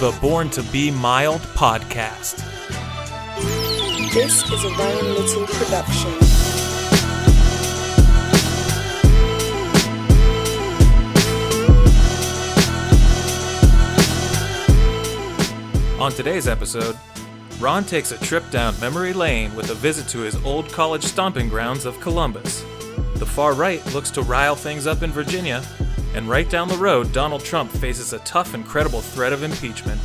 the 0.00 0.18
Born 0.22 0.48
to 0.48 0.62
Be 0.72 0.90
Mild 0.90 1.42
podcast. 1.42 2.38
This 4.14 4.50
is 4.50 4.64
a 4.64 4.68
Ryan 4.70 5.14
Little 5.14 5.46
production. 5.46 6.10
On 16.00 16.10
today's 16.10 16.48
episode, 16.48 16.96
Ron 17.58 17.84
takes 17.84 18.10
a 18.10 18.16
trip 18.24 18.48
down 18.50 18.80
memory 18.80 19.12
lane 19.12 19.54
with 19.54 19.68
a 19.68 19.74
visit 19.74 20.08
to 20.08 20.20
his 20.20 20.42
old 20.46 20.72
college 20.72 21.04
stomping 21.04 21.50
grounds 21.50 21.84
of 21.84 22.00
Columbus. 22.00 22.62
The 23.16 23.26
far 23.26 23.52
right 23.52 23.84
looks 23.92 24.10
to 24.12 24.22
rile 24.22 24.56
things 24.56 24.86
up 24.86 25.02
in 25.02 25.10
Virginia, 25.10 25.62
and 26.14 26.28
right 26.28 26.48
down 26.48 26.68
the 26.68 26.76
road, 26.76 27.12
Donald 27.12 27.44
Trump 27.44 27.70
faces 27.70 28.12
a 28.12 28.18
tough 28.20 28.54
and 28.54 28.66
credible 28.66 29.00
threat 29.00 29.32
of 29.32 29.42
impeachment. 29.42 30.00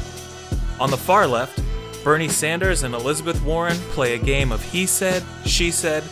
On 0.79 0.91
the 0.91 0.97
far 0.97 1.25
left, 1.27 1.61
Bernie 2.03 2.29
Sanders 2.29 2.83
and 2.83 2.93
Elizabeth 2.93 3.41
Warren 3.43 3.77
play 3.91 4.13
a 4.13 4.19
game 4.19 4.51
of 4.51 4.63
he 4.63 4.85
said, 4.85 5.23
she 5.45 5.71
said, 5.71 6.03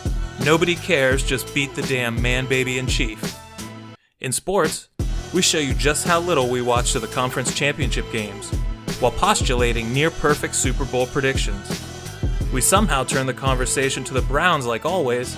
nobody 0.44 0.74
cares, 0.74 1.22
just 1.22 1.54
beat 1.54 1.74
the 1.74 1.82
damn 1.82 2.20
man 2.20 2.46
baby 2.46 2.78
in 2.78 2.86
chief. 2.86 3.38
In 4.20 4.32
sports, 4.32 4.88
we 5.32 5.42
show 5.42 5.58
you 5.58 5.74
just 5.74 6.06
how 6.06 6.20
little 6.20 6.48
we 6.48 6.62
watch 6.62 6.92
to 6.92 7.00
the 7.00 7.06
conference 7.08 7.54
championship 7.54 8.10
games, 8.10 8.50
while 9.00 9.12
postulating 9.12 9.92
near 9.92 10.10
perfect 10.10 10.54
Super 10.54 10.84
Bowl 10.84 11.06
predictions. 11.06 11.80
We 12.52 12.60
somehow 12.60 13.04
turn 13.04 13.26
the 13.26 13.34
conversation 13.34 14.02
to 14.04 14.14
the 14.14 14.22
Browns 14.22 14.66
like 14.66 14.84
always, 14.84 15.36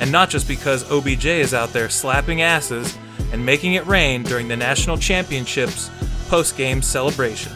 and 0.00 0.10
not 0.10 0.30
just 0.30 0.48
because 0.48 0.90
OBJ 0.90 1.26
is 1.26 1.54
out 1.54 1.72
there 1.72 1.88
slapping 1.88 2.42
asses 2.42 2.96
and 3.32 3.44
making 3.44 3.74
it 3.74 3.86
rain 3.86 4.22
during 4.22 4.46
the 4.46 4.56
national 4.56 4.96
championships 4.98 5.90
post 6.28 6.56
game 6.56 6.82
celebration. 6.82 7.52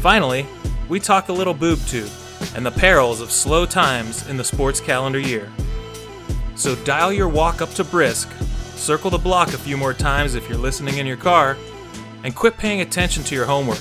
Finally, 0.00 0.46
we 0.88 1.00
talk 1.00 1.28
a 1.28 1.32
little 1.32 1.54
boob 1.54 1.78
tube 1.86 2.10
and 2.54 2.66
the 2.66 2.70
perils 2.70 3.20
of 3.20 3.30
slow 3.30 3.64
times 3.64 4.28
in 4.28 4.36
the 4.36 4.44
sports 4.44 4.80
calendar 4.80 5.18
year. 5.18 5.50
So 6.54 6.74
dial 6.74 7.12
your 7.12 7.28
walk 7.28 7.62
up 7.62 7.70
to 7.74 7.84
brisk, 7.84 8.30
circle 8.74 9.10
the 9.10 9.18
block 9.18 9.54
a 9.54 9.58
few 9.58 9.76
more 9.76 9.94
times 9.94 10.34
if 10.34 10.48
you're 10.48 10.58
listening 10.58 10.98
in 10.98 11.06
your 11.06 11.16
car, 11.16 11.56
and 12.24 12.34
quit 12.34 12.56
paying 12.56 12.80
attention 12.80 13.22
to 13.24 13.34
your 13.34 13.46
homework, 13.46 13.80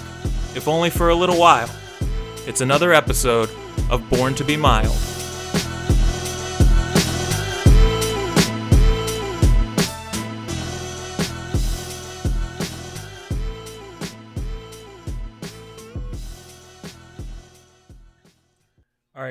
if 0.55 0.67
only 0.67 0.89
for 0.89 1.09
a 1.09 1.15
little 1.15 1.37
while. 1.37 1.69
It's 2.47 2.61
another 2.61 2.93
episode 2.93 3.49
of 3.89 4.07
Born 4.09 4.35
to 4.35 4.43
Be 4.43 4.57
Mild. 4.57 5.20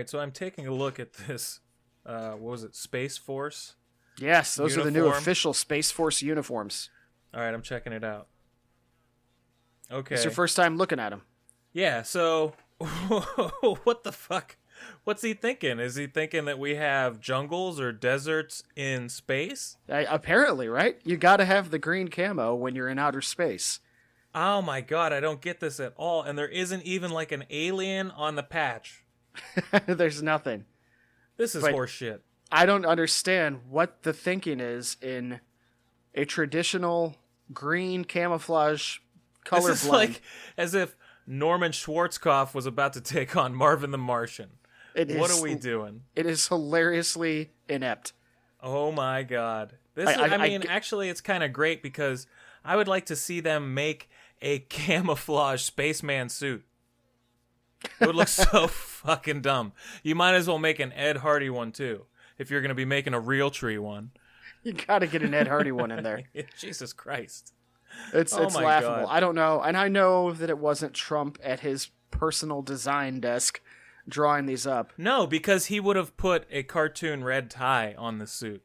Right, 0.01 0.09
so 0.09 0.19
I'm 0.19 0.33
taking 0.33 0.67
a 0.67 0.73
look 0.73 0.99
at 0.99 1.13
this. 1.13 1.61
Uh, 2.05 2.33
what 2.33 2.53
was 2.53 2.65
it? 2.65 2.75
Space 2.75 3.19
Force. 3.19 3.75
Yes, 4.19 4.55
those 4.55 4.77
are 4.77 4.83
the 4.83 4.91
new 4.91 5.07
official 5.07 5.53
Space 5.53 5.91
Force 5.91 6.23
uniforms. 6.23 6.91
All 7.33 7.41
right, 7.41 7.55
I'm 7.55 7.63
checking 7.63 7.93
it 7.93 8.05
out. 8.05 8.27
Okay. 9.91 10.15
It's 10.15 10.25
your 10.25 10.33
first 10.33 10.57
time 10.57 10.77
looking 10.77 10.99
at 10.99 11.11
them. 11.11 11.23
Yeah, 11.73 12.03
so 12.03 12.55
what 12.79 14.05
the 14.05 14.13
fuck? 14.13 14.57
What's 15.05 15.23
he 15.23 15.35
thinking? 15.35 15.79
Is 15.79 15.97
he 15.97 16.07
thinking 16.07 16.47
that 16.47 16.59
we 16.59 16.77
have 16.77 17.21
jungles 17.21 17.79
or 17.79 17.93
deserts 17.93 18.63
in 18.75 19.09
space? 19.09 19.77
Uh, 19.89 20.05
apparently, 20.09 20.69
right? 20.69 20.99
You 21.05 21.17
got 21.17 21.37
to 21.37 21.45
have 21.45 21.71
the 21.71 21.79
green 21.79 22.09
camo 22.09 22.55
when 22.55 22.75
you're 22.75 22.89
in 22.89 22.99
outer 22.99 23.21
space. 23.21 23.81
Oh 24.35 24.63
my 24.63 24.81
god, 24.81 25.13
I 25.13 25.21
don't 25.21 25.41
get 25.41 25.61
this 25.61 25.81
at 25.81 25.93
all. 25.97 26.23
And 26.23 26.39
there 26.39 26.49
isn't 26.49 26.85
even 26.85 27.11
like 27.11 27.31
an 27.33 27.45
alien 27.51 28.11
on 28.11 28.37
the 28.37 28.43
patch. 28.43 29.05
There's 29.87 30.23
nothing. 30.23 30.65
This 31.37 31.55
is 31.55 31.63
But- 31.63 31.75
horseshit. 31.75 32.21
I 32.53 32.67
don't 32.67 32.85
understand 32.85 33.61
what 33.69 34.03
the 34.03 34.13
thinking 34.13 34.59
is 34.59 34.97
in 35.01 35.39
a 36.17 36.25
traditional 36.25 37.15
green 37.53 38.05
camouflage 38.05 38.99
color 39.45 39.71
This 39.71 39.85
is 39.85 39.89
blend. 39.89 40.11
like 40.15 40.23
as 40.59 40.75
if 40.75 40.97
Norman 41.29 41.71
Schwarzkopf 41.71 42.53
was 42.55 42.67
about 42.67 42.93
to 42.95 43.01
take 43.01 43.37
on 43.37 43.55
Marvin 43.55 43.93
the 43.93 43.99
Martian. 43.99 44.51
It 44.97 45.17
What 45.17 45.31
is- 45.31 45.39
are 45.39 45.43
we 45.45 45.55
doing? 45.55 46.03
It 46.17 46.27
is 46.27 46.49
hilariously 46.49 47.53
inept. 47.69 48.15
Oh 48.61 48.91
my 48.91 49.23
god. 49.23 49.75
This 49.95 50.09
I- 50.09 50.13
is, 50.13 50.19
I- 50.19 50.27
I, 50.27 50.35
I 50.35 50.49
mean, 50.49 50.63
g- 50.63 50.69
actually 50.69 51.09
it's 51.09 51.21
kind 51.21 51.45
of 51.45 51.53
great 51.53 51.85
because 51.85 52.27
I 52.65 52.75
would 52.75 52.89
like 52.89 53.07
to 53.07 53.15
see 53.17 53.39
them 53.39 53.75
make 53.75 54.11
a 54.43 54.59
camouflage 54.71 55.63
spaceman 55.63 56.29
suit. 56.31 56.65
It 58.01 58.07
would 58.07 58.17
look 58.17 58.27
so 58.29 58.67
fucking 59.05 59.41
dumb. 59.41 59.73
You 60.03 60.15
might 60.15 60.35
as 60.35 60.47
well 60.47 60.59
make 60.59 60.79
an 60.79 60.93
Ed 60.93 61.19
Hardy 61.19 61.51
one 61.51 61.73
too 61.73 62.07
if 62.39 62.51
you're 62.51 62.61
going 62.61 62.71
to 62.71 62.75
be 62.75 62.85
making 62.85 63.15
a 63.15 63.21
Realtree 63.21 63.79
one. 63.79 64.11
You 64.63 64.73
got 64.75 65.01
to 65.01 65.07
get 65.07 65.23
an 65.23 65.35
Ed 65.35 65.49
Hardy 65.49 65.73
one 65.73 65.91
in 65.91 66.03
there. 66.03 66.23
Jesus 66.59 66.93
Christ. 66.93 67.53
It's 68.13 68.33
Oh 68.33 68.43
it's 68.43 68.55
laughable. 68.55 69.07
God. 69.07 69.09
I 69.09 69.21
don't 69.21 69.35
know, 69.35 69.61
and 69.63 69.77
I 69.77 69.89
know 69.89 70.33
that 70.33 70.51
it 70.51 70.59
wasn't 70.59 70.95
Trump 70.95 71.39
at 71.43 71.61
his 71.61 71.89
personal 72.11 72.63
design 72.63 73.21
desk 73.21 73.61
drawing 74.09 74.47
these 74.47 74.67
up. 74.67 74.93
No, 74.97 75.27
because 75.27 75.67
he 75.67 75.81
would 75.81 75.97
have 75.97 76.17
put 76.17 76.47
a 76.51 76.63
cartoon 76.63 77.25
red 77.25 77.51
tie 77.51 77.95
on 77.97 78.19
the 78.19 78.27
suit. 78.27 78.63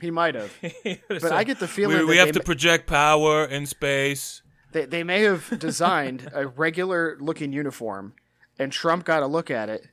He 0.00 0.10
might 0.10 0.34
have. 0.34 0.52
but 0.62 1.22
But 1.22 1.32
I 1.32 1.44
get 1.44 1.60
the 1.60 1.68
feeling 1.68 1.98
we, 1.98 2.04
we 2.04 2.16
have 2.16 2.32
to 2.32 2.40
ma- 2.40 2.44
project 2.44 2.86
power 2.86 3.44
in 3.44 3.66
space. 3.66 4.42
They 4.72 4.86
they 4.86 5.04
may 5.04 5.22
have 5.22 5.58
designed 5.58 6.28
a 6.32 6.46
regular 6.48 7.16
looking 7.20 7.52
uniform, 7.52 8.14
and 8.58 8.70
Trump 8.72 9.04
got 9.04 9.22
a 9.22 9.26
look 9.26 9.50
at 9.50 9.68
it, 9.68 9.88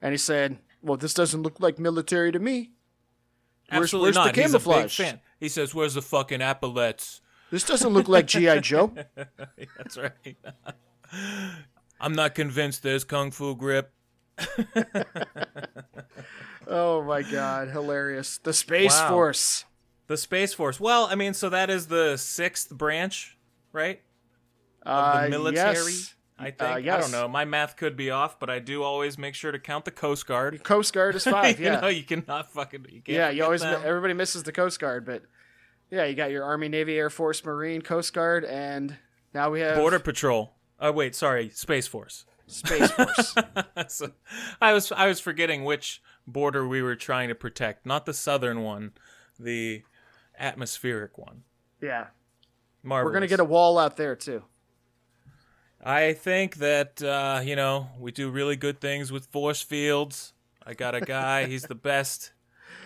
and 0.00 0.12
he 0.12 0.18
said, 0.18 0.58
"Well, 0.82 0.96
this 0.96 1.14
doesn't 1.14 1.42
look 1.42 1.60
like 1.60 1.78
military 1.78 2.32
to 2.32 2.38
me. 2.38 2.72
Where's- 3.68 3.84
Absolutely 3.84 4.06
where's 4.08 4.14
the 4.16 4.24
not. 4.24 4.36
He's 4.36 4.54
a 4.54 4.58
big 4.58 4.64
camouflage? 4.64 4.96
fan. 4.96 5.20
He 5.40 5.48
says, 5.48 5.74
"Where's 5.74 5.94
the 5.94 6.02
fucking 6.02 6.40
epaulets?" 6.42 7.20
This 7.50 7.64
doesn't 7.64 7.92
look 7.92 8.08
like 8.08 8.26
GI 8.26 8.60
Joe." 8.62 8.92
That's 9.76 9.96
right. 9.98 10.36
I'm 12.00 12.12
not 12.14 12.34
convinced 12.34 12.82
there's 12.82 13.04
kung 13.04 13.30
fu 13.30 13.54
grip. 13.56 13.92
Oh 16.66 17.02
my 17.02 17.22
god, 17.22 17.68
hilarious! 17.68 18.38
The 18.38 18.52
Space 18.52 18.92
Wow. 18.92 19.08
Force. 19.10 19.64
The 20.06 20.16
Space 20.16 20.54
Force. 20.54 20.78
Well, 20.78 21.06
I 21.10 21.16
mean, 21.16 21.34
so 21.34 21.48
that 21.48 21.70
is 21.70 21.88
the 21.88 22.16
sixth 22.16 22.70
branch, 22.70 23.36
right? 23.72 24.00
Of 24.82 24.92
Uh, 25.16 25.22
the 25.24 25.28
military. 25.30 25.92
yes. 25.92 26.14
I 26.42 26.50
think. 26.50 26.62
Uh, 26.62 26.66
I 26.94 27.00
don't 27.00 27.10
know. 27.12 27.28
My 27.28 27.44
math 27.44 27.76
could 27.76 27.96
be 27.96 28.10
off, 28.10 28.38
but 28.38 28.50
I 28.50 28.58
do 28.58 28.82
always 28.82 29.16
make 29.18 29.34
sure 29.34 29.52
to 29.52 29.58
count 29.58 29.84
the 29.84 29.90
Coast 29.90 30.26
Guard. 30.26 30.62
Coast 30.64 30.92
Guard 30.92 31.14
is 31.14 31.24
five. 31.24 31.58
you 31.60 31.66
Yeah, 31.66 31.80
know, 31.80 31.88
you 31.88 32.02
cannot 32.02 32.52
fucking. 32.52 32.86
You 32.90 33.00
can't 33.02 33.08
yeah. 33.16 33.30
You 33.30 33.44
always 33.44 33.60
them. 33.62 33.82
everybody 33.84 34.14
misses 34.14 34.42
the 34.42 34.52
Coast 34.52 34.78
Guard, 34.80 35.04
but 35.06 35.22
yeah, 35.90 36.04
you 36.04 36.14
got 36.14 36.30
your 36.30 36.44
Army, 36.44 36.68
Navy, 36.68 36.96
Air 36.96 37.10
Force, 37.10 37.44
Marine, 37.44 37.82
Coast 37.82 38.12
Guard, 38.12 38.44
and 38.44 38.96
now 39.34 39.50
we 39.50 39.60
have 39.60 39.76
Border 39.76 39.98
Patrol. 39.98 40.54
Oh 40.80 40.92
wait, 40.92 41.14
sorry, 41.14 41.48
Space 41.50 41.86
Force. 41.86 42.24
Space 42.46 42.90
Force. 42.90 43.34
so, 43.88 44.10
I 44.60 44.72
was 44.72 44.90
I 44.92 45.06
was 45.06 45.20
forgetting 45.20 45.64
which 45.64 46.02
border 46.26 46.66
we 46.66 46.82
were 46.82 46.96
trying 46.96 47.28
to 47.28 47.34
protect. 47.34 47.86
Not 47.86 48.04
the 48.04 48.12
southern 48.14 48.62
one, 48.62 48.92
the 49.38 49.82
atmospheric 50.38 51.16
one. 51.18 51.42
yeah, 51.80 52.06
Marvelous. 52.82 53.10
we're 53.10 53.14
gonna 53.14 53.26
get 53.28 53.40
a 53.40 53.44
wall 53.44 53.78
out 53.78 53.96
there 53.96 54.16
too. 54.16 54.42
I 55.82 56.12
think 56.12 56.56
that 56.56 57.02
uh, 57.02 57.40
you 57.44 57.56
know 57.56 57.88
we 57.98 58.12
do 58.12 58.30
really 58.30 58.56
good 58.56 58.80
things 58.80 59.10
with 59.10 59.26
force 59.26 59.62
fields. 59.62 60.32
I 60.64 60.74
got 60.74 60.94
a 60.94 61.00
guy; 61.00 61.46
he's 61.46 61.62
the 61.62 61.74
best. 61.74 62.32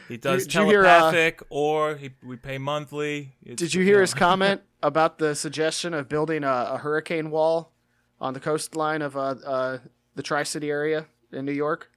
He 0.08 0.16
does 0.16 0.44
did 0.44 0.54
you 0.54 0.64
hear, 0.66 0.86
uh, 0.86 0.98
telepathic, 1.00 1.42
or 1.50 1.96
he, 1.96 2.10
we 2.24 2.36
pay 2.36 2.58
monthly. 2.58 3.34
It's, 3.42 3.60
Did 3.60 3.74
you 3.74 3.82
hear 3.82 3.96
know, 3.96 4.02
his 4.02 4.14
comment 4.14 4.62
about 4.82 5.18
the 5.18 5.34
suggestion 5.34 5.92
of 5.94 6.08
building 6.08 6.44
a, 6.44 6.68
a 6.72 6.78
hurricane 6.78 7.30
wall 7.30 7.72
on 8.20 8.32
the 8.32 8.40
coastline 8.40 9.02
of 9.02 9.16
uh, 9.16 9.34
uh, 9.44 9.78
the 10.14 10.22
Tri 10.22 10.44
City 10.44 10.70
area 10.70 11.06
in 11.32 11.44
New 11.44 11.52
York? 11.52 11.90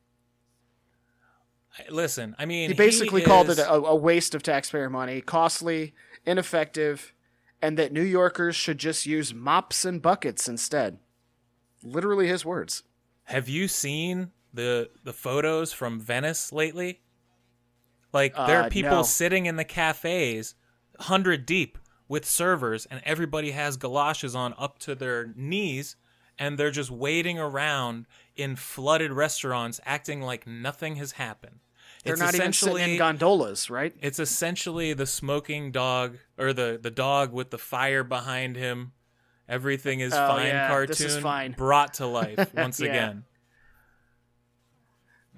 Listen, 1.89 2.35
I 2.39 2.45
mean, 2.45 2.71
He 2.71 2.75
basically 2.75 3.21
called 3.21 3.50
is- 3.50 3.59
it 3.59 3.68
a, 3.68 3.74
a 3.74 3.95
waste 3.95 4.33
of 4.35 4.44
taxpayer 4.44 4.89
money, 4.89 5.21
costly, 5.21 5.94
ineffective, 6.25 7.13
and 7.61 7.77
that 7.77 7.91
New 7.91 8.03
Yorkers 8.03 8.56
should 8.56 8.77
just 8.77 9.06
use 9.06 9.33
mops 9.33 9.85
and 9.85 10.01
buckets 10.01 10.47
instead. 10.47 11.00
Literally 11.83 12.27
his 12.27 12.45
words. 12.45 12.83
Have 13.25 13.47
you 13.47 13.67
seen 13.67 14.31
the 14.53 14.89
the 15.03 15.13
photos 15.13 15.71
from 15.71 16.00
Venice 16.00 16.51
lately? 16.51 17.01
Like 18.11 18.35
there 18.35 18.61
Uh, 18.63 18.65
are 18.65 18.69
people 18.69 18.89
no. 18.97 19.03
sitting 19.03 19.45
in 19.45 19.56
the 19.56 19.63
cafes, 19.63 20.56
hundred 21.00 21.45
deep, 21.45 21.77
with 22.07 22.25
servers, 22.25 22.85
and 22.88 23.01
everybody 23.06 23.51
has 23.51 23.77
galoshes 23.77 24.35
on 24.35 24.55
up 24.57 24.79
to 24.79 24.95
their 24.95 25.31
knees, 25.35 25.95
and 26.39 26.57
they're 26.57 26.71
just 26.71 26.89
waiting 26.89 27.38
around 27.38 28.07
in 28.35 28.55
flooded 28.55 29.12
restaurants, 29.12 29.79
acting 29.85 30.21
like 30.21 30.47
nothing 30.47 30.95
has 30.95 31.13
happened. 31.13 31.59
They're 32.04 32.13
It's 32.13 32.22
not 32.22 32.36
even 32.36 32.54
sitting 32.54 32.92
in 32.94 32.98
gondolas, 32.98 33.69
right? 33.69 33.94
It's 34.01 34.19
essentially 34.19 34.94
the 34.94 35.06
smoking 35.06 35.72
dog 35.72 36.18
or 36.38 36.54
the 36.54 36.80
the 36.81 36.92
dog 36.92 37.34
with 37.34 37.50
the 37.51 37.57
fire 37.57 38.04
behind 38.04 38.56
him 38.56 38.94
Everything 39.50 40.00
is 40.00 40.13
Oh, 40.13 40.28
fine 40.28 40.50
yeah, 40.50 40.68
cartoon 40.68 41.07
is 41.07 41.18
fine. 41.18 41.51
brought 41.54 41.96
to 41.96 42.06
life 42.06 42.54
once 42.54 42.80
Yeah. 42.80 42.86
again. 42.92 43.24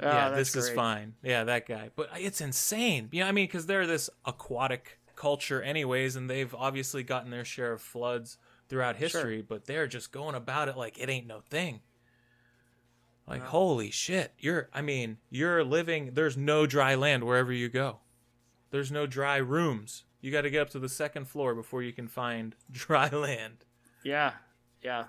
Oh, 0.01 0.07
yeah, 0.09 0.29
this 0.31 0.53
is 0.55 0.69
fine. 0.69 1.15
Yeah, 1.23 1.45
that 1.45 1.65
guy. 1.65 1.91
But 1.95 2.09
it's 2.17 2.41
insane. 2.41 3.07
You 3.11 3.21
know, 3.21 3.27
I 3.27 3.31
mean, 3.31 3.45
because 3.45 3.67
they're 3.67 3.87
this 3.87 4.09
aquatic 4.25 4.99
culture, 5.15 5.61
anyways, 5.61 6.17
and 6.17 6.29
they've 6.29 6.53
obviously 6.53 7.03
gotten 7.03 7.31
their 7.31 7.45
share 7.45 7.71
of 7.71 7.81
floods 7.81 8.37
throughout 8.67 8.97
history, 8.97 9.41
but 9.41 9.65
they're 9.65 9.87
just 9.87 10.11
going 10.11 10.35
about 10.35 10.67
it 10.67 10.75
like 10.75 10.97
it 10.97 11.09
ain't 11.09 11.27
no 11.27 11.39
thing. 11.39 11.81
Like, 13.27 13.43
holy 13.43 13.91
shit. 13.91 14.33
You're, 14.39 14.69
I 14.73 14.81
mean, 14.81 15.17
you're 15.29 15.63
living, 15.63 16.11
there's 16.13 16.35
no 16.35 16.65
dry 16.65 16.95
land 16.95 17.23
wherever 17.23 17.53
you 17.53 17.69
go. 17.69 17.99
There's 18.71 18.91
no 18.91 19.05
dry 19.05 19.37
rooms. 19.37 20.03
You 20.19 20.31
got 20.31 20.41
to 20.41 20.49
get 20.49 20.61
up 20.61 20.69
to 20.71 20.79
the 20.79 20.89
second 20.89 21.27
floor 21.27 21.55
before 21.55 21.81
you 21.81 21.93
can 21.93 22.07
find 22.07 22.55
dry 22.71 23.09
land. 23.09 23.65
Yeah, 24.03 24.33
yeah. 24.83 25.05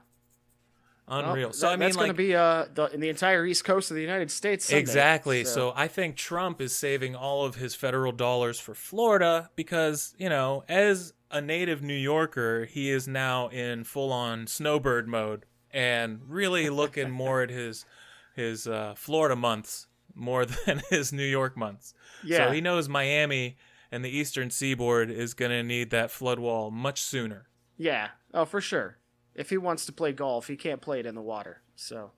Well, 1.09 1.31
Unreal. 1.31 1.53
so, 1.53 1.67
that- 1.67 1.73
I 1.73 1.76
mean, 1.76 1.81
that's 1.81 1.97
like, 1.97 2.05
going 2.06 2.11
to 2.11 2.14
be 2.17 2.35
uh, 2.35 2.67
the, 2.73 2.87
in 2.87 3.00
the 3.00 3.09
entire 3.09 3.44
east 3.44 3.64
coast 3.64 3.91
of 3.91 3.97
the 3.97 4.03
United 4.03 4.31
States. 4.31 4.67
Someday, 4.67 4.81
Exactly. 4.81 5.44
So. 5.44 5.73
I 5.75 5.88
think 5.88 6.17
Trump 6.17 6.61
is 6.61 6.75
saving 6.75 7.17
all 7.17 7.44
of 7.44 7.56
his 7.56 7.75
federal 7.75 8.12
dollars 8.12 8.61
for 8.61 8.75
Florida 8.75 9.50
because, 9.56 10.15
you 10.17 10.29
know, 10.29 10.62
as 10.69 11.12
a 11.31 11.41
native 11.41 11.82
New 11.82 11.94
Yorker, 11.97 12.67
he 12.67 12.91
is 12.91 13.08
now 13.08 13.49
in 13.49 13.82
full 13.85 14.12
on 14.12 14.47
snowbird 14.47 15.08
mode 15.08 15.44
and 15.73 16.20
really 16.29 16.70
looking 16.70 17.11
more 17.23 17.43
at 17.43 17.50
his 17.50 17.85
his 18.34 18.67
uh, 18.67 18.94
Florida 18.96 19.37
months 19.37 19.87
more 20.14 20.44
than 20.67 20.82
his 20.90 21.12
New 21.12 21.25
York 21.25 21.56
months. 21.56 21.94
Yeah. 22.25 22.46
So 22.49 22.52
he 22.52 22.61
knows 22.61 22.88
Miami 22.88 23.56
and 23.90 24.05
the 24.05 24.11
eastern 24.11 24.50
seaboard 24.50 25.11
is 25.11 25.34
going 25.34 25.50
to 25.50 25.62
need 25.62 25.90
that 25.90 26.11
flood 26.11 26.38
wall 26.38 26.70
much 26.70 27.00
sooner. 27.00 27.46
yeah, 27.76 28.08
oh 28.34 28.44
for 28.44 28.61
sure. 28.61 28.99
If 29.34 29.49
he 29.50 29.56
wants 29.56 29.87
to 29.87 29.93
play 29.93 30.12
golf, 30.12 30.46
he 30.49 30.56
can't 30.56 30.81
play 30.82 31.00
it 31.00 31.06
in 31.06 31.14
the 31.14 31.23
water. 31.23 31.62
So, 31.75 32.12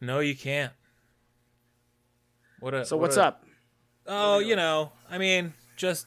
No, 0.00 0.20
you 0.20 0.34
can't. 0.34 0.72
What 2.60 2.74
a 2.74 2.84
so 2.84 2.96
what 2.96 3.02
what's 3.02 3.16
a- 3.16 3.24
up? 3.24 3.44
Oh, 4.06 4.38
you 4.38 4.56
know, 4.56 4.92
I 5.10 5.18
mean, 5.18 5.52
just 5.76 6.06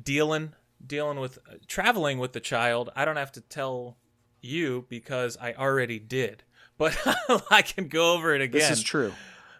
dealing, 0.00 0.52
dealing 0.84 1.18
with 1.18 1.38
traveling 1.66 2.18
with 2.18 2.32
the 2.32 2.40
child. 2.40 2.90
I 2.96 3.04
don't 3.04 3.16
have 3.16 3.32
to 3.32 3.40
tell 3.40 3.96
you 4.42 4.86
because 4.88 5.36
I 5.40 5.54
already 5.54 5.98
did, 5.98 6.42
but 6.78 6.96
I 7.50 7.62
can 7.62 7.88
go 7.88 8.14
over 8.14 8.34
it 8.34 8.40
again. 8.40 8.60
This 8.60 8.70
is 8.70 8.82
true. 8.82 9.12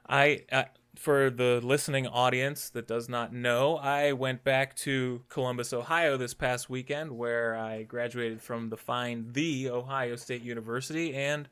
I, 0.09 0.45
uh, 0.53 0.65
for 0.97 1.31
the 1.31 1.61
listening 1.63 2.07
audience 2.07 2.71
that 2.71 2.87
does 2.87 3.09
not 3.09 3.33
know, 3.33 3.77
I 3.77 4.13
went 4.13 4.45
back 4.45 4.75
to 4.77 5.23
Columbus, 5.29 5.73
Ohio 5.73 6.17
this 6.17 6.35
past 6.35 6.71
weekend 6.71 7.13
where 7.13 7.57
I 7.57 7.83
graduated 7.83 8.41
from 8.41 8.71
the 8.71 8.77
fine 8.77 9.33
The 9.33 9.71
Ohio 9.71 10.17
State 10.17 10.43
University 10.43 11.15
and 11.15 11.49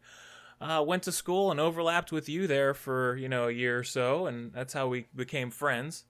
uh, 0.61 0.83
went 0.87 1.03
to 1.05 1.13
school 1.13 1.51
and 1.51 1.61
overlapped 1.61 2.13
with 2.13 2.29
you 2.29 2.47
there 2.47 2.75
for, 2.75 3.17
you 3.17 3.29
know, 3.29 3.49
a 3.49 3.53
year 3.53 3.79
or 3.79 3.85
so. 3.85 4.27
And 4.27 4.53
that's 4.53 4.73
how 4.73 4.89
we 4.89 5.07
became 5.15 5.51
friends. 5.51 6.05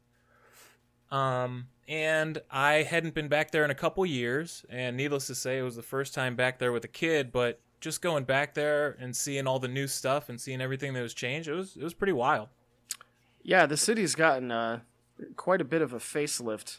Um, 1.11 1.67
and 1.89 2.41
I 2.51 2.83
hadn't 2.83 3.15
been 3.15 3.29
back 3.29 3.51
there 3.51 3.65
in 3.65 3.71
a 3.71 3.75
couple 3.75 4.07
years. 4.07 4.65
And 4.69 4.97
needless 4.97 5.27
to 5.27 5.35
say, 5.35 5.59
it 5.59 5.63
was 5.63 5.77
the 5.77 5.83
first 5.83 6.15
time 6.15 6.37
back 6.37 6.59
there 6.59 6.73
with 6.73 6.85
a 6.85 6.89
kid, 6.89 7.33
but 7.33 7.61
just 7.85 8.01
going 8.03 8.25
back 8.25 8.55
there 8.55 8.97
and 8.99 9.15
seeing 9.15 9.47
all 9.47 9.59
the 9.59 9.69
new 9.69 9.87
stuff 9.87 10.29
and 10.31 10.41
seeing 10.41 10.61
everything 10.61 10.95
that 10.95 11.03
was 11.03 11.13
changed, 11.15 11.49
it 11.49 11.53
was, 11.53 11.77
it 11.77 11.83
was 11.85 11.93
pretty 11.95 12.15
wild. 12.15 12.49
Yeah, 13.43 13.67
the 13.67 13.77
city's 13.77 14.15
gotten 14.15 14.51
uh, 14.51 14.81
quite 15.37 15.61
a 15.61 15.65
bit 15.65 15.83
of 15.83 15.93
a 15.93 15.99
facelift 15.99 16.79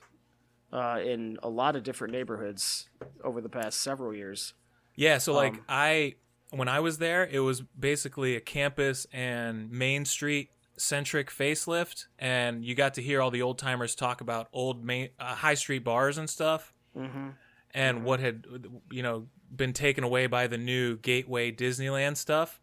uh, 0.73 0.99
in 1.05 1.37
a 1.43 1.47
lot 1.49 1.75
of 1.75 1.83
different 1.83 2.11
neighborhoods 2.11 2.89
over 3.23 3.39
the 3.39 3.49
past 3.49 3.81
several 3.81 4.13
years. 4.15 4.53
Yeah, 4.95 5.19
so 5.19 5.33
like 5.33 5.53
Um, 5.53 5.61
I 5.69 6.15
when 6.49 6.67
I 6.67 6.79
was 6.79 6.97
there, 6.97 7.27
it 7.27 7.39
was 7.39 7.61
basically 7.61 8.35
a 8.35 8.41
campus 8.41 9.05
and 9.13 9.69
Main 9.71 10.05
Street 10.05 10.49
centric 10.77 11.29
facelift, 11.29 12.05
and 12.17 12.65
you 12.65 12.73
got 12.75 12.93
to 12.95 13.01
hear 13.01 13.21
all 13.21 13.29
the 13.31 13.41
old 13.43 13.57
timers 13.59 13.93
talk 13.95 14.21
about 14.21 14.47
old 14.51 14.83
main 14.83 15.09
uh, 15.19 15.35
high 15.35 15.53
street 15.53 15.83
bars 15.83 16.17
and 16.17 16.29
stuff, 16.29 16.73
Mm-hmm. 16.97 17.29
and 17.73 18.03
what 18.03 18.19
had 18.21 18.45
you 18.91 19.03
know 19.03 19.27
been 19.55 19.73
taken 19.73 20.03
away 20.03 20.27
by 20.27 20.47
the 20.47 20.57
new 20.57 20.97
Gateway 20.97 21.51
Disneyland 21.51 22.17
stuff. 22.17 22.61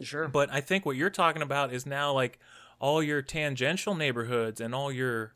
Sure. 0.00 0.28
But 0.28 0.50
I 0.52 0.60
think 0.60 0.84
what 0.84 0.96
you're 0.96 1.10
talking 1.10 1.42
about 1.42 1.72
is 1.72 1.86
now 1.86 2.12
like 2.12 2.38
all 2.80 3.02
your 3.02 3.22
tangential 3.22 3.94
neighborhoods 3.94 4.60
and 4.60 4.74
all 4.74 4.90
your 4.90 5.34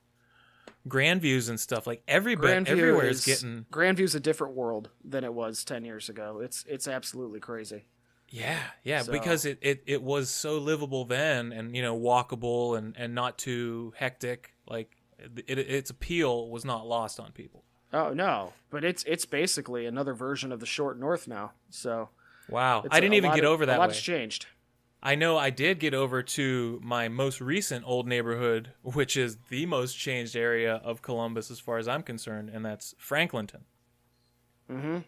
grand 0.88 1.20
views 1.22 1.48
and 1.48 1.58
stuff. 1.60 1.86
Like 1.86 2.02
everybody 2.08 2.52
everywhere 2.70 3.06
is 3.06 3.20
is 3.20 3.24
getting 3.24 3.66
Grandview's 3.70 4.14
a 4.14 4.20
different 4.20 4.54
world 4.54 4.90
than 5.04 5.24
it 5.24 5.32
was 5.32 5.64
ten 5.64 5.84
years 5.84 6.08
ago. 6.08 6.40
It's 6.42 6.64
it's 6.68 6.88
absolutely 6.88 7.40
crazy. 7.40 7.84
Yeah, 8.30 8.60
yeah, 8.84 9.02
So- 9.02 9.12
because 9.12 9.44
it, 9.46 9.58
it, 9.62 9.82
it 9.86 10.02
was 10.02 10.28
so 10.28 10.58
livable 10.58 11.04
then 11.06 11.50
and, 11.52 11.74
you 11.74 11.80
know, 11.80 11.98
walkable 11.98 12.76
and, 12.76 12.94
and 12.96 13.14
not 13.14 13.38
too 13.38 13.94
hectic. 13.96 14.52
Like, 14.66 14.96
it, 15.46 15.58
its 15.58 15.88
appeal 15.88 16.50
was 16.50 16.62
not 16.64 16.86
lost 16.86 17.18
on 17.20 17.32
people. 17.32 17.64
Oh 17.92 18.12
no, 18.12 18.52
but 18.70 18.84
it's 18.84 19.02
it's 19.04 19.24
basically 19.24 19.86
another 19.86 20.14
version 20.14 20.52
of 20.52 20.60
the 20.60 20.66
short 20.66 20.98
north 20.98 21.26
now. 21.28 21.52
So 21.70 22.10
Wow. 22.48 22.84
I 22.90 23.00
didn't 23.00 23.12
a 23.14 23.16
even 23.16 23.28
lot 23.30 23.36
get 23.36 23.44
of- 23.44 23.50
over 23.50 23.66
that 23.66 23.76
A 23.76 23.80
way. 23.80 23.86
lot's 23.86 24.00
changed. 24.00 24.46
I 25.02 25.14
know 25.14 25.36
I 25.38 25.50
did 25.50 25.78
get 25.78 25.94
over 25.94 26.22
to 26.24 26.80
my 26.82 27.08
most 27.08 27.40
recent 27.40 27.84
old 27.86 28.06
neighborhood, 28.08 28.72
which 28.82 29.16
is 29.16 29.36
the 29.48 29.64
most 29.66 29.94
changed 29.94 30.34
area 30.34 30.76
of 30.76 31.02
Columbus 31.02 31.50
as 31.50 31.60
far 31.60 31.78
as 31.78 31.86
I'm 31.88 32.02
concerned, 32.02 32.50
and 32.50 32.64
that's 32.64 32.94
Franklinton. 33.00 33.62
hmm 34.68 34.98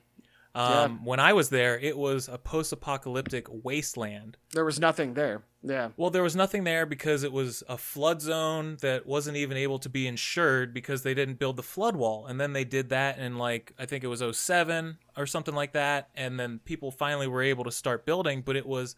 Um, 0.55 1.05
When 1.05 1.21
I 1.21 1.33
was 1.33 1.51
there, 1.51 1.79
it 1.79 1.97
was 1.99 2.29
a 2.29 2.39
post 2.39 2.73
apocalyptic 2.73 3.47
wasteland. 3.51 4.37
There 4.53 4.65
was 4.65 4.79
nothing 4.81 5.15
there. 5.15 5.43
Yeah. 5.63 5.91
Well, 5.97 6.11
there 6.11 6.23
was 6.23 6.35
nothing 6.35 6.65
there 6.65 6.87
because 6.87 7.23
it 7.23 7.33
was 7.33 7.63
a 7.69 7.77
flood 7.77 8.23
zone 8.23 8.79
that 8.81 9.07
wasn't 9.07 9.37
even 9.37 9.59
able 9.59 9.79
to 9.81 9.91
be 9.91 10.07
insured 10.07 10.73
because 10.73 11.03
they 11.03 11.13
didn't 11.13 11.39
build 11.39 11.57
the 11.57 11.63
flood 11.63 11.97
wall. 11.97 12.27
And 12.27 12.41
then 12.41 12.55
they 12.55 12.65
did 12.65 12.89
that 12.89 13.19
in 13.19 13.37
like 13.37 13.75
I 13.79 13.85
think 13.85 14.03
it 14.03 14.07
was 14.07 14.23
07 14.37 14.99
or 15.17 15.27
something 15.27 15.55
like 15.55 15.73
that, 15.73 16.09
and 16.15 16.41
then 16.41 16.61
people 16.65 16.91
finally 16.91 17.27
were 17.27 17.43
able 17.43 17.65
to 17.65 17.73
start 17.73 18.07
building, 18.07 18.43
but 18.43 18.57
it 18.57 18.67
was 18.67 18.97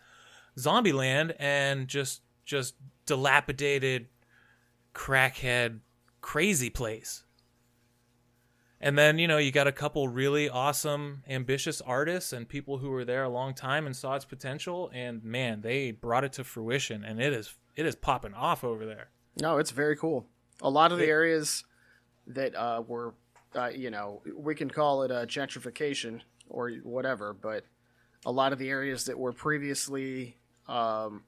Zombieland 0.56 1.35
and 1.38 1.88
just 1.88 2.23
just 2.44 2.75
dilapidated 3.06 4.06
crackhead 4.94 5.81
crazy 6.20 6.70
place. 6.70 7.25
And 8.84 8.99
then, 8.99 9.19
you 9.20 9.29
know, 9.29 9.38
you 9.38 9.52
got 9.52 9.69
a 9.69 9.73
couple 9.73 10.08
really 10.08 10.50
awesome, 10.50 11.23
ambitious 11.28 11.80
artists 11.80 12.33
and 12.33 12.49
people 12.49 12.78
who 12.78 12.90
were 12.90 13.04
there 13.04 13.23
a 13.23 13.28
long 13.28 13.54
time 13.54 13.87
and 13.87 13.95
saw 13.97 14.16
its 14.16 14.25
potential. 14.25 14.90
And 14.92 15.23
man, 15.23 15.61
they 15.61 15.92
brought 15.92 16.25
it 16.25 16.33
to 16.35 16.45
fruition, 16.45 17.04
and 17.04 17.21
it 17.21 17.33
is 17.33 17.54
it 17.76 17.87
is 17.87 17.95
popping 17.95 18.35
off 18.35 18.64
over 18.64 18.85
there. 18.85 19.11
No, 19.40 19.59
it's 19.59 19.71
very 19.71 19.97
cool. 19.97 20.26
A 20.61 20.68
lot 20.68 20.90
of 20.92 20.99
the 20.99 21.04
It- 21.04 21.11
areas 21.11 21.64
that 22.26 22.54
uh, 22.57 22.83
were, 22.87 23.14
uh, 23.54 23.68
you 23.68 23.90
know, 23.90 24.21
we 24.37 24.54
can 24.54 24.68
call 24.68 25.04
it 25.04 25.11
uh, 25.12 25.26
gentrification 25.26 26.21
or 26.49 26.71
whatever, 26.83 27.33
but 27.33 27.64
a 28.26 28.33
lot 28.33 28.52
of 28.52 28.59
the 28.59 28.68
areas 28.68 29.04
that 29.07 29.18
were 29.18 29.33
previously 29.33 30.37
um, 30.68 31.23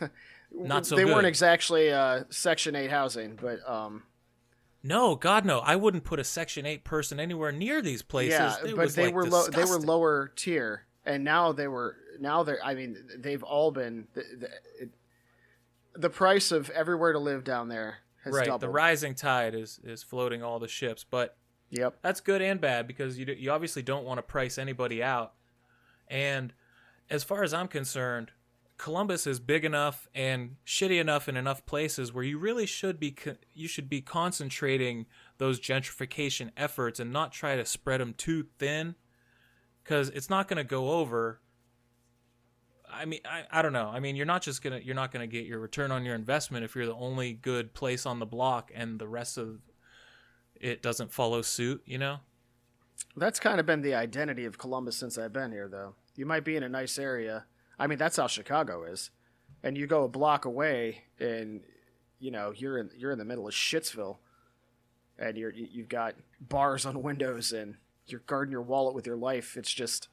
Not 0.52 0.86
so 0.86 0.96
they 0.96 1.04
weren't 1.04 1.26
exactly 1.26 1.92
uh, 1.92 2.24
Section 2.30 2.74
Eight 2.76 2.90
housing, 2.90 3.36
but 3.40 3.58
um, 3.68 4.02
No, 4.86 5.16
God, 5.16 5.44
no! 5.44 5.58
I 5.58 5.76
wouldn't 5.76 6.04
put 6.04 6.18
a 6.20 6.24
Section 6.24 6.64
Eight 6.66 6.84
person 6.84 7.18
anywhere 7.18 7.52
near 7.52 7.82
these 7.82 8.02
places. 8.02 8.38
yeah, 8.38 8.56
It 8.64 8.76
but 8.76 8.84
was, 8.86 8.94
they 8.94 9.06
like, 9.06 9.14
were 9.14 9.26
low, 9.26 9.48
they 9.48 9.64
were 9.64 9.78
lower 9.78 10.32
tier, 10.36 10.86
and 11.04 11.24
now 11.24 11.52
they 11.52 11.68
were 11.68 11.96
now 12.20 12.42
they're. 12.42 12.64
I 12.64 12.74
mean, 12.74 12.96
they've 13.18 13.42
all 13.42 13.70
been 13.70 14.06
the, 14.14 14.22
the, 14.38 14.48
it, 14.80 14.90
the 15.94 16.10
price 16.10 16.52
of 16.52 16.70
everywhere 16.70 17.12
to 17.12 17.18
live 17.18 17.42
down 17.42 17.68
there 17.68 17.98
has 18.24 18.34
right. 18.34 18.46
doubled. 18.46 18.60
The 18.62 18.68
rising 18.68 19.14
tide 19.14 19.54
is 19.54 19.80
is 19.82 20.02
floating 20.02 20.42
all 20.42 20.58
the 20.58 20.68
ships, 20.68 21.04
but 21.08 21.36
Yep. 21.70 21.96
that's 22.00 22.20
good 22.20 22.42
and 22.42 22.60
bad 22.60 22.86
because 22.86 23.18
you 23.18 23.26
you 23.26 23.50
obviously 23.50 23.82
don't 23.82 24.04
want 24.04 24.18
to 24.18 24.22
price 24.22 24.56
anybody 24.56 25.02
out. 25.02 25.32
And 26.08 26.52
as 27.10 27.24
far 27.24 27.42
as 27.42 27.52
I'm 27.52 27.68
concerned, 27.68 28.30
Columbus 28.78 29.26
is 29.26 29.40
big 29.40 29.64
enough 29.64 30.06
and 30.14 30.56
shitty 30.66 31.00
enough 31.00 31.28
in 31.28 31.36
enough 31.36 31.64
places 31.64 32.12
where 32.12 32.24
you 32.24 32.38
really 32.38 32.66
should 32.66 33.00
be 33.00 33.12
co- 33.12 33.36
you 33.54 33.68
should 33.68 33.88
be 33.88 34.00
concentrating 34.00 35.06
those 35.38 35.58
gentrification 35.58 36.50
efforts 36.56 37.00
and 37.00 37.12
not 37.12 37.32
try 37.32 37.56
to 37.56 37.64
spread 37.64 38.00
them 38.00 38.12
too 38.12 38.46
thin 38.58 38.94
cuz 39.84 40.10
it's 40.10 40.28
not 40.28 40.46
going 40.48 40.58
to 40.58 40.64
go 40.64 40.90
over 40.90 41.40
I 42.88 43.06
mean 43.06 43.20
I, 43.24 43.44
I 43.50 43.62
don't 43.62 43.72
know. 43.72 43.88
I 43.88 44.00
mean 44.00 44.14
you're 44.14 44.26
not 44.26 44.42
just 44.42 44.62
going 44.62 44.78
to 44.78 44.84
you're 44.84 44.94
not 44.94 45.10
going 45.10 45.28
to 45.28 45.32
get 45.32 45.46
your 45.46 45.58
return 45.58 45.90
on 45.90 46.04
your 46.04 46.14
investment 46.14 46.64
if 46.64 46.76
you're 46.76 46.86
the 46.86 46.94
only 46.94 47.32
good 47.32 47.72
place 47.72 48.04
on 48.04 48.18
the 48.18 48.26
block 48.26 48.70
and 48.74 48.98
the 48.98 49.08
rest 49.08 49.38
of 49.38 49.60
it 50.60 50.82
doesn't 50.82 51.12
follow 51.12 51.42
suit, 51.42 51.82
you 51.84 51.98
know? 51.98 52.18
That's 53.16 53.40
kind 53.40 53.60
of 53.60 53.66
been 53.66 53.82
the 53.82 53.94
identity 53.94 54.44
of 54.44 54.58
Columbus 54.58 54.96
since 54.96 55.18
I've 55.18 55.32
been 55.32 55.52
here, 55.52 55.68
though. 55.68 55.94
You 56.16 56.26
might 56.26 56.44
be 56.44 56.56
in 56.56 56.62
a 56.62 56.68
nice 56.68 56.98
area. 56.98 57.44
I 57.78 57.86
mean, 57.86 57.98
that's 57.98 58.16
how 58.16 58.26
Chicago 58.26 58.84
is. 58.84 59.10
And 59.62 59.76
you 59.76 59.86
go 59.86 60.04
a 60.04 60.08
block 60.08 60.44
away, 60.44 61.04
and 61.18 61.62
you 62.18 62.30
know 62.30 62.52
you're 62.56 62.78
in 62.78 62.90
you're 62.96 63.10
in 63.12 63.18
the 63.18 63.24
middle 63.24 63.46
of 63.48 63.54
Shitsville, 63.54 64.16
and 65.18 65.36
you're 65.36 65.50
you- 65.52 65.68
you've 65.70 65.88
got 65.88 66.14
bars 66.40 66.86
on 66.86 67.02
windows 67.02 67.52
and 67.52 67.76
you're 68.06 68.22
guarding 68.26 68.52
your 68.52 68.62
wallet 68.62 68.94
with 68.94 69.06
your 69.06 69.16
life. 69.16 69.56
It's 69.56 69.72
just 69.72 70.08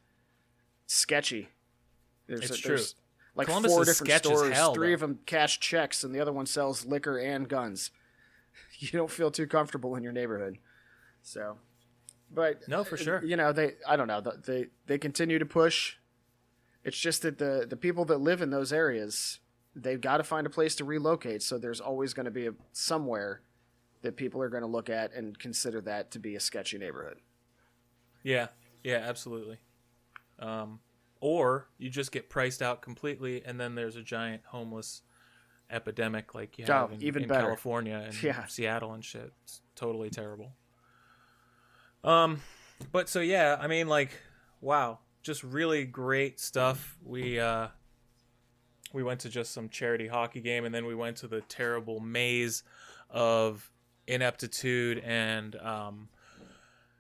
sketchy. 0.88 1.50
There's 2.28 2.42
It's 2.50 2.58
a, 2.60 2.62
true. 2.62 2.70
There's 2.70 2.96
like 3.36 3.48
Columbus 3.48 3.72
four 3.72 3.86
different 3.86 4.14
stores. 4.24 4.54
hell, 4.54 4.74
Three 4.74 4.90
though. 4.90 4.94
of 4.96 5.00
them 5.02 5.20
cash 5.26 5.60
checks, 5.60 6.04
and 6.04 6.14
the 6.16 6.20
other 6.20 6.32
one 6.34 6.46
sells 6.46 6.86
liquor 6.86 7.18
and 7.18 7.48
guns. 7.48 7.92
You 8.80 8.90
don't 8.92 9.10
feel 9.10 9.32
too 9.32 9.48
comfortable 9.48 9.96
in 9.96 10.04
your 10.04 10.12
neighborhood. 10.12 10.58
So, 11.24 11.58
but 12.32 12.68
No, 12.68 12.84
for 12.84 12.96
uh, 12.96 12.98
sure. 13.00 13.24
you 13.24 13.36
know 13.36 13.52
they. 13.52 13.76
I 13.88 13.96
don't 13.96 14.08
know. 14.08 14.22
They 14.22 14.68
they 14.88 14.98
continue 15.00 15.40
to 15.40 15.46
push. 15.46 15.96
It's 16.84 16.98
just 16.98 17.22
that 17.22 17.38
the 17.38 17.66
the 17.70 17.78
people 17.78 18.06
that 18.06 18.18
live 18.20 18.42
in 18.42 18.50
those 18.50 18.74
areas, 18.74 19.40
they've 19.76 20.02
got 20.02 20.18
to 20.18 20.24
find 20.24 20.46
a 20.46 20.50
place 20.50 20.76
to 20.76 20.86
relocate. 20.86 21.42
So 21.42 21.58
there's 21.58 21.80
always 21.80 22.14
going 22.14 22.26
to 22.26 22.32
be 22.32 22.48
a, 22.48 22.54
somewhere 22.72 23.42
that 24.02 24.18
people 24.18 24.42
are 24.42 24.50
going 24.50 24.64
to 24.64 24.68
look 24.68 24.90
at 24.90 25.14
and 25.14 25.38
consider 25.40 25.80
that 25.82 26.12
to 26.12 26.20
be 26.20 26.36
a 26.36 26.40
sketchy 26.40 26.78
neighborhood. 26.78 27.18
Yeah, 28.22 28.48
yeah, 28.84 28.98
absolutely. 28.98 29.60
Um, 30.40 30.80
or 31.22 31.70
you 31.78 31.90
just 31.90 32.12
get 32.12 32.30
priced 32.30 32.62
out 32.62 32.82
completely, 32.82 33.44
and 33.46 33.58
then 33.60 33.76
there's 33.76 33.96
a 33.96 34.02
giant 34.04 34.42
homeless 34.48 35.04
epidemic 35.72 36.36
like 36.36 36.58
you 36.58 36.66
have 36.66 36.92
Oh, 36.92 36.94
in, 36.94 37.02
even 37.02 37.24
in 37.24 37.30
better. 37.30 37.44
California 37.46 38.04
and 38.06 38.22
Yeah. 38.24 38.46
Seattle 38.48 38.94
and 38.94 39.04
shit. 39.06 39.32
It's 39.44 39.62
totally 39.76 40.10
terrible. 40.10 40.52
Um, 42.04 42.42
but 42.92 43.08
so 43.08 43.22
yeah, 43.22 43.58
I 43.60 43.68
mean, 43.68 43.88
like, 43.88 44.12
wow, 44.60 45.00
just 45.24 45.44
really 45.44 45.86
great 45.86 46.40
stuff. 46.40 46.98
We 47.04 47.40
uh, 47.40 47.70
we 48.92 49.02
went 49.04 49.22
to 49.22 49.30
just 49.30 49.54
some 49.54 49.70
charity 49.70 50.08
hockey 50.08 50.42
game, 50.42 50.66
and 50.66 50.76
then 50.76 50.86
we 50.86 50.94
went 50.94 51.18
to 51.18 51.28
the 51.28 51.42
terrible 51.42 52.00
maze 52.00 52.64
of 53.10 53.72
ineptitude 54.06 55.00
and 55.00 55.56
um, 55.56 56.10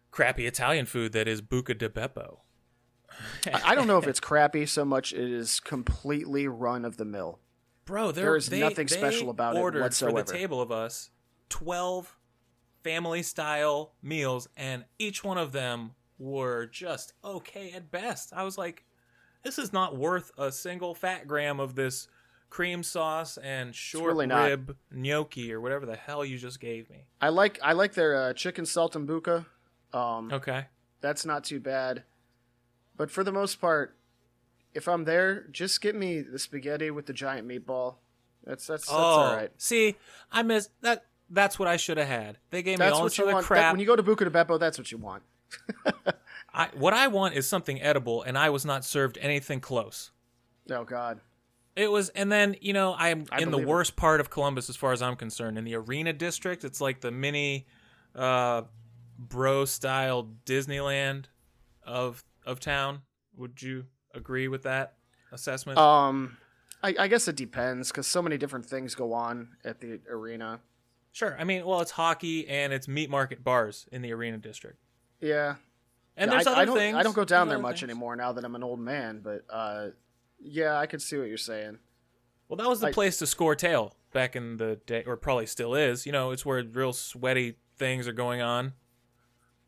crappy 0.09 0.47
Italian 0.47 0.85
food 0.85 1.11
that 1.11 1.27
is 1.27 1.41
Buca 1.41 1.77
di 1.77 1.87
Beppo. 1.89 2.39
I 3.63 3.75
don't 3.75 3.85
know 3.85 3.99
if 3.99 4.07
it's 4.07 4.19
crappy 4.19 4.65
so 4.65 4.83
much 4.83 5.13
it 5.13 5.31
is 5.31 5.59
completely 5.59 6.47
run 6.47 6.83
of 6.83 6.97
the 6.97 7.05
mill. 7.05 7.39
Bro, 7.85 8.13
there, 8.13 8.35
is 8.35 8.47
they, 8.47 8.61
nothing 8.61 8.87
they 8.87 8.95
special 8.95 9.29
about 9.29 9.55
it 9.55 9.59
ordered 9.59 9.93
for 9.93 10.11
the 10.11 10.23
table 10.23 10.61
of 10.61 10.71
us 10.71 11.11
twelve 11.49 12.17
family 12.83 13.21
style 13.21 13.93
meals, 14.01 14.47
and 14.55 14.85
each 14.97 15.23
one 15.23 15.37
of 15.37 15.51
them 15.51 15.91
were 16.20 16.65
just 16.67 17.13
okay 17.24 17.72
at 17.72 17.91
best. 17.91 18.34
I 18.34 18.43
was 18.43 18.58
like, 18.58 18.84
this 19.43 19.58
is 19.58 19.74
not 19.74 19.98
worth 19.98 20.32
a 20.38 20.51
single 20.51 20.96
fat 20.96 21.27
gram 21.27 21.60
of 21.60 21.75
this 21.75 22.08
cream 22.50 22.84
sauce 22.84 23.38
and 23.38 23.74
short 23.74 24.13
really 24.13 24.27
rib 24.27 24.77
gnocchi 24.91 25.51
or 25.51 25.60
whatever 25.60 25.88
the 25.88 25.96
hell 25.96 26.24
you 26.24 26.38
just 26.38 26.60
gave 26.60 26.89
me. 26.89 27.05
I 27.20 27.29
like 27.29 27.60
I 27.63 27.74
like 27.74 27.93
their 27.93 28.15
uh, 28.15 28.34
chicken 28.34 28.65
saltimbocca. 28.65 29.46
Um, 29.91 30.32
Okay. 30.32 30.67
That's 31.01 31.25
not 31.25 31.43
too 31.43 31.60
bad. 31.60 32.03
But 32.96 33.12
for 33.12 33.24
the 33.24 33.32
most 33.32 33.60
part, 33.60 33.98
if 34.74 34.88
I'm 34.88 35.03
there, 35.03 35.48
just 35.51 35.82
get 35.82 35.96
me 35.96 36.22
the 36.22 36.39
spaghetti 36.39 36.91
with 36.91 37.08
the 37.08 37.13
giant 37.13 37.48
meatball. 37.48 37.96
That's 38.43 38.67
that's, 38.67 38.86
that's 38.86 38.91
oh, 38.91 38.96
all 38.96 39.36
right. 39.36 39.51
see, 39.58 39.96
I 40.32 40.43
missed 40.43 40.70
that. 40.82 41.05
That's 41.29 41.58
what 41.58 41.67
I 41.67 41.77
should 41.77 41.98
have 41.98 42.08
had. 42.08 42.38
They 42.51 42.62
gave 42.62 42.77
me 42.77 42.86
That's 42.86 42.96
all 42.96 43.01
what 43.01 43.10
this 43.10 43.17
you 43.17 43.24
other 43.24 43.34
want. 43.34 43.43
That- 43.46 43.48
crap. 43.48 43.74
when 43.74 43.79
you 43.79 43.86
go 43.88 43.96
to 43.96 44.03
Buca 44.03 44.20
di 44.20 44.29
Beppo, 44.29 44.60
that's 44.60 44.77
what 44.77 44.91
you 44.91 44.98
want. 45.00 45.24
I, 46.53 46.69
what 46.75 46.93
I 46.93 47.07
want 47.07 47.36
is 47.36 47.48
something 47.48 47.81
edible, 47.81 48.22
and 48.22 48.38
I 48.38 48.50
was 48.50 48.65
not 48.65 48.86
served 48.86 49.17
anything 49.22 49.60
close. 49.60 50.12
Oh 50.69 50.83
God. 50.83 51.19
It 51.75 51.91
was, 51.91 52.10
and 52.10 52.31
then 52.31 52.55
you 52.62 52.74
know, 52.74 52.93
I'm 52.98 53.25
I 53.31 53.39
in 53.41 53.45
the 53.45 53.57
believe 53.57 53.67
it. 53.67 53.69
worst 53.72 53.95
part 53.95 54.19
of 54.19 54.29
Columbus 54.29 54.69
as 54.69 54.75
far 54.75 54.91
as 54.91 55.01
I'm 55.01 55.15
concerned. 55.15 55.57
In 55.57 55.63
the 55.63 55.75
Arena 55.75 56.13
District, 56.13 56.63
it's 56.63 56.79
like 56.79 57.01
the 57.01 57.10
mini, 57.10 57.65
uh, 58.15 58.62
bro 59.17 59.65
style 59.65 60.29
Disneyland 60.45 61.25
of 61.83 62.24
of 62.45 62.60
town. 62.60 63.01
Would 63.38 63.62
you 63.63 63.86
agree 64.13 64.48
with 64.48 64.63
that 64.63 64.93
assessment? 65.31 65.79
Um, 65.79 66.38
I, 66.83 66.93
I 67.00 67.07
guess 67.07 67.27
it 67.27 67.36
depends 67.36 67.89
because 67.89 68.05
so 68.05 68.22
many 68.22 68.38
different 68.38 68.67
things 68.67 68.93
go 68.93 69.13
on 69.13 69.50
at 69.65 69.79
the 69.79 70.00
arena. 70.07 70.60
sure. 71.12 71.36
I 71.39 71.43
mean, 71.43 71.65
well, 71.65 71.81
it's 71.81 71.91
hockey 71.91 72.48
and 72.48 72.72
it's 72.72 72.88
meat 72.88 73.10
market 73.10 73.43
bars 73.43 73.88
in 73.91 74.03
the 74.03 74.12
Arena 74.13 74.38
District, 74.38 74.77
Yeah. 75.23 75.55
and 76.17 76.29
Yeah, 76.29 76.35
there's 76.37 76.47
I, 76.47 76.51
other 76.51 76.61
I 76.61 76.65
don't, 76.65 76.77
things. 76.77 76.97
I 76.97 77.03
don't 77.03 77.15
go 77.15 77.25
down 77.25 77.47
There's 77.47 77.57
there 77.57 77.61
much 77.63 77.79
things. 77.79 77.89
anymore 77.89 78.15
now 78.15 78.33
that 78.33 78.43
I'm 78.43 78.55
an 78.55 78.63
old 78.63 78.79
man, 78.79 79.21
but 79.23 79.45
uh, 79.49 79.87
yeah, 80.39 80.77
I 80.77 80.85
can 80.85 80.99
see 80.99 81.17
what 81.17 81.27
you're 81.27 81.37
saying. 81.37 81.79
Well, 82.49 82.57
that 82.57 82.67
was 82.69 82.81
the 82.81 82.87
I- 82.87 82.91
place 82.91 83.17
to 83.19 83.25
score 83.27 83.55
tail 83.55 83.95
back 84.11 84.35
in 84.35 84.57
the 84.57 84.79
day, 84.85 85.03
or 85.07 85.17
probably 85.17 85.45
still 85.47 85.73
is. 85.75 86.05
You 86.05 86.11
know, 86.11 86.31
it's 86.31 86.45
where 86.45 86.61
real 86.63 86.93
sweaty 86.93 87.55
things 87.77 88.07
are 88.07 88.13
going 88.13 88.41
on. 88.41 88.73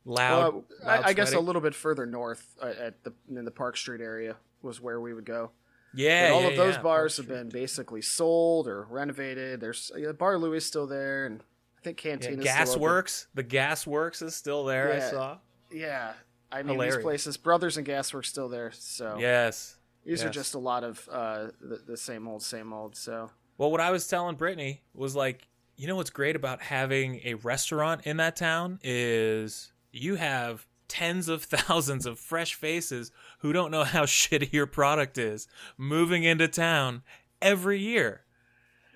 Loud. 0.08 0.54
Well, 0.54 0.66
loud 0.84 1.04
I, 1.04 1.08
I 1.10 1.14
guess 1.14 1.34
a 1.34 1.40
little 1.40 1.62
bit 1.62 1.74
further 1.74 2.06
north 2.06 2.46
uh, 2.62 2.74
at 2.80 3.04
the 3.04 3.14
in 3.28 3.44
the 3.44 3.50
Park 3.52 3.76
Street 3.76 4.02
area 4.02 4.36
was 4.62 4.80
where 4.80 5.00
we 5.02 5.14
would 5.14 5.26
go. 5.26 5.52
Yeah, 5.96 6.30
But 6.30 6.36
all 6.36 6.42
yeah, 6.44 6.48
of 6.50 6.58
those 6.58 6.76
yeah, 6.76 6.82
bars 6.82 7.16
Park 7.16 7.28
have 7.30 7.36
been 7.38 7.50
basically 7.50 8.02
sold 8.02 8.68
or 8.68 8.84
renovated. 8.84 9.62
There's 9.62 9.92
Bar 10.20 10.38
Louie 10.38 10.58
is 10.58 10.66
still 10.66 10.86
there, 10.86 11.26
and 11.26 11.42
Think 11.86 12.04
Yeah, 12.04 12.12
Canteen 12.12 12.40
is 12.40 12.46
Gas. 12.46 12.76
Works. 12.78 13.28
The 13.36 13.44
Gas 13.44 13.86
Works 13.86 14.22
is 14.24 14.36
still 14.36 14.66
there. 14.66 14.92
I 14.92 15.00
saw. 15.00 15.38
Yeah, 15.72 16.14
I 16.52 16.64
mean 16.64 16.74
Hilarious. 16.74 16.96
these 16.96 17.04
places, 17.04 17.38
Brothers 17.38 17.78
and 17.78 17.86
Gasworks, 17.86 18.26
still 18.26 18.50
there. 18.50 18.72
So 18.74 19.18
Yes. 19.20 19.78
these 20.04 20.24
are 20.24 20.30
just 20.30 20.56
a 20.56 20.60
lot 20.60 20.84
of 20.84 21.08
uh, 21.12 21.48
the, 21.62 21.82
the 21.86 21.98
same 21.98 22.28
old, 22.28 22.42
same 22.42 22.74
old. 22.74 22.96
So 22.96 23.30
Well, 23.60 23.70
what 23.72 23.82
I 23.82 23.92
was 23.92 24.08
telling 24.08 24.36
Brittany 24.36 24.82
was 24.96 25.16
like, 25.16 25.48
you 25.78 25.88
know 25.88 25.96
what's 25.96 26.10
great 26.10 26.36
about 26.36 26.62
having 26.62 27.22
a 27.24 27.36
restaurant 27.36 28.02
in 28.06 28.18
that 28.18 28.36
town 28.36 28.80
is 28.84 29.72
you 29.92 30.16
have 30.16 30.66
tens 30.88 31.28
of 31.30 31.44
thousands 31.56 32.06
of 32.08 32.18
fresh 32.18 32.56
faces 32.56 33.12
who 33.40 33.54
don't 33.54 33.70
know 33.72 33.84
how 33.84 34.04
shitty 34.06 34.52
your 34.52 34.66
product 34.66 35.18
is 35.20 35.48
moving 35.78 36.24
into 36.24 36.48
town 36.48 37.04
every 37.42 37.80
year. 37.80 38.22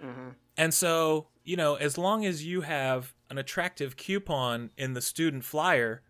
mhm. 0.03 0.33
And 0.57 0.73
so, 0.73 1.27
you 1.49 1.57
know, 1.57 1.73
as 1.75 1.97
long 1.97 2.25
as 2.25 2.45
you 2.45 2.61
have 2.61 3.15
an 3.31 3.39
attractive 3.39 3.97
coupon 3.97 4.69
in 4.77 4.93
the 4.93 5.01
student 5.01 5.43
flyer, 5.43 6.03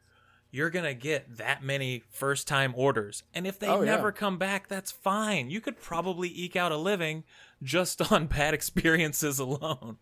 you're 0.52 0.70
going 0.70 0.84
to 0.84 0.94
get 0.94 1.38
that 1.38 1.64
many 1.64 2.04
first 2.10 2.46
time 2.46 2.74
orders. 2.76 3.24
And 3.34 3.48
if 3.48 3.58
they 3.58 3.68
Oh, 3.70 3.80
yeah. 3.82 3.86
never 3.96 4.12
come 4.12 4.38
back, 4.38 4.68
that's 4.68 4.92
fine. 4.92 5.50
You 5.50 5.62
could 5.62 5.80
probably 5.80 6.28
eke 6.28 6.58
out 6.58 6.74
a 6.74 6.78
living 6.78 7.24
just 7.64 8.02
on 8.12 8.28
bad 8.28 8.54
experiences 8.54 9.40
alone. 9.40 9.98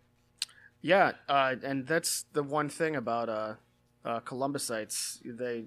yeah, 0.82 1.12
uh, 1.28 1.54
and 1.62 1.86
that's 1.86 2.24
the 2.32 2.42
one 2.42 2.68
thing 2.68 2.96
about 2.96 3.28
uh, 3.28 3.54
uh, 4.04 4.18
Columbusites. 4.20 5.20
They 5.24 5.66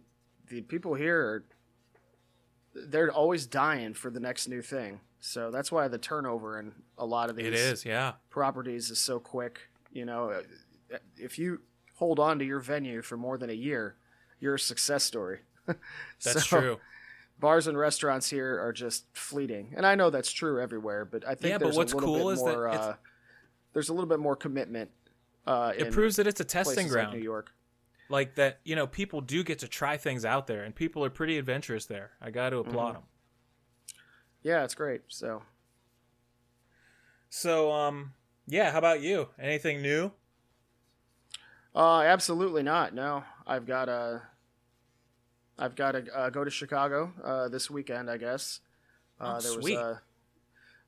the 0.50 0.62
people 0.62 0.96
here 0.96 1.18
are 1.22 1.46
they're 2.74 3.12
always 3.12 3.46
dying 3.46 3.94
for 3.94 4.10
the 4.12 4.20
next 4.20 4.48
new 4.50 4.62
thing. 4.62 5.00
So 5.22 5.51
that's 5.51 5.72
why 5.72 5.88
the 5.88 5.98
turnover 6.00 6.60
in 6.60 6.74
a 6.98 7.06
lot 7.06 7.30
of 7.30 7.36
these 7.36 7.46
It 7.48 7.54
is, 7.54 7.86
yeah. 7.86 8.13
properties 8.30 8.90
is 8.90 9.00
so 9.00 9.20
quick. 9.20 9.70
You 9.94 10.06
know, 10.06 10.42
if 11.18 11.38
you 11.40 11.62
hold 11.96 12.20
on 12.20 12.40
to 12.40 12.46
your 12.46 12.60
venue 12.60 13.01
for 13.01 13.16
more 13.18 13.38
than 13.38 13.50
a 13.50 13.54
year, 13.54 13.96
you're 14.40 14.56
a 14.56 14.60
success 14.60 15.04
story. 15.04 15.40
That's 15.68 16.48
So, 16.48 16.60
true. 16.60 16.80
Bars 17.40 17.68
and 17.68 17.78
restaurants 17.78 18.30
here 18.30 18.60
are 18.60 18.74
just 18.74 19.06
fleeting, 19.13 19.74
and 19.75 19.86
I 19.86 19.96
know 19.96 20.12
that's 20.12 20.32
true 20.32 20.62
everywhere. 20.62 21.06
But 21.06 21.25
I 21.28 21.34
think 21.34 21.50
Yeah, 21.51 21.58
but 21.58 21.66
there's 21.66 21.78
what's 21.78 21.92
a 21.94 21.96
little 21.98 22.16
cool 22.16 22.28
bit 22.28 22.34
is 22.34 22.44
that 22.44 22.51
more. 22.56 22.68
it's- 22.68 22.82
Uh, 22.86 22.96
there's 23.74 23.90
a 23.90 23.94
little 23.94 24.08
bit 24.10 24.20
more 24.20 24.36
commitment. 24.36 24.92
Uh, 25.48 25.74
It 25.75 25.92
proves 25.92 26.18
that 26.18 26.28
it's 26.28 26.40
a 26.40 26.44
testing 26.44 26.86
like 26.86 26.92
ground. 26.92 27.13
New 27.18 27.24
York. 27.24 27.51
Like 28.10 28.36
that, 28.36 28.60
you 28.63 28.75
know, 28.75 28.86
people 28.86 29.22
do 29.22 29.44
get 29.44 29.58
to 29.60 29.68
try 29.68 29.98
things 29.98 30.24
out 30.24 30.46
there, 30.46 30.63
and 30.63 30.75
people 30.75 31.04
are 31.04 31.10
pretty 31.10 31.38
adventurous 31.40 31.86
there. 31.88 32.12
I 32.22 32.30
got 32.30 32.51
to 32.51 32.58
Mm-hmm. 32.58 32.70
applaud 32.70 32.96
them. 32.96 33.04
Yeah, 34.43 34.63
it's 34.63 34.75
great. 34.75 35.01
So 35.07 35.43
So, 37.29 37.71
um, 37.71 38.13
yeah, 38.48 38.71
how 38.71 38.77
about 38.79 39.01
you? 39.01 39.29
Anything 39.39 39.81
new? 39.81 40.12
Uh, 41.74 42.01
absolutely 42.01 42.63
not. 42.63 42.93
No, 42.93 43.24
I've 43.48 43.65
got 43.65 43.86
to. 43.86 44.21
I've 45.57 45.75
got 45.75 45.91
to 45.93 46.05
uh, 46.17 46.29
go 46.29 46.43
to 46.43 46.50
Chicago 46.50 47.13
uh, 47.24 47.48
this 47.48 47.69
weekend. 47.69 48.10
I 48.10 48.17
guess. 48.17 48.60
Uh, 49.19 49.36
Oh, 49.38 49.41
there 49.41 49.62
sweet. 49.62 49.77
was 49.77 49.86
a. 49.98 50.01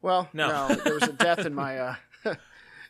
Well, 0.01 0.29
No. 0.33 0.67
no, 0.67 0.75
there 0.75 0.95
was 0.95 1.03
a 1.03 1.13
death 1.13 1.45
in 1.45 1.53
my 1.53 1.77
uh, 1.79 1.95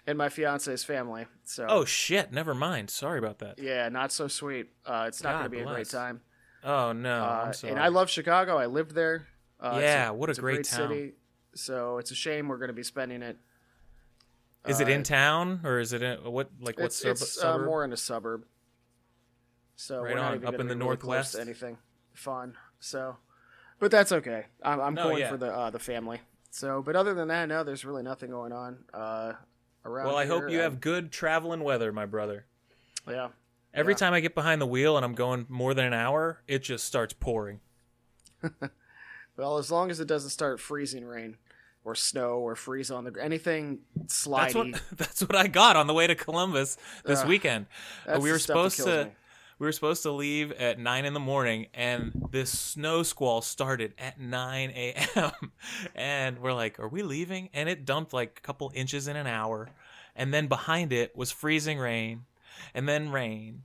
in 0.08 0.18
my 0.18 0.30
fiance's 0.30 0.84
family. 0.84 1.28
So. 1.44 1.68
Oh 1.70 1.86
shit! 1.86 2.32
Never 2.32 2.56
mind. 2.56 2.90
Sorry 2.90 3.20
about 3.20 3.40
that. 3.40 3.60
Yeah, 3.60 3.90
not 3.90 4.12
so 4.12 4.28
sweet. 4.28 4.72
Uh, 4.86 5.06
it's 5.08 5.22
not 5.22 5.34
going 5.34 5.44
to 5.44 5.50
be 5.50 5.60
a 5.60 5.66
great 5.66 5.90
time. 5.90 6.22
Oh 6.64 6.94
no! 6.94 7.24
Uh, 7.24 7.54
and 7.66 7.78
I 7.78 7.90
love 7.90 8.10
Chicago. 8.10 8.58
I 8.58 8.66
lived 8.66 8.96
there. 8.96 9.28
Uh, 9.64 9.80
Yeah, 9.82 10.10
what 10.12 10.30
a 10.30 10.34
great 10.34 10.66
town. 10.66 10.90
city. 10.90 11.14
So 11.56 11.98
it's 11.98 12.12
a 12.12 12.16
shame 12.16 12.48
we're 12.50 12.58
going 12.58 12.68
to 12.70 12.74
be 12.74 12.84
spending 12.84 13.22
it. 13.22 13.38
Is 14.68 14.80
it 14.80 14.88
uh, 14.88 14.92
in 14.92 15.04
town 15.04 15.62
or 15.64 15.80
is 15.80 15.94
it 15.94 16.02
in 16.04 16.18
what 16.24 16.50
like 16.60 16.78
what 16.78 16.86
It's, 16.88 16.98
sub- 17.02 17.12
it's 17.12 17.44
uh, 17.44 17.58
more 17.60 17.84
in 17.84 17.92
a 17.94 17.98
suburb. 17.98 18.46
So 19.76 20.02
Right 20.02 20.12
we're 20.14 20.20
not 20.20 20.32
on, 20.32 20.36
even 20.36 20.48
up 20.48 20.54
in 20.60 20.68
the 20.68 20.76
really 20.76 20.80
northwest? 20.86 21.36
anything 21.38 21.78
fun. 22.14 22.56
So, 22.80 23.18
but 23.80 23.92
that's 23.92 24.12
okay. 24.12 24.46
I'm, 24.64 24.80
I'm 24.80 24.94
No, 24.94 25.04
going 25.10 25.20
yeah. 25.20 25.30
for 25.30 25.38
the 25.38 25.48
uh, 25.54 25.70
the 25.70 25.80
family. 25.80 26.22
So, 26.52 26.82
but 26.82 26.96
other 26.96 27.14
than 27.14 27.28
that, 27.30 27.48
no, 27.50 27.64
there's 27.64 27.84
really 27.84 28.04
nothing 28.04 28.30
going 28.30 28.52
on 28.52 28.78
uh, 28.94 29.34
around. 29.86 30.06
well, 30.08 30.16
I 30.18 30.26
hope 30.28 30.50
you 30.50 30.60
I- 30.60 30.64
have 30.64 30.80
good 30.80 31.12
traveling 31.12 31.64
weather, 31.64 31.92
my 31.92 32.06
brother. 32.06 32.46
Yeah, 33.10 33.30
Every 33.74 33.94
Yeah. 33.94 33.98
time 33.98 34.14
I 34.14 34.20
get 34.22 34.34
behind 34.36 34.62
the 34.62 34.68
wheel 34.68 34.96
and 34.96 35.04
I'm 35.06 35.16
going 35.16 35.46
more 35.50 35.74
than 35.74 35.86
an 35.86 35.94
hour, 35.94 36.42
it 36.48 36.60
just 36.60 36.86
starts 36.86 37.14
pouring. 37.14 37.60
Well, 39.38 39.58
as 39.58 39.72
long 39.72 39.90
as 39.92 40.00
it 40.00 40.08
doesn't 40.08 40.30
start 40.30 40.60
freezing 40.60 41.06
rain 41.06 41.38
or 41.84 41.96
snow 41.96 42.38
or 42.38 42.56
freeze 42.56 42.92
on 42.92 43.04
the 43.04 43.14
anything 43.22 43.80
That's 43.96 44.28
slidey. 44.28 44.72
what 44.74 44.82
that's 44.98 45.22
what 45.22 45.36
I 45.36 45.48
got 45.48 45.76
on 45.76 45.88
the 45.88 45.94
way 45.94 46.08
to 46.08 46.16
Columbus 46.16 46.78
this 47.06 47.26
weekend. 47.26 47.66
Uh, 48.06 48.14
that's 48.14 48.24
we 48.24 48.32
were 48.32 48.40
supposed 48.40 48.78
to 48.78 49.06
me. 49.06 49.12
we 49.60 49.66
were 49.68 49.72
supposed 49.72 50.04
to 50.04 50.12
leave 50.12 50.52
at 50.54 50.80
nine 50.80 51.06
in 51.06 51.14
the 51.14 51.20
morning, 51.20 51.68
and 51.74 52.12
this 52.32 52.58
snow 52.58 53.04
squall 53.04 53.42
started 53.42 53.94
at 53.98 54.20
nine 54.20 54.72
a.m. 54.76 55.32
and 55.96 56.40
we're 56.40 56.54
like, 56.54 56.80
"Are 56.80 56.88
we 56.88 57.04
leaving?" 57.04 57.50
And 57.54 57.68
it 57.68 57.86
dumped 57.86 58.14
like 58.14 58.38
a 58.38 58.42
couple 58.42 58.72
inches 58.74 59.08
in 59.08 59.16
an 59.16 59.28
hour, 59.28 59.70
and 60.16 60.34
then 60.34 60.48
behind 60.48 60.94
it 60.94 61.16
was 61.16 61.32
freezing 61.32 61.80
rain, 61.80 62.26
and 62.74 62.88
then 62.88 63.10
rain. 63.10 63.64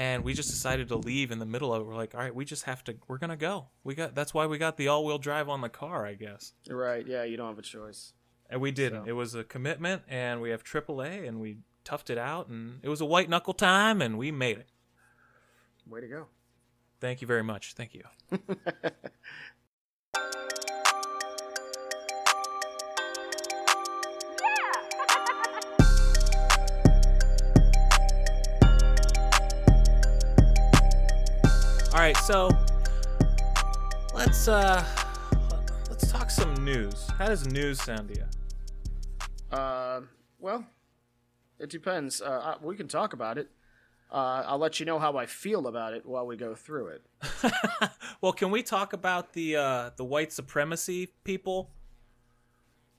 And 0.00 0.24
we 0.24 0.32
just 0.32 0.48
decided 0.48 0.88
to 0.88 0.96
leave 0.96 1.30
in 1.30 1.38
the 1.40 1.44
middle 1.44 1.74
of 1.74 1.82
it. 1.82 1.84
We're 1.84 1.94
like, 1.94 2.14
all 2.14 2.20
right, 2.22 2.34
we 2.34 2.46
just 2.46 2.64
have 2.64 2.82
to. 2.84 2.96
We're 3.06 3.18
gonna 3.18 3.36
go. 3.36 3.66
We 3.84 3.94
got. 3.94 4.14
That's 4.14 4.32
why 4.32 4.46
we 4.46 4.56
got 4.56 4.78
the 4.78 4.88
all-wheel 4.88 5.18
drive 5.18 5.50
on 5.50 5.60
the 5.60 5.68
car, 5.68 6.06
I 6.06 6.14
guess. 6.14 6.54
Right? 6.70 7.06
Yeah, 7.06 7.24
you 7.24 7.36
don't 7.36 7.48
have 7.48 7.58
a 7.58 7.62
choice. 7.62 8.14
And 8.48 8.62
we 8.62 8.70
didn't. 8.70 9.04
So- 9.04 9.08
It 9.10 9.12
was 9.12 9.34
a 9.34 9.44
commitment, 9.44 10.02
and 10.08 10.40
we 10.40 10.48
have 10.50 10.64
AAA, 10.64 11.28
and 11.28 11.38
we 11.38 11.58
toughed 11.84 12.08
it 12.08 12.16
out, 12.16 12.48
and 12.48 12.80
it 12.82 12.88
was 12.88 13.02
a 13.02 13.04
white 13.04 13.28
knuckle 13.28 13.52
time, 13.52 14.00
and 14.00 14.16
we 14.16 14.30
made 14.32 14.56
it. 14.56 14.68
Way 15.86 16.00
to 16.00 16.08
go. 16.08 16.26
Thank 17.00 17.20
you 17.20 17.26
very 17.26 17.44
much. 17.44 17.74
Thank 17.74 17.92
you. 17.94 18.04
All 32.00 32.06
right, 32.06 32.16
so 32.16 32.48
let's 34.14 34.48
uh 34.48 34.82
let's 35.90 36.10
talk 36.10 36.30
some 36.30 36.54
news. 36.64 37.06
How 37.18 37.26
does 37.28 37.46
news 37.46 37.78
sound 37.78 38.08
to 38.08 38.14
you? 38.14 39.54
Uh, 39.54 40.00
well, 40.38 40.64
it 41.58 41.68
depends. 41.68 42.22
Uh, 42.22 42.54
we 42.62 42.74
can 42.74 42.88
talk 42.88 43.12
about 43.12 43.36
it. 43.36 43.50
Uh, 44.10 44.44
I'll 44.46 44.56
let 44.56 44.80
you 44.80 44.86
know 44.86 44.98
how 44.98 45.18
I 45.18 45.26
feel 45.26 45.66
about 45.66 45.92
it 45.92 46.06
while 46.06 46.26
we 46.26 46.38
go 46.38 46.54
through 46.54 46.86
it. 46.86 47.02
well, 48.22 48.32
can 48.32 48.50
we 48.50 48.62
talk 48.62 48.94
about 48.94 49.34
the 49.34 49.56
uh, 49.56 49.90
the 49.98 50.04
white 50.06 50.32
supremacy 50.32 51.12
people? 51.22 51.70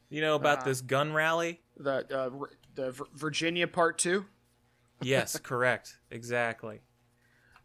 You 0.09 0.21
know 0.21 0.35
about 0.35 0.59
Uh, 0.59 0.65
this 0.65 0.81
gun 0.81 1.11
rally? 1.11 1.61
The 1.75 2.05
uh, 2.15 2.29
the 2.75 2.91
Vir- 2.91 3.07
Virginia 3.15 3.65
Part 3.67 3.97
Two. 3.97 4.27
Yes, 5.01 5.39
correct, 5.39 5.97
exactly. 6.11 6.81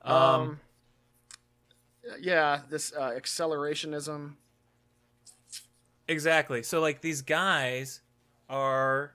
Um, 0.03 0.61
yeah, 2.21 2.61
this 2.69 2.93
uh, 2.93 3.11
accelerationism. 3.11 4.35
Exactly. 6.09 6.63
So 6.63 6.81
like 6.81 7.01
these 7.01 7.23
guys 7.23 8.01
are 8.49 9.15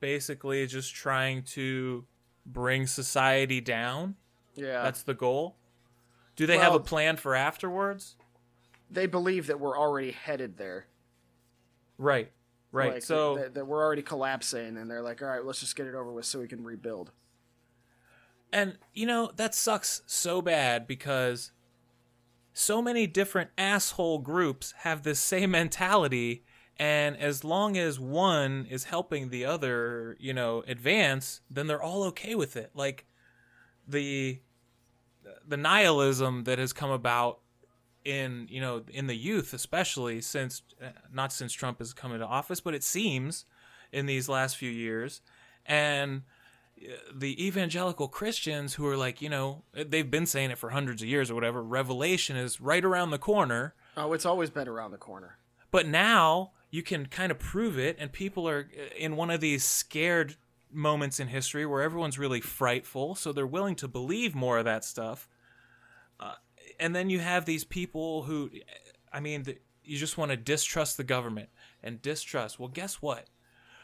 basically 0.00 0.66
just 0.66 0.94
trying 0.94 1.42
to 1.42 2.04
bring 2.46 2.86
society 2.86 3.60
down. 3.60 4.14
Yeah, 4.54 4.82
That's 4.82 5.02
the 5.02 5.14
goal. 5.14 5.56
Do 6.36 6.46
they 6.46 6.58
have 6.58 6.74
a 6.74 6.80
plan 6.80 7.16
for 7.16 7.34
afterwards? 7.34 8.16
they 8.90 9.06
believe 9.06 9.46
that 9.46 9.60
we're 9.60 9.78
already 9.78 10.10
headed 10.10 10.56
there. 10.56 10.86
Right. 11.96 12.30
Right. 12.72 12.94
Like, 12.94 13.02
so 13.02 13.36
that, 13.36 13.54
that 13.54 13.66
we're 13.66 13.82
already 13.82 14.02
collapsing, 14.02 14.76
and 14.76 14.88
they're 14.88 15.02
like, 15.02 15.22
"All 15.22 15.28
right, 15.28 15.44
let's 15.44 15.58
just 15.58 15.74
get 15.74 15.86
it 15.86 15.94
over 15.94 16.12
with 16.12 16.24
so 16.24 16.38
we 16.38 16.46
can 16.46 16.62
rebuild." 16.62 17.10
And 18.52 18.78
you 18.94 19.06
know, 19.06 19.32
that 19.36 19.56
sucks 19.56 20.02
so 20.06 20.40
bad 20.40 20.86
because 20.86 21.50
so 22.52 22.82
many 22.82 23.06
different 23.06 23.50
asshole 23.56 24.18
groups 24.18 24.74
have 24.78 25.02
this 25.02 25.20
same 25.20 25.52
mentality 25.52 26.44
and 26.80 27.18
as 27.18 27.44
long 27.44 27.76
as 27.76 28.00
one 28.00 28.66
is 28.70 28.84
helping 28.84 29.28
the 29.28 29.44
other, 29.44 30.16
you 30.18 30.32
know, 30.32 30.64
advance, 30.66 31.42
then 31.50 31.66
they're 31.66 31.82
all 31.82 32.04
okay 32.04 32.34
with 32.34 32.56
it. 32.56 32.70
Like 32.74 33.04
the 33.86 34.40
the 35.46 35.58
nihilism 35.58 36.44
that 36.44 36.58
has 36.58 36.72
come 36.72 36.90
about 36.90 37.40
in, 38.02 38.46
you 38.50 38.62
know, 38.62 38.82
in 38.88 39.08
the 39.08 39.14
youth 39.14 39.52
especially 39.52 40.22
since 40.22 40.62
uh, 40.82 40.86
not 41.12 41.34
since 41.34 41.52
Trump 41.52 41.80
has 41.80 41.92
come 41.92 42.12
into 42.12 42.26
office, 42.26 42.60
but 42.62 42.74
it 42.74 42.82
seems 42.82 43.44
in 43.92 44.06
these 44.06 44.26
last 44.26 44.56
few 44.56 44.70
years 44.70 45.20
and 45.66 46.22
the 47.14 47.44
evangelical 47.44 48.08
Christians 48.08 48.74
who 48.74 48.86
are 48.86 48.96
like, 48.96 49.20
you 49.20 49.28
know, 49.28 49.62
they've 49.72 50.10
been 50.10 50.26
saying 50.26 50.50
it 50.50 50.58
for 50.58 50.70
hundreds 50.70 51.02
of 51.02 51.08
years 51.08 51.30
or 51.30 51.34
whatever, 51.34 51.62
revelation 51.62 52.36
is 52.36 52.60
right 52.60 52.84
around 52.84 53.10
the 53.10 53.18
corner. 53.18 53.74
Oh, 53.96 54.12
it's 54.12 54.26
always 54.26 54.50
been 54.50 54.68
around 54.68 54.92
the 54.92 54.96
corner. 54.96 55.36
But 55.70 55.86
now 55.86 56.52
you 56.70 56.82
can 56.82 57.06
kind 57.06 57.30
of 57.30 57.38
prove 57.38 57.78
it, 57.78 57.96
and 57.98 58.12
people 58.12 58.48
are 58.48 58.68
in 58.96 59.16
one 59.16 59.30
of 59.30 59.40
these 59.40 59.64
scared 59.64 60.36
moments 60.72 61.18
in 61.20 61.28
history 61.28 61.66
where 61.66 61.82
everyone's 61.82 62.18
really 62.18 62.40
frightful, 62.40 63.14
so 63.14 63.32
they're 63.32 63.46
willing 63.46 63.74
to 63.76 63.88
believe 63.88 64.34
more 64.34 64.58
of 64.58 64.64
that 64.64 64.84
stuff. 64.84 65.28
Uh, 66.18 66.34
and 66.78 66.94
then 66.94 67.10
you 67.10 67.18
have 67.18 67.44
these 67.44 67.64
people 67.64 68.22
who, 68.22 68.50
I 69.12 69.20
mean, 69.20 69.42
the, 69.42 69.58
you 69.84 69.98
just 69.98 70.16
want 70.16 70.30
to 70.30 70.36
distrust 70.36 70.96
the 70.96 71.04
government 71.04 71.48
and 71.82 72.00
distrust. 72.00 72.58
Well, 72.58 72.68
guess 72.68 73.02
what? 73.02 73.26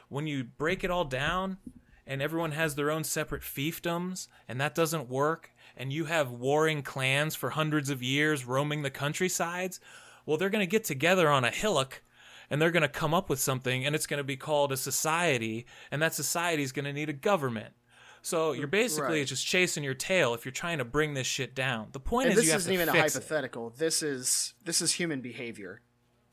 When 0.09 0.27
you 0.27 0.45
break 0.45 0.85
it 0.85 0.91
all 0.91 1.05
down 1.05 1.59
and 2.07 2.23
everyone 2.23 2.53
has 2.53 2.75
their 2.75 2.91
own 2.91 3.05
separate 3.05 3.43
fiefdoms 3.43 4.29
and 4.49 4.61
that 4.61 4.75
doesn't 4.75 5.09
work, 5.09 5.51
and 5.77 5.93
you 5.93 6.07
have 6.07 6.31
warring 6.31 6.83
clans 6.83 7.35
for 7.35 7.51
hundreds 7.51 7.91
of 7.91 8.03
years 8.03 8.45
roaming 8.45 8.83
the 8.83 8.91
countrysides, 8.91 9.81
well, 10.25 10.37
they're 10.37 10.51
going 10.51 10.67
to 10.67 10.71
get 10.71 10.85
together 10.85 11.29
on 11.29 11.45
a 11.45 11.51
hillock 11.51 12.03
and 12.51 12.61
they're 12.63 12.71
going 12.71 12.83
to 12.83 12.89
come 12.89 13.13
up 13.15 13.29
with 13.29 13.41
something 13.41 13.85
and 13.85 13.95
it's 13.95 14.07
going 14.07 14.19
to 14.19 14.25
be 14.25 14.37
called 14.37 14.73
a 14.73 14.77
society 14.77 15.67
and 15.91 16.01
that 16.01 16.15
society 16.15 16.63
is 16.63 16.73
going 16.73 16.85
to 16.85 16.93
need 16.93 17.09
a 17.09 17.13
government 17.13 17.75
so 18.23 18.53
you're 18.53 18.67
mm, 18.67 18.73
basically 18.73 19.19
Right. 19.21 19.27
just 19.27 19.47
chasing 19.47 19.85
your 19.85 19.95
tail 19.95 20.35
if 20.35 20.45
you're 20.45 20.53
trying 20.53 20.79
to 20.79 20.85
bring 20.85 21.15
this 21.15 21.27
shit 21.27 21.55
down 21.55 21.89
the 21.93 22.01
point 22.01 22.27
And 22.29 22.33
is 22.33 22.37
this 22.39 22.47
you 22.47 22.53
have 22.53 22.61
isn't 22.63 22.73
even 22.73 22.89
a 22.89 22.93
fix 22.93 23.15
it. 23.15 23.19
hypothetical. 23.19 23.71
This 23.77 24.03
is 24.03 24.55
this 24.65 24.81
is 24.81 24.93
human 24.93 25.21
behavior. 25.21 25.81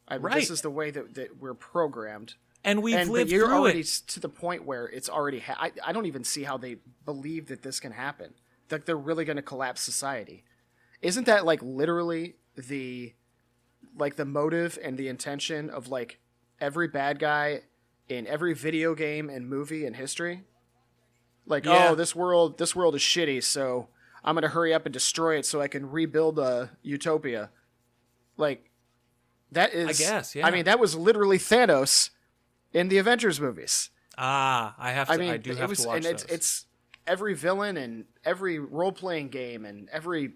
I, 0.07 0.17
Right. 0.17 0.33
This 0.36 0.49
is 0.49 0.62
the 0.62 0.69
way 0.71 0.89
that, 0.91 1.13
that 1.15 1.38
we're 1.38 1.53
programmed. 1.53 2.36
And 2.63 2.82
we've 2.82 2.95
and 2.95 3.10
lived 3.10 3.32
you're 3.32 3.47
through 3.47 3.56
already 3.58 3.80
it 3.82 3.86
to 4.08 4.19
the 4.19 4.30
point 4.30 4.65
where 4.65 4.86
it's 4.88 5.10
already. 5.10 5.39
Ha- 5.39 5.58
I, 5.60 5.71
I 5.84 5.91
don't 5.91 6.06
even 6.06 6.23
see 6.23 6.43
how 6.43 6.58
they 6.58 6.78
believe 7.06 7.47
that 7.47 7.62
this 7.62 7.80
can 7.80 7.91
happen. 7.91 8.34
Like 8.71 8.86
they're 8.86 8.95
really 8.97 9.26
going 9.26 9.36
to 9.36 9.41
collapse 9.43 9.82
society. 9.82 10.43
Isn't 11.02 11.26
that 11.26 11.45
like 11.45 11.62
literally 11.62 12.36
the 12.56 13.13
like 13.97 14.15
the 14.15 14.26
motive 14.26 14.80
and 14.84 14.97
the 14.97 15.08
intention 15.08 15.69
of 15.69 15.88
like 15.89 16.19
every 16.60 16.88
bad 16.88 17.19
guy 17.19 17.62
in 18.10 18.26
every 18.28 18.54
video 18.54 18.95
game 18.95 19.30
and 19.30 19.47
movie 19.47 19.86
in 19.86 19.93
history? 19.93 20.43
Like, 21.45 21.67
oh, 21.67 21.73
Yeah. 21.73 21.88
oh, 21.89 21.95
this 21.95 22.15
world 22.15 22.58
this 22.58 22.76
world 22.76 22.95
is 22.95 23.02
shitty, 23.02 23.43
so 23.43 23.89
I'm 24.23 24.36
going 24.36 24.43
to 24.43 24.49
hurry 24.49 24.73
up 24.73 24.86
and 24.86 24.93
destroy 24.93 25.38
it 25.38 25.45
so 25.45 25.60
I 25.62 25.67
can 25.67 25.91
rebuild 25.91 26.39
a 26.39 26.71
utopia. 26.82 27.49
Like 28.38 28.69
that 29.52 29.73
is 29.73 30.02
I 30.02 30.04
guess, 30.04 30.34
yeah. 30.36 30.47
I 30.47 30.52
mean, 30.52 30.65
that 30.65 30.80
was 30.80 30.95
literally 30.95 31.38
Thanos 31.38 32.10
in 32.73 32.89
the 32.89 32.97
Avengers 32.97 33.39
movies. 33.39 33.89
ah 34.17 34.75
i 34.77 34.91
have 34.91 35.07
to 35.07 35.13
I 35.13 35.15
i, 35.15 35.19
mean, 35.19 35.41
do 35.41 35.51
it 35.51 35.57
have 35.57 35.69
was, 35.69 35.81
to 35.81 35.88
watch 35.88 35.97
and 35.97 36.05
it's 36.05 36.23
it's 36.25 36.65
every 37.07 37.33
villain 37.33 37.77
and 37.77 38.05
every 38.25 38.59
role 38.59 38.91
playing 38.91 39.29
game 39.29 39.65
and 39.65 39.89
every. 39.91 40.33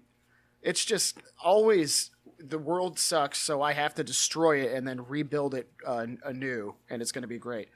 It's 0.62 0.84
just 0.84 1.20
always 1.44 2.12
the 2.40 2.58
world 2.58 3.00
sucks, 3.00 3.40
so 3.40 3.62
I 3.62 3.74
have 3.74 3.94
to 3.96 4.04
destroy 4.04 4.62
it 4.62 4.74
and 4.74 4.88
then 4.88 5.06
rebuild 5.08 5.54
it 5.54 5.70
uh, 5.86 6.06
anew, 6.26 6.76
and 6.90 7.02
it's 7.02 7.12
going 7.12 7.22
to 7.24 7.28
be 7.28 7.40
great. 7.40 7.70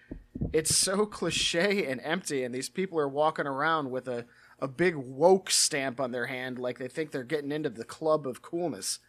It's 0.52 0.76
so 0.76 1.06
cliche 1.20 1.86
and 1.86 2.02
empty, 2.04 2.44
and 2.44 2.54
these 2.54 2.70
people 2.70 3.00
are 3.00 3.08
walking 3.08 3.48
around 3.48 3.92
with 3.92 4.08
a 4.08 4.26
a 4.60 4.68
big 4.68 4.96
woke 4.96 5.50
stamp 5.50 6.00
on 6.00 6.12
their 6.12 6.28
hand, 6.28 6.60
like 6.60 6.78
they 6.78 6.88
think 6.88 7.12
they're 7.12 7.24
getting 7.24 7.52
into 7.52 7.70
the 7.70 7.84
club 7.84 8.28
of 8.28 8.42
coolness, 8.42 9.00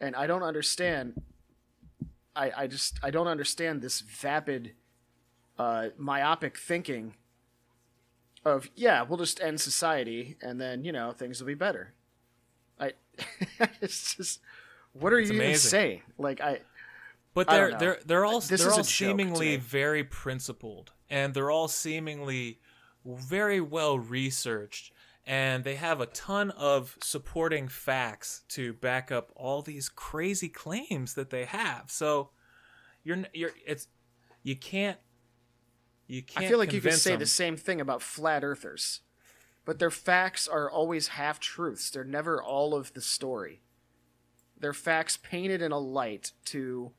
and 0.00 0.14
I 0.16 0.26
don't 0.26 0.42
understand. 0.42 1.22
I, 2.34 2.52
I 2.56 2.66
just 2.66 2.98
I 3.02 3.10
don't 3.10 3.28
understand 3.28 3.80
this 3.80 4.00
vapid, 4.00 4.74
uh, 5.58 5.88
myopic 5.96 6.58
thinking. 6.58 7.14
Of 8.44 8.70
yeah, 8.76 9.02
we'll 9.02 9.18
just 9.18 9.40
end 9.40 9.60
society 9.60 10.36
and 10.40 10.60
then 10.60 10.84
you 10.84 10.92
know 10.92 11.10
things 11.12 11.40
will 11.40 11.48
be 11.48 11.54
better. 11.54 11.94
I 12.78 12.92
it's 13.80 14.14
just 14.14 14.40
what 14.92 15.12
are 15.12 15.18
you 15.18 15.26
gonna 15.28 15.40
amazing. 15.40 15.68
say? 15.70 16.02
Like 16.16 16.40
I 16.40 16.60
But 17.34 17.48
they're 17.48 17.70
know. 17.72 17.78
they're 17.78 17.98
they're 18.06 18.24
all 18.24 18.40
This 18.40 18.60
they're 18.62 18.70
all 18.70 18.78
a 18.78 18.82
joke 18.82 18.86
to 18.86 18.92
seemingly 18.92 19.56
very 19.56 20.04
principled, 20.04 20.92
and 21.10 21.34
they're 21.34 21.50
all 21.50 21.66
seemingly 21.66 22.60
very 23.04 23.60
well 23.60 23.98
researched, 23.98 24.92
and 25.26 25.64
they 25.64 25.74
have 25.74 26.00
a 26.00 26.06
ton 26.06 26.50
of 26.52 26.96
supporting 27.02 27.66
facts 27.66 28.42
to 28.50 28.74
back 28.74 29.10
up 29.10 29.32
all 29.34 29.60
these 29.60 29.88
crazy 29.88 30.48
claims 30.48 31.14
that 31.14 31.30
they 31.30 31.46
have. 31.46 31.84
So 31.90 32.30
you're 33.02 33.24
you're 33.34 33.50
it's 33.66 33.88
you 34.44 34.54
can't 34.54 34.98
you 36.06 36.22
can't. 36.22 36.44
I 36.44 36.48
feel 36.48 36.58
like 36.58 36.72
you 36.72 36.80
could 36.80 36.94
say 36.94 37.10
them. 37.12 37.20
the 37.20 37.26
same 37.26 37.56
thing 37.56 37.80
about 37.80 38.02
flat 38.02 38.44
earthers. 38.44 39.00
but 39.64 39.78
their 39.80 39.90
facts 39.90 40.46
are 40.46 40.70
always 40.70 41.08
half 41.08 41.40
truths. 41.40 41.90
They're 41.90 42.04
never 42.04 42.40
all 42.42 42.74
of 42.74 42.92
the 42.94 43.00
story. 43.00 43.60
They're 44.58 44.72
facts 44.72 45.18
painted 45.20 45.60
in 45.60 45.72
a 45.72 45.78
light 45.78 46.32
to 46.46 46.92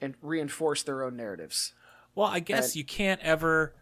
and 0.00 0.14
reinforce 0.22 0.82
their 0.84 1.02
own 1.02 1.16
narratives. 1.16 1.72
Well, 2.14 2.28
I 2.28 2.38
guess 2.40 2.68
And- 2.68 2.76
you 2.76 2.84
can't 2.84 3.20
ever 3.22 3.74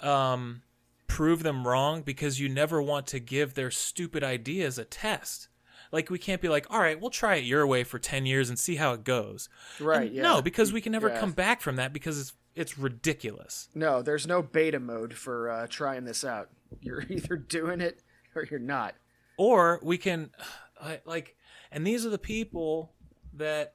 um, 0.00 0.62
prove 1.06 1.42
them 1.42 1.66
wrong 1.68 2.00
because 2.02 2.40
you 2.40 2.48
never 2.48 2.80
want 2.82 3.06
to 3.08 3.20
give 3.20 3.54
their 3.54 3.70
stupid 3.70 4.24
ideas 4.24 4.78
a 4.78 4.84
test. 4.84 5.48
Like 5.92 6.08
we 6.08 6.18
can't 6.18 6.40
be 6.40 6.48
like, 6.48 6.66
all 6.70 6.78
right, 6.80 6.98
we'll 7.00 7.10
try 7.10 7.34
it 7.36 7.44
your 7.44 7.66
way 7.66 7.84
for 7.84 7.98
ten 7.98 8.24
years 8.24 8.48
and 8.48 8.58
see 8.58 8.76
how 8.76 8.92
it 8.94 9.04
goes. 9.04 9.48
Right, 9.80 10.10
yeah. 10.10 10.22
No, 10.22 10.40
because 10.40 10.72
we 10.72 10.80
can 10.80 10.92
never 10.92 11.08
Yeah. 11.08 11.18
come 11.20 11.32
back 11.32 11.60
from 11.60 11.76
that 11.76 11.92
because 11.92 12.18
it's 12.18 12.32
it's 12.54 12.78
ridiculous. 12.78 13.68
No, 13.74 14.02
there's 14.02 14.26
no 14.26 14.42
beta 14.42 14.80
mode 14.80 15.14
for 15.14 15.50
uh, 15.50 15.66
trying 15.68 16.04
this 16.04 16.24
out. 16.24 16.48
You're 16.80 17.04
either 17.08 17.36
doing 17.36 17.80
it 17.80 18.02
or 18.34 18.44
you're 18.44 18.60
not. 18.60 18.94
Or 19.36 19.80
we 19.82 19.98
can, 19.98 20.30
like, 21.04 21.36
and 21.72 21.86
these 21.86 22.04
are 22.04 22.10
the 22.10 22.18
people 22.18 22.92
that 23.34 23.74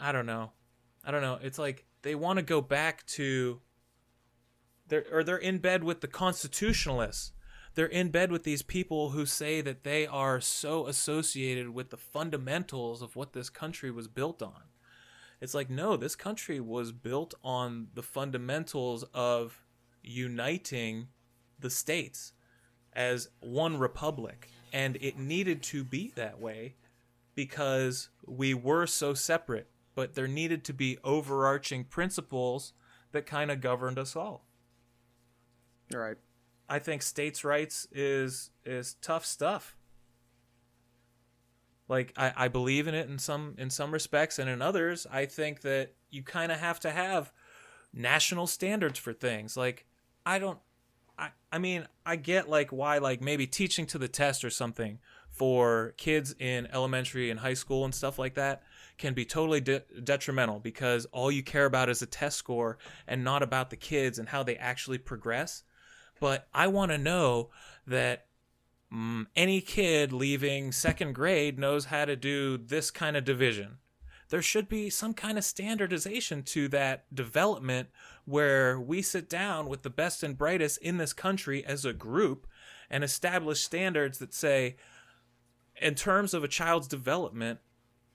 I 0.00 0.12
don't 0.12 0.26
know, 0.26 0.52
I 1.04 1.10
don't 1.10 1.22
know. 1.22 1.38
It's 1.40 1.58
like 1.58 1.86
they 2.02 2.14
want 2.14 2.38
to 2.38 2.42
go 2.42 2.60
back 2.60 3.06
to. 3.06 3.60
They're 4.88 5.04
or 5.10 5.24
they're 5.24 5.36
in 5.36 5.58
bed 5.58 5.82
with 5.82 6.00
the 6.00 6.08
constitutionalists. 6.08 7.32
They're 7.74 7.86
in 7.86 8.10
bed 8.10 8.32
with 8.32 8.44
these 8.44 8.62
people 8.62 9.10
who 9.10 9.26
say 9.26 9.60
that 9.60 9.84
they 9.84 10.06
are 10.06 10.40
so 10.40 10.86
associated 10.86 11.70
with 11.70 11.90
the 11.90 11.96
fundamentals 11.96 13.02
of 13.02 13.16
what 13.16 13.32
this 13.32 13.50
country 13.50 13.90
was 13.90 14.08
built 14.08 14.40
on. 14.40 14.62
It's 15.40 15.54
like, 15.54 15.68
no, 15.68 15.96
this 15.96 16.16
country 16.16 16.60
was 16.60 16.92
built 16.92 17.34
on 17.44 17.88
the 17.94 18.02
fundamentals 18.02 19.04
of 19.12 19.62
uniting 20.02 21.08
the 21.58 21.70
states 21.70 22.32
as 22.92 23.28
one 23.40 23.78
republic. 23.78 24.48
And 24.72 24.96
it 25.00 25.18
needed 25.18 25.62
to 25.64 25.84
be 25.84 26.12
that 26.16 26.40
way 26.40 26.74
because 27.34 28.08
we 28.26 28.54
were 28.54 28.86
so 28.86 29.14
separate. 29.14 29.68
But 29.94 30.14
there 30.14 30.28
needed 30.28 30.64
to 30.64 30.72
be 30.72 30.98
overarching 31.04 31.84
principles 31.84 32.72
that 33.12 33.26
kind 33.26 33.50
of 33.50 33.60
governed 33.60 33.98
us 33.98 34.16
all. 34.16 34.44
All 35.94 36.00
right. 36.00 36.18
I 36.68 36.78
think 36.78 37.02
states' 37.02 37.44
rights 37.44 37.86
is 37.92 38.50
is 38.64 38.94
tough 39.00 39.24
stuff. 39.24 39.76
Like 41.88 42.12
I, 42.16 42.32
I 42.36 42.48
believe 42.48 42.88
in 42.88 42.94
it 42.94 43.08
in 43.08 43.18
some 43.18 43.54
in 43.58 43.70
some 43.70 43.92
respects, 43.92 44.38
and 44.38 44.50
in 44.50 44.60
others, 44.60 45.06
I 45.10 45.26
think 45.26 45.60
that 45.62 45.94
you 46.10 46.22
kind 46.22 46.50
of 46.50 46.58
have 46.58 46.80
to 46.80 46.90
have 46.90 47.32
national 47.92 48.46
standards 48.46 48.98
for 48.98 49.12
things. 49.12 49.56
Like 49.56 49.86
I 50.24 50.38
don't, 50.38 50.58
I 51.18 51.30
I 51.52 51.58
mean 51.58 51.86
I 52.04 52.16
get 52.16 52.48
like 52.48 52.70
why 52.70 52.98
like 52.98 53.20
maybe 53.20 53.46
teaching 53.46 53.86
to 53.86 53.98
the 53.98 54.08
test 54.08 54.44
or 54.44 54.50
something 54.50 54.98
for 55.30 55.94
kids 55.96 56.34
in 56.38 56.66
elementary 56.72 57.30
and 57.30 57.38
high 57.38 57.54
school 57.54 57.84
and 57.84 57.94
stuff 57.94 58.18
like 58.18 58.34
that 58.34 58.62
can 58.96 59.12
be 59.12 59.26
totally 59.26 59.60
de- 59.60 59.82
detrimental 60.02 60.58
because 60.58 61.04
all 61.12 61.30
you 61.30 61.42
care 61.42 61.66
about 61.66 61.90
is 61.90 62.00
a 62.00 62.06
test 62.06 62.38
score 62.38 62.78
and 63.06 63.22
not 63.22 63.42
about 63.42 63.68
the 63.68 63.76
kids 63.76 64.18
and 64.18 64.30
how 64.30 64.42
they 64.42 64.56
actually 64.56 64.96
progress 64.96 65.62
but 66.20 66.48
I 66.54 66.68
want 66.68 66.92
to 66.92 66.98
know 66.98 67.50
that 67.86 68.25
mm, 68.96 69.26
any 69.36 69.60
kid 69.60 70.12
leaving 70.12 70.72
second 70.72 71.14
grade 71.14 71.58
knows 71.58 71.86
how 71.86 72.04
to 72.04 72.16
do 72.16 72.56
this 72.56 72.90
kind 72.90 73.16
of 73.16 73.24
division. 73.24 73.78
There 74.28 74.42
should 74.42 74.68
be 74.68 74.90
some 74.90 75.14
kind 75.14 75.38
of 75.38 75.44
standardization 75.44 76.42
to 76.44 76.68
that 76.68 77.14
development 77.14 77.88
where 78.24 78.80
we 78.80 79.02
sit 79.02 79.28
down 79.28 79.68
with 79.68 79.82
the 79.82 79.90
best 79.90 80.22
and 80.22 80.36
brightest 80.36 80.78
in 80.78 80.96
this 80.96 81.12
country 81.12 81.64
as 81.64 81.84
a 81.84 81.92
group 81.92 82.46
and 82.90 83.04
establish 83.04 83.62
standards 83.62 84.18
that 84.18 84.34
say, 84.34 84.76
in 85.80 85.94
terms 85.94 86.34
of 86.34 86.42
a 86.42 86.48
child's 86.48 86.88
development, 86.88 87.60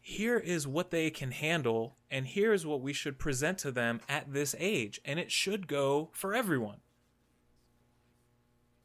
here 0.02 0.38
is 0.38 0.68
what 0.68 0.90
they 0.90 1.10
can 1.12 1.32
handle, 1.32 1.96
and 2.10 2.26
here 2.26 2.52
is 2.52 2.66
what 2.66 2.82
we 2.82 2.92
should 2.92 3.20
present 3.20 3.60
to 3.60 3.72
them 3.72 4.02
at 4.10 4.34
this 4.34 4.56
age. 4.58 5.00
And 5.06 5.20
it 5.20 5.32
should 5.32 5.68
go 5.68 6.10
for 6.12 6.34
everyone. 6.34 6.80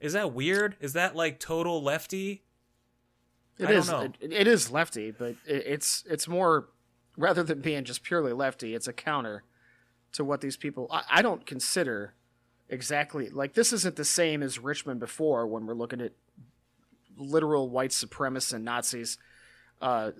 Is 0.00 0.12
that 0.12 0.32
weird? 0.32 0.76
Is 0.80 0.92
that 0.92 1.16
like 1.16 1.40
total 1.40 1.82
lefty? 1.82 2.42
It 3.58 3.66
I 3.66 3.72
don't 3.72 3.80
is. 3.80 3.88
know. 3.88 4.00
It, 4.02 4.32
it 4.32 4.46
is 4.46 4.70
lefty, 4.70 5.10
but 5.10 5.36
it, 5.46 5.64
it's 5.66 6.04
it's 6.08 6.28
more 6.28 6.68
rather 7.16 7.42
than 7.42 7.60
being 7.60 7.84
just 7.84 8.02
purely 8.02 8.32
lefty. 8.32 8.74
It's 8.74 8.86
a 8.86 8.92
counter 8.92 9.42
to 10.12 10.24
what 10.24 10.40
these 10.40 10.56
people. 10.56 10.88
I, 10.90 11.02
I 11.10 11.22
don't 11.22 11.46
consider 11.46 12.14
exactly 12.68 13.28
like 13.30 13.54
this 13.54 13.72
isn't 13.72 13.96
the 13.96 14.04
same 14.04 14.42
as 14.42 14.58
Richmond 14.58 15.00
before 15.00 15.46
when 15.46 15.66
we're 15.66 15.74
looking 15.74 16.00
at 16.00 16.12
literal 17.16 17.70
white 17.70 17.90
supremacists 17.90 18.52
and 18.52 18.64
Nazis. 18.64 19.18
Uh, 19.80 20.10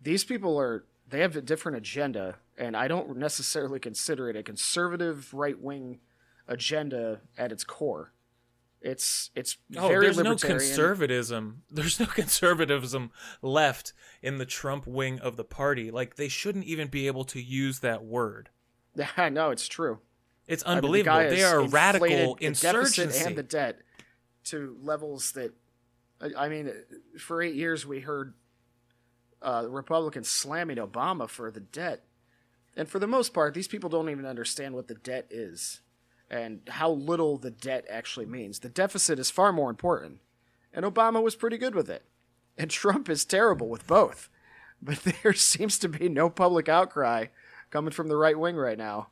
these 0.00 0.24
people 0.24 0.58
are 0.58 0.84
they 1.08 1.20
have 1.20 1.36
a 1.36 1.40
different 1.40 1.78
agenda, 1.78 2.36
and 2.58 2.76
I 2.76 2.88
don't 2.88 3.16
necessarily 3.16 3.80
consider 3.80 4.28
it 4.28 4.36
a 4.36 4.42
conservative 4.42 5.32
right 5.32 5.58
wing 5.58 6.00
agenda 6.46 7.20
at 7.36 7.52
its 7.52 7.64
core. 7.64 8.12
It's 8.80 9.30
it's 9.34 9.56
Oh, 9.76 9.88
very 9.88 10.06
there's 10.06 10.18
no 10.18 10.36
conservatism. 10.36 11.62
There's 11.70 11.98
no 11.98 12.06
conservatism 12.06 13.10
left 13.42 13.92
in 14.22 14.38
the 14.38 14.46
Trump 14.46 14.86
wing 14.86 15.18
of 15.20 15.36
the 15.36 15.44
party. 15.44 15.90
Like 15.90 16.14
they 16.16 16.28
shouldn't 16.28 16.64
even 16.64 16.88
be 16.88 17.06
able 17.08 17.24
to 17.24 17.40
use 17.40 17.80
that 17.80 18.04
word. 18.04 18.50
I 19.16 19.28
know 19.30 19.50
it's 19.50 19.66
true. 19.66 19.98
It's 20.46 20.62
I 20.64 20.68
mean, 20.68 20.80
the 20.80 20.86
unbelievable. 20.86 21.30
they 21.36 21.42
are 21.42 21.62
radical 21.66 22.34
the 22.36 22.46
insurgency. 22.46 23.24
and 23.24 23.36
the 23.36 23.42
debt 23.42 23.80
to 24.44 24.76
levels 24.80 25.32
that 25.32 25.52
I- 26.20 26.46
I 26.46 26.48
mean, 26.48 26.72
for 27.18 27.42
eight 27.42 27.54
years 27.54 27.84
we 27.84 28.00
heard 28.00 28.34
uh, 29.42 29.66
Republicans 29.68 30.28
slamming 30.28 30.78
Obama 30.78 31.28
for 31.28 31.50
the 31.50 31.60
debt, 31.60 32.04
and 32.76 32.88
for 32.88 32.98
the 32.98 33.06
most 33.06 33.32
part, 33.34 33.54
these 33.54 33.68
people 33.68 33.88
don't 33.90 34.08
even 34.08 34.24
understand 34.26 34.74
what 34.74 34.88
the 34.88 34.94
debt 34.94 35.26
is 35.30 35.80
and 36.30 36.60
how 36.68 36.90
little 36.90 37.36
the 37.38 37.50
debt 37.50 37.86
actually 37.90 38.26
means. 38.26 38.58
The 38.60 38.68
deficit 38.68 39.18
is 39.18 39.30
far 39.30 39.52
more 39.52 39.70
important, 39.70 40.20
and 40.72 40.84
Obama 40.84 41.22
was 41.22 41.36
pretty 41.36 41.58
good 41.58 41.74
with 41.74 41.88
it, 41.90 42.04
and 42.56 42.70
Trump 42.70 43.08
is 43.08 43.24
terrible 43.24 43.68
with 43.68 43.86
both. 43.86 44.28
But 44.82 44.98
there 45.22 45.32
seems 45.32 45.78
to 45.80 45.88
be 45.88 46.08
no 46.08 46.30
public 46.30 46.68
outcry 46.68 47.26
coming 47.70 47.90
from 47.92 48.08
the 48.08 48.16
right 48.16 48.38
wing 48.38 48.56
right 48.56 48.78
now 48.78 49.08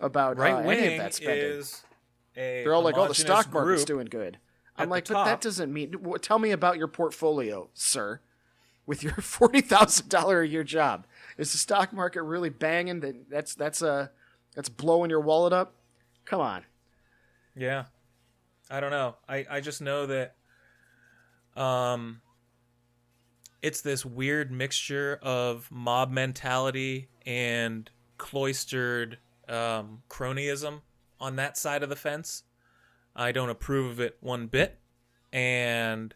about 0.00 0.36
right 0.38 0.52
uh, 0.54 0.68
any 0.68 0.94
of 0.94 0.98
that 1.02 1.14
spending. 1.14 1.44
is 1.58 1.82
a 2.36 2.62
They're 2.64 2.74
all 2.74 2.82
like, 2.82 2.96
"Oh, 2.96 3.08
the 3.08 3.14
stock 3.14 3.52
market's 3.52 3.84
doing 3.84 4.06
good." 4.06 4.38
I'm 4.78 4.90
like, 4.90 5.08
but 5.08 5.24
that 5.24 5.40
doesn't 5.40 5.72
mean. 5.72 5.92
w- 5.92 6.18
Tell 6.18 6.38
me 6.38 6.50
about 6.50 6.76
your 6.76 6.88
portfolio, 6.88 7.70
sir. 7.72 8.20
With 8.84 9.02
your 9.02 9.14
forty 9.20 9.62
thousand 9.62 10.08
dollar 10.10 10.42
a 10.42 10.46
year 10.48 10.62
job, 10.64 11.06
is 11.38 11.52
the 11.52 11.58
stock 11.58 11.92
market 11.92 12.22
really 12.22 12.50
banging? 12.50 13.00
That 13.00 13.30
that's 13.30 13.54
that's 13.54 13.82
uh 13.82 14.08
that's 14.54 14.68
blowing 14.68 15.10
your 15.10 15.20
wallet 15.20 15.52
up. 15.52 15.74
Come 16.26 16.40
on. 16.40 16.64
Yeah. 17.56 17.84
I 18.70 18.80
don't 18.80 18.90
know. 18.90 19.16
I, 19.28 19.46
I 19.48 19.60
just 19.60 19.80
know 19.80 20.06
that 20.06 20.36
um 21.56 22.20
it's 23.62 23.80
this 23.80 24.04
weird 24.04 24.52
mixture 24.52 25.18
of 25.22 25.68
mob 25.72 26.10
mentality 26.10 27.08
and 27.24 27.90
cloistered 28.18 29.18
um, 29.48 30.02
cronyism 30.08 30.82
on 31.20 31.36
that 31.36 31.56
side 31.56 31.82
of 31.82 31.88
the 31.88 31.96
fence. 31.96 32.44
I 33.14 33.32
don't 33.32 33.50
approve 33.50 33.92
of 33.92 34.00
it 34.00 34.18
one 34.20 34.46
bit. 34.46 34.78
And 35.32 36.14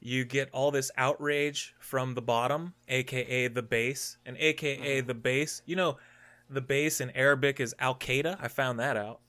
you 0.00 0.24
get 0.24 0.48
all 0.52 0.70
this 0.70 0.90
outrage 0.96 1.74
from 1.78 2.14
the 2.14 2.22
bottom, 2.22 2.74
aka 2.88 3.48
the 3.48 3.62
base, 3.62 4.18
and 4.26 4.36
aka 4.38 5.00
the 5.00 5.14
base. 5.14 5.62
You 5.66 5.76
know, 5.76 5.96
the 6.48 6.60
base 6.60 7.00
in 7.00 7.10
Arabic 7.10 7.60
is 7.60 7.74
Al 7.78 7.94
Qaeda. 7.94 8.36
I 8.40 8.48
found 8.48 8.78
that 8.80 8.96
out. 8.96 9.20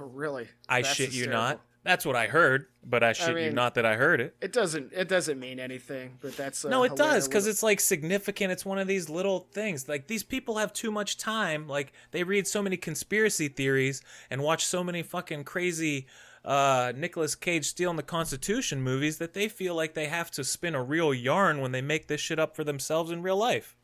Oh, 0.00 0.06
really? 0.06 0.48
I 0.68 0.82
That's 0.82 0.94
shit 0.94 1.12
you 1.12 1.26
not. 1.26 1.60
That's 1.82 2.04
what 2.04 2.14
I 2.14 2.26
heard, 2.26 2.66
but 2.84 3.02
I 3.02 3.12
shit 3.14 3.28
you 3.28 3.34
mean- 3.36 3.54
not 3.54 3.74
that 3.76 3.86
I 3.86 3.96
heard 3.96 4.20
it. 4.20 4.36
It 4.42 4.52
doesn't. 4.52 4.92
It 4.92 5.08
doesn't 5.08 5.38
mean 5.40 5.58
anything. 5.58 6.18
But 6.20 6.36
that's 6.36 6.62
uh, 6.64 6.68
No, 6.68 6.84
it 6.84 6.94
does 6.94 7.26
because 7.26 7.46
it's 7.46 7.62
like 7.62 7.80
significant. 7.80 8.52
It's 8.52 8.66
one 8.66 8.78
of 8.78 8.86
these 8.86 9.08
little 9.08 9.48
things. 9.52 9.88
Like 9.88 10.06
these 10.06 10.22
people 10.22 10.58
have 10.58 10.72
too 10.74 10.90
much 10.90 11.16
time. 11.16 11.66
Like 11.68 11.92
they 12.10 12.22
read 12.22 12.46
so 12.46 12.60
many 12.62 12.76
conspiracy 12.76 13.48
theories 13.48 14.02
and 14.28 14.42
watch 14.42 14.66
so 14.66 14.84
many 14.84 15.02
fucking 15.02 15.44
crazy 15.44 16.06
uh 16.44 16.92
Nicolas 16.96 17.34
Cage 17.34 17.66
stealing 17.66 17.96
the 17.96 18.02
Constitution 18.02 18.82
movies 18.82 19.16
that 19.18 19.32
they 19.32 19.48
feel 19.48 19.74
like 19.74 19.94
they 19.94 20.06
have 20.06 20.30
to 20.32 20.44
spin 20.44 20.74
a 20.74 20.82
real 20.82 21.14
yarn 21.14 21.60
when 21.62 21.72
they 21.72 21.82
make 21.82 22.08
this 22.08 22.20
shit 22.20 22.38
up 22.38 22.54
for 22.56 22.64
themselves 22.64 23.10
in 23.10 23.22
real 23.22 23.36
life. 23.38 23.74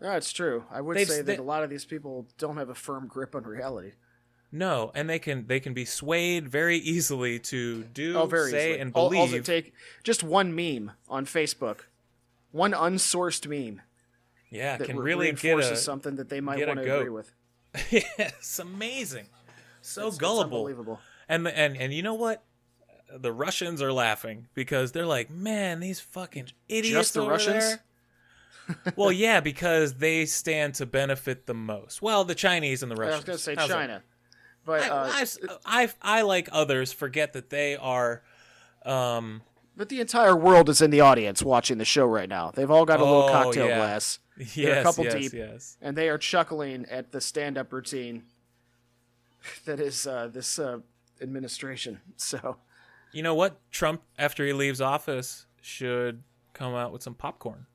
No, 0.00 0.12
it's 0.12 0.32
true. 0.32 0.64
I 0.70 0.80
would 0.80 0.96
They've- 0.96 1.08
say 1.08 1.16
that 1.18 1.24
they- 1.24 1.36
a 1.36 1.42
lot 1.42 1.64
of 1.64 1.70
these 1.70 1.84
people 1.84 2.28
don't 2.38 2.56
have 2.58 2.68
a 2.68 2.74
firm 2.74 3.06
grip 3.08 3.34
on 3.34 3.44
reality. 3.44 3.92
No, 4.52 4.92
and 4.94 5.10
they 5.10 5.18
can 5.18 5.46
they 5.46 5.60
can 5.60 5.74
be 5.74 5.84
swayed 5.84 6.48
very 6.48 6.78
easily 6.78 7.38
to 7.40 7.82
do, 7.84 8.16
Oh, 8.16 8.26
very 8.26 8.50
say, 8.50 8.58
easily. 8.70 8.80
and 8.80 8.92
All, 8.94 9.08
believe. 9.10 9.30
all 9.32 9.34
it 9.34 9.44
take 9.44 9.74
just 10.04 10.22
one 10.22 10.54
meme 10.54 10.92
on 11.08 11.26
Facebook, 11.26 11.80
one 12.52 12.72
unsourced 12.72 13.46
meme 13.48 13.82
yeah, 14.50 14.76
that 14.76 14.86
can 14.86 14.96
re- 14.96 15.04
really 15.04 15.26
get 15.32 15.42
reinforces 15.42 15.78
a 15.78 15.82
something 15.82 16.16
that 16.16 16.28
they 16.28 16.40
might 16.40 16.64
want 16.66 16.78
to 16.78 16.84
goat. 16.86 16.98
agree 17.00 17.10
with. 17.10 17.32
it's 17.90 18.58
amazing. 18.58 19.26
So 19.82 20.02
It's- 20.02 20.14
it's 20.14 20.20
gullible. 20.20 20.58
unbelievable. 20.58 21.00
And 21.28 21.46
and 21.48 21.76
and 21.76 21.92
you 21.92 22.02
know 22.02 22.14
what? 22.14 22.42
the 23.08 23.32
Russians 23.32 23.80
are 23.80 23.92
laughing 23.92 24.48
because 24.54 24.90
they're 24.90 25.06
like, 25.06 25.30
man, 25.30 25.78
these 25.78 26.00
fucking 26.00 26.48
idiots 26.68 26.88
Just 26.92 27.14
the 27.14 27.20
over 27.22 27.30
Russians? 27.32 27.78
there. 28.68 28.92
well, 28.96 29.12
yeah, 29.12 29.38
because 29.38 29.94
they 29.94 30.26
stand 30.26 30.74
to 30.74 30.86
benefit 30.86 31.46
the 31.46 31.54
most. 31.54 32.02
Well, 32.02 32.24
the 32.24 32.34
Chinese 32.34 32.82
and 32.82 32.90
the 32.90 32.96
Russians. 32.96 33.14
I 33.14 33.16
was 33.18 33.24
going 33.24 33.38
to 33.38 33.42
say 33.44 33.54
How's? 33.54 33.68
China, 33.70 34.02
but 34.66 34.82
I, 34.82 34.88
uh, 34.88 35.10
I, 35.12 35.26
I, 35.64 35.88
I, 36.02 36.22
like 36.22 36.48
others, 36.52 36.92
forget 36.92 37.32
that 37.32 37.48
they 37.48 37.76
are. 37.76 38.22
Um, 38.84 39.40
but 39.76 39.88
the 39.88 40.00
entire 40.00 40.36
world 40.36 40.68
is 40.68 40.82
in 40.82 40.90
the 40.90 41.00
audience 41.00 41.42
watching 41.42 41.78
the 41.78 41.84
show 41.86 42.04
right 42.06 42.28
now. 42.28 42.50
They've 42.50 42.70
all 42.70 42.84
got 42.84 43.00
a 43.00 43.04
little 43.04 43.22
Oh, 43.24 43.32
cocktail 43.32 43.68
yeah. 43.68 43.76
glass, 43.76 44.18
yes, 44.54 44.80
a 44.80 44.82
couple 44.82 45.04
yes, 45.04 45.14
deep. 45.14 45.32
yes. 45.32 45.76
and 45.80 45.96
they 45.96 46.08
are 46.10 46.18
chuckling 46.18 46.84
at 46.90 47.12
the 47.12 47.20
stand-up 47.20 47.72
routine 47.72 48.24
that 49.64 49.80
is 49.80 50.06
uh, 50.06 50.28
this 50.28 50.58
uh, 50.58 50.80
administration. 51.22 52.00
So 52.16 52.56
You 53.12 53.22
know 53.22 53.34
what? 53.34 53.60
Trump, 53.70 54.02
after 54.18 54.44
he 54.44 54.52
leaves 54.52 54.80
office, 54.80 55.46
should 55.62 56.22
come 56.52 56.74
out 56.74 56.92
with 56.92 57.02
some 57.02 57.14
popcorn 57.14 57.66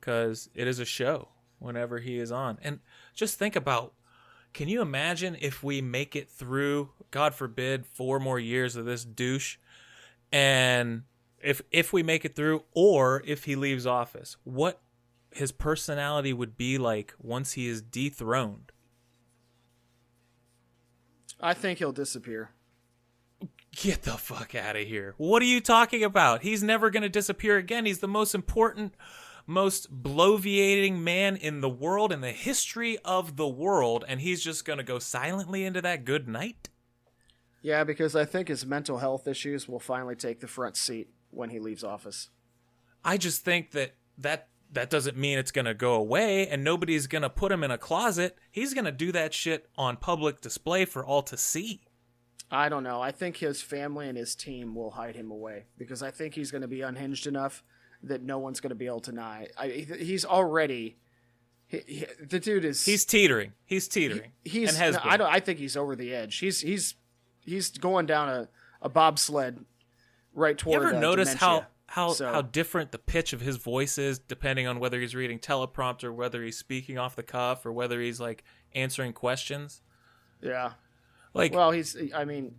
because 0.00 0.48
it 0.54 0.66
is 0.66 0.78
a 0.78 0.84
show 0.84 1.28
whenever 1.58 1.98
he 1.98 2.18
is 2.18 2.30
on. 2.32 2.58
And 2.62 2.80
just 3.14 3.38
think 3.38 3.54
about 3.56 3.92
can 4.52 4.68
you 4.68 4.82
imagine 4.82 5.36
if 5.40 5.62
we 5.62 5.80
make 5.80 6.14
it 6.14 6.30
through, 6.30 6.90
God 7.10 7.34
forbid, 7.34 7.86
four 7.86 8.20
more 8.20 8.38
years 8.38 8.76
of 8.76 8.84
this 8.84 9.04
douche? 9.04 9.56
And 10.30 11.02
if 11.42 11.62
if 11.70 11.92
we 11.92 12.02
make 12.02 12.24
it 12.24 12.34
through, 12.34 12.64
or 12.72 13.22
if 13.26 13.44
he 13.44 13.56
leaves 13.56 13.86
office, 13.86 14.36
what 14.44 14.80
his 15.30 15.52
personality 15.52 16.32
would 16.32 16.56
be 16.56 16.78
like 16.78 17.14
once 17.18 17.52
he 17.52 17.66
is 17.66 17.82
dethroned. 17.82 18.72
I 21.40 21.54
think 21.54 21.78
he'll 21.78 21.92
disappear. 21.92 22.50
Get 23.74 24.02
the 24.02 24.12
fuck 24.12 24.54
out 24.54 24.76
of 24.76 24.86
here. 24.86 25.14
What 25.16 25.42
are 25.42 25.46
you 25.46 25.60
talking 25.60 26.04
about? 26.04 26.42
He's 26.42 26.62
never 26.62 26.90
going 26.90 27.02
to 27.02 27.08
disappear 27.08 27.56
again. 27.56 27.86
He's 27.86 28.00
the 28.00 28.08
most 28.08 28.34
important, 28.34 28.94
most 29.52 30.02
bloviating 30.02 31.00
man 31.00 31.36
in 31.36 31.60
the 31.60 31.68
world, 31.68 32.12
in 32.12 32.20
the 32.20 32.32
history 32.32 32.98
of 33.04 33.36
the 33.36 33.48
world, 33.48 34.04
and 34.08 34.20
he's 34.20 34.42
just 34.42 34.64
going 34.64 34.78
to 34.78 34.84
go 34.84 34.98
silently 34.98 35.64
into 35.64 35.80
that 35.82 36.04
good 36.04 36.26
night? 36.26 36.68
Yeah, 37.62 37.84
because 37.84 38.16
I 38.16 38.24
think 38.24 38.48
his 38.48 38.66
mental 38.66 38.98
health 38.98 39.28
issues 39.28 39.68
will 39.68 39.78
finally 39.78 40.16
take 40.16 40.40
the 40.40 40.48
front 40.48 40.76
seat 40.76 41.10
when 41.30 41.50
he 41.50 41.60
leaves 41.60 41.84
office. 41.84 42.30
I 43.04 43.16
just 43.16 43.44
think 43.44 43.70
that 43.72 43.94
that 44.18 44.48
that 44.72 44.90
doesn't 44.90 45.16
mean 45.16 45.38
it's 45.38 45.50
going 45.50 45.66
to 45.66 45.74
go 45.74 45.94
away 45.94 46.48
and 46.48 46.64
nobody's 46.64 47.06
going 47.06 47.22
to 47.22 47.30
put 47.30 47.52
him 47.52 47.62
in 47.62 47.70
a 47.70 47.78
closet. 47.78 48.38
He's 48.50 48.72
going 48.72 48.86
to 48.86 48.92
do 48.92 49.12
that 49.12 49.34
shit 49.34 49.68
on 49.76 49.98
public 49.98 50.40
display 50.40 50.86
for 50.86 51.04
all 51.04 51.22
to 51.24 51.36
see. 51.36 51.82
I 52.50 52.68
don't 52.68 52.82
know. 52.82 53.00
I 53.00 53.12
think 53.12 53.36
his 53.36 53.62
family 53.62 54.08
and 54.08 54.16
his 54.16 54.34
team 54.34 54.74
will 54.74 54.92
hide 54.92 55.14
him 55.14 55.30
away 55.30 55.66
because 55.78 56.02
I 56.02 56.10
think 56.10 56.34
he's 56.34 56.50
going 56.50 56.62
to 56.62 56.68
be 56.68 56.80
unhinged 56.80 57.26
enough 57.26 57.62
that 58.04 58.22
no 58.22 58.38
one's 58.38 58.60
going 58.60 58.70
to 58.70 58.74
be 58.76 58.86
able 58.86 59.00
to 59.00 59.10
deny. 59.10 59.48
I, 59.56 59.68
he- 59.68 60.04
he's 60.04 60.24
already. 60.24 60.96
He, 61.66 61.80
he, 61.86 62.06
the 62.20 62.38
dude 62.40 62.64
is. 62.64 62.84
He's 62.84 63.04
teetering. 63.04 63.52
He's 63.64 63.88
teetering. 63.88 64.32
he's. 64.44 64.68
and 64.70 64.78
has 64.78 64.94
no. 64.96 65.00
I 65.04 65.16
don't. 65.16 65.32
I 65.32 65.40
think 65.40 65.58
he's 65.58 65.76
over 65.76 65.96
the 65.96 66.14
edge. 66.14 66.36
He's 66.38 66.60
he's 66.60 66.94
he's 67.44 67.70
going 67.70 68.06
down 68.06 68.28
a, 68.28 68.48
a 68.82 68.88
bobsled 68.88 69.64
right 70.34 70.50
You 70.52 70.56
toward. 70.56 70.82
ever 70.88 70.94
uh, 70.96 71.00
notice 71.00 71.32
how 71.34 71.66
how 71.86 72.12
So- 72.12 72.30
how 72.32 72.42
different 72.42 72.92
the 72.92 72.98
pitch 72.98 73.32
of 73.32 73.40
his 73.40 73.56
voice 73.56 73.96
is 73.98 74.18
depending 74.18 74.66
on 74.66 74.80
whether 74.80 75.00
he's 75.00 75.14
reading 75.14 75.38
teleprompter, 75.38 76.12
whether 76.14 76.42
he's 76.42 76.58
speaking 76.58 76.98
off 76.98 77.16
the 77.16 77.22
cuff, 77.22 77.64
or 77.64 77.72
whether 77.72 78.00
he's 78.00 78.20
like 78.20 78.44
answering 78.74 79.12
questions? 79.12 79.80
Yeah. 80.42 80.72
Like, 81.34 81.54
Well, 81.54 81.70
he's. 81.70 81.96
I 82.14 82.26
mean, 82.26 82.54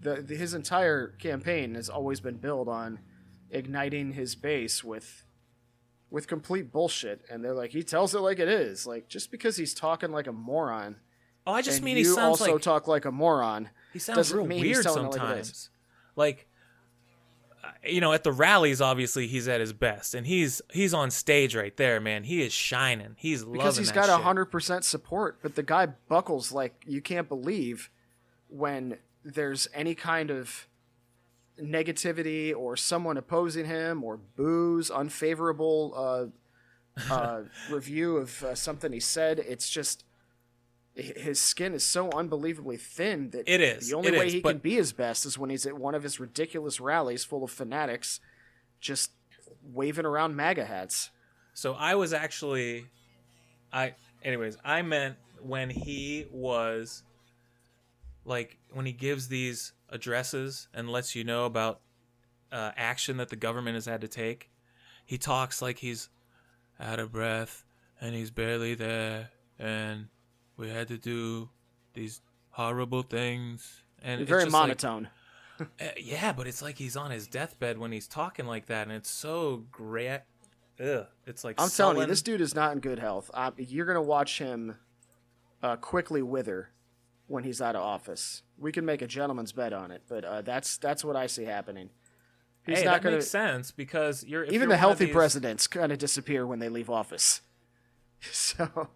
the, 0.00 0.22
the 0.22 0.36
his 0.36 0.54
entire 0.54 1.08
campaign 1.18 1.74
has 1.74 1.90
always 1.90 2.20
been 2.20 2.36
built 2.38 2.68
on 2.68 3.00
igniting 3.50 4.12
his 4.12 4.34
base 4.34 4.82
with 4.82 5.24
with 6.10 6.28
complete 6.28 6.70
bullshit, 6.70 7.24
and 7.28 7.44
they're 7.44 7.54
like, 7.54 7.72
he 7.72 7.82
tells 7.82 8.14
it 8.14 8.20
like 8.20 8.38
it 8.38 8.48
is. 8.48 8.86
Like 8.86 9.08
just 9.08 9.30
because 9.30 9.56
he's 9.56 9.74
talking 9.74 10.12
like 10.12 10.26
a 10.26 10.32
moron, 10.32 10.96
oh, 11.46 11.52
I 11.52 11.62
just 11.62 11.82
mean 11.82 11.96
he 11.96 12.04
sounds 12.04 12.40
also 12.40 12.52
like 12.52 12.62
talk 12.62 12.86
like 12.86 13.04
a 13.04 13.12
moron. 13.12 13.70
he 13.92 13.98
sounds 13.98 14.32
real 14.32 14.46
weird 14.46 14.84
telling 14.84 15.06
like 15.06 15.14
it 15.14 15.18
sometimes. 15.18 15.70
Like, 16.16 16.46
uh, 17.64 17.68
you 17.84 18.00
know, 18.00 18.12
at 18.12 18.22
the 18.22 18.30
rallies, 18.30 18.80
obviously 18.80 19.26
he's 19.26 19.48
at 19.48 19.60
his 19.60 19.72
best, 19.72 20.14
and 20.14 20.26
he's 20.26 20.62
he's 20.72 20.94
on 20.94 21.10
stage 21.10 21.56
right 21.56 21.76
there, 21.76 22.00
man. 22.00 22.24
He 22.24 22.42
is 22.42 22.52
shining. 22.52 23.16
He's 23.18 23.44
because 23.44 23.76
he's 23.76 23.90
got 23.90 24.08
hundred 24.22 24.46
percent 24.46 24.84
support. 24.84 25.40
But 25.42 25.56
the 25.56 25.64
guy 25.64 25.86
buckles 25.86 26.52
like 26.52 26.84
you 26.86 27.00
can't 27.00 27.28
believe 27.28 27.90
when 28.48 28.98
there's 29.24 29.66
any 29.74 29.94
kind 29.94 30.30
of 30.30 30.68
negativity 31.60 32.54
or 32.54 32.76
someone 32.76 33.16
opposing 33.16 33.66
him 33.66 34.02
or 34.02 34.16
boos, 34.16 34.90
unfavorable 34.90 35.92
uh, 35.96 37.12
uh, 37.12 37.42
review 37.70 38.16
of 38.16 38.42
uh, 38.42 38.54
something 38.54 38.92
he 38.92 39.00
said. 39.00 39.38
It's 39.38 39.68
just 39.68 40.04
his 40.94 41.40
skin 41.40 41.74
is 41.74 41.84
so 41.84 42.10
unbelievably 42.10 42.76
thin 42.76 43.30
that 43.30 43.48
It 43.48 43.60
is, 43.60 43.88
the 43.88 43.96
only 43.96 44.12
way 44.12 44.26
is, 44.28 44.32
he 44.34 44.42
can 44.42 44.58
be 44.58 44.74
his 44.74 44.92
best 44.92 45.26
is 45.26 45.36
when 45.36 45.50
he's 45.50 45.66
at 45.66 45.76
one 45.76 45.94
of 45.94 46.04
his 46.04 46.20
ridiculous 46.20 46.80
rallies 46.80 47.24
full 47.24 47.42
of 47.42 47.50
fanatics, 47.50 48.20
just 48.80 49.10
waving 49.72 50.06
around 50.06 50.36
MAGA 50.36 50.64
hats. 50.66 51.10
So 51.52 51.74
I 51.74 51.96
was 51.96 52.12
actually, 52.12 52.86
I, 53.72 53.94
anyways, 54.22 54.56
I 54.64 54.82
meant 54.82 55.16
when 55.42 55.68
he 55.68 56.26
was, 56.30 57.02
like, 58.24 58.58
when 58.72 58.86
he 58.86 58.92
gives 58.92 59.26
these 59.28 59.72
addresses 59.94 60.68
and 60.74 60.90
lets 60.90 61.14
you 61.14 61.24
know 61.24 61.46
about 61.46 61.80
uh, 62.52 62.72
action 62.76 63.16
that 63.16 63.30
the 63.30 63.36
government 63.36 63.76
has 63.76 63.86
had 63.86 64.02
to 64.02 64.08
take. 64.08 64.50
He 65.06 65.16
talks 65.16 65.62
like 65.62 65.78
he's 65.78 66.10
out 66.78 66.98
of 66.98 67.12
breath 67.12 67.64
and 68.00 68.14
he's 68.14 68.30
barely 68.30 68.74
there, 68.74 69.30
and 69.58 70.08
we 70.56 70.68
had 70.68 70.88
to 70.88 70.98
do 70.98 71.48
these 71.94 72.20
horrible 72.50 73.02
things. 73.02 73.82
And 74.02 74.20
it's 74.20 74.28
Very 74.28 74.44
just 74.44 74.52
like- 74.52 74.62
monotone. 74.62 75.08
uh, 75.60 75.64
yeah, 75.96 76.32
but 76.32 76.48
it's 76.48 76.60
like 76.60 76.76
he's 76.76 76.96
on 76.96 77.12
his 77.12 77.28
deathbed 77.28 77.78
when 77.78 77.92
he's 77.92 78.08
talking 78.08 78.44
like 78.46 78.66
that, 78.66 78.88
and 78.88 78.96
it's 78.96 79.10
so 79.10 79.64
great. 79.70 80.20
Ugh, 80.80 81.06
it's 81.26 81.44
like 81.44 81.60
I'm 81.60 81.70
telling 81.70 81.98
you, 81.98 82.06
this 82.06 82.22
dude 82.22 82.40
is 82.40 82.56
not 82.56 82.72
in 82.72 82.80
good 82.80 82.98
health. 82.98 83.30
Uh, 83.32 83.52
you're 83.56 83.86
gonna 83.86 84.02
watch 84.02 84.38
him 84.40 84.74
uh, 85.62 85.76
quickly 85.76 86.22
wither 86.22 86.70
when 87.34 87.44
he's 87.44 87.60
out 87.60 87.74
of 87.76 87.82
office. 87.82 88.42
We 88.56 88.72
can 88.72 88.84
make 88.86 89.02
a 89.02 89.06
gentleman's 89.06 89.52
bet 89.52 89.72
on 89.72 89.90
it, 89.90 90.02
but 90.08 90.24
uh, 90.24 90.40
that's 90.42 90.78
that's 90.78 91.04
what 91.04 91.16
I 91.16 91.26
see 91.26 91.44
happening. 91.44 91.90
He's 92.64 92.78
hey, 92.78 92.84
not 92.84 92.92
that 92.94 93.02
gonna. 93.02 93.16
makes 93.16 93.28
sense 93.28 93.70
because 93.72 94.24
you're 94.24 94.44
if 94.44 94.48
Even 94.52 94.60
you're 94.62 94.68
the 94.68 94.76
healthy 94.78 95.06
these- 95.06 95.14
presidents 95.14 95.66
kind 95.66 95.92
of 95.92 95.98
disappear 95.98 96.46
when 96.46 96.60
they 96.60 96.68
leave 96.70 96.88
office. 96.88 97.42
So, 98.32 98.88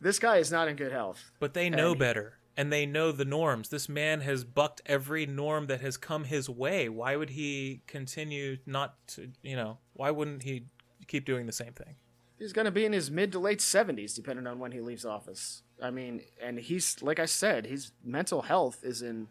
this 0.00 0.18
guy 0.18 0.38
is 0.38 0.50
not 0.50 0.66
in 0.68 0.76
good 0.76 0.92
health. 0.92 1.30
but 1.38 1.52
they 1.52 1.68
know 1.68 1.90
and- 1.90 1.98
better 1.98 2.38
and 2.56 2.72
they 2.72 2.86
know 2.86 3.12
the 3.12 3.24
norms. 3.26 3.68
This 3.68 3.88
man 3.88 4.20
has 4.22 4.44
bucked 4.44 4.80
every 4.86 5.26
norm 5.26 5.66
that 5.66 5.80
has 5.82 5.96
come 5.96 6.24
his 6.24 6.48
way. 6.48 6.88
Why 6.88 7.16
would 7.16 7.30
he 7.30 7.82
continue 7.86 8.58
not 8.66 8.94
to? 9.08 9.30
You 9.42 9.56
know, 9.56 9.78
why 9.94 10.10
wouldn't 10.10 10.42
he 10.44 10.66
keep 11.06 11.24
doing 11.26 11.46
the 11.46 11.52
same 11.52 11.72
thing? 11.72 11.96
He's 12.38 12.52
gonna 12.52 12.70
be 12.70 12.84
in 12.86 12.92
his 12.92 13.10
mid 13.10 13.32
to 13.32 13.38
late 13.38 13.58
70s, 13.60 14.14
depending 14.14 14.46
on 14.46 14.58
when 14.58 14.72
he 14.72 14.80
leaves 14.80 15.04
office. 15.04 15.61
I 15.82 15.90
mean, 15.90 16.22
and 16.40 16.58
he's 16.58 17.02
like 17.02 17.18
I 17.18 17.26
said, 17.26 17.66
his 17.66 17.92
mental 18.04 18.42
health 18.42 18.84
is 18.84 19.02
in. 19.02 19.28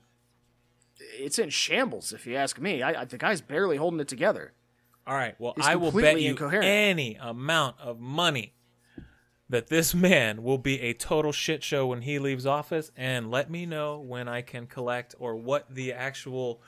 It's 1.17 1.39
in 1.39 1.49
shambles, 1.49 2.13
if 2.13 2.27
you 2.27 2.35
ask 2.35 2.59
me. 2.59 2.83
I, 2.83 3.01
I 3.01 3.05
the 3.05 3.17
guy's 3.17 3.41
barely 3.41 3.77
holding 3.77 3.99
it 3.99 4.07
together. 4.07 4.53
All 5.07 5.15
right. 5.15 5.35
Well, 5.39 5.53
He's 5.55 5.65
I 5.65 5.75
will 5.75 5.91
bet 5.91 6.21
you 6.21 6.29
incoherent. 6.31 6.67
any 6.67 7.15
amount 7.19 7.77
of 7.79 7.99
money 7.99 8.53
that 9.49 9.67
this 9.67 9.95
man 9.95 10.43
will 10.43 10.59
be 10.59 10.79
a 10.79 10.93
total 10.93 11.31
shit 11.31 11.63
show 11.63 11.87
when 11.87 12.03
he 12.03 12.19
leaves 12.19 12.45
office. 12.45 12.91
And 12.95 13.31
let 13.31 13.49
me 13.49 13.65
know 13.65 13.99
when 13.99 14.27
I 14.27 14.41
can 14.41 14.67
collect 14.67 15.15
or 15.19 15.35
what 15.35 15.73
the 15.73 15.91
actual 15.91 16.61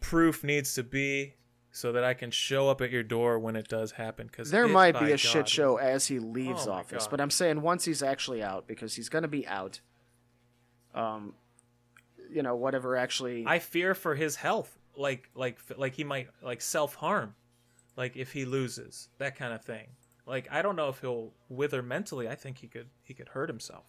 proof 0.00 0.42
needs 0.42 0.74
to 0.74 0.82
be 0.82 1.34
so 1.70 1.92
that 1.92 2.02
I 2.04 2.14
can 2.14 2.30
show 2.30 2.68
up 2.70 2.80
at 2.80 2.90
your 2.90 3.02
door 3.02 3.38
when 3.38 3.54
it 3.56 3.68
does 3.68 3.92
happen. 3.92 4.26
Because 4.26 4.50
There 4.50 4.66
might 4.68 4.98
be 4.98 5.12
a 5.12 5.16
shit 5.16 5.48
show 5.48 5.76
as 5.76 6.06
he 6.06 6.18
leaves 6.18 6.66
Oh 6.66 6.72
office, 6.72 7.04
God. 7.04 7.10
but 7.10 7.20
I'm 7.20 7.30
saying 7.30 7.60
once 7.62 7.84
he's 7.84 8.02
actually 8.02 8.42
out, 8.42 8.66
because 8.66 8.94
he's 8.94 9.08
going 9.08 9.22
to 9.22 9.28
be 9.28 9.46
out. 9.46 9.80
Um, 10.94 11.34
you 12.30 12.42
know, 12.42 12.56
whatever 12.56 12.96
actually. 12.96 13.44
I 13.46 13.58
fear 13.58 13.94
for 13.94 14.14
his 14.14 14.36
health. 14.36 14.76
Like, 14.96 15.30
like, 15.34 15.58
like 15.76 15.94
he 15.94 16.02
might 16.04 16.28
like 16.42 16.60
self 16.60 16.96
harm, 16.96 17.34
like 17.96 18.16
if 18.16 18.32
he 18.32 18.44
loses 18.44 19.08
that 19.18 19.36
kind 19.36 19.52
of 19.54 19.62
thing. 19.62 19.86
Like, 20.26 20.48
I 20.50 20.60
don't 20.60 20.74
know 20.76 20.88
if 20.88 21.00
he'll 21.00 21.32
wither 21.48 21.82
mentally. 21.82 22.28
I 22.28 22.34
think 22.34 22.58
he 22.58 22.66
could 22.66 22.88
he 23.04 23.14
could 23.14 23.28
hurt 23.28 23.48
himself. 23.48 23.86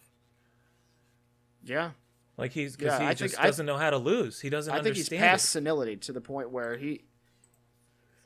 yeah, 1.64 1.90
Like 2.36 2.52
he's 2.52 2.76
because 2.76 2.92
Yeah, 2.98 3.00
he 3.00 3.06
I 3.06 3.14
just 3.14 3.36
doesn't 3.36 3.66
know 3.66 3.76
how 3.76 3.90
to 3.90 3.98
lose. 3.98 4.40
He 4.40 4.50
doesn't 4.50 4.72
I 4.72 4.82
think 4.82 4.96
he's 4.96 5.06
understand. 5.08 5.20
past 5.30 5.44
it. 5.46 5.48
senility 5.48 5.96
to 5.96 6.12
the 6.12 6.20
point 6.20 6.50
where 6.50 6.76
he. 6.76 7.02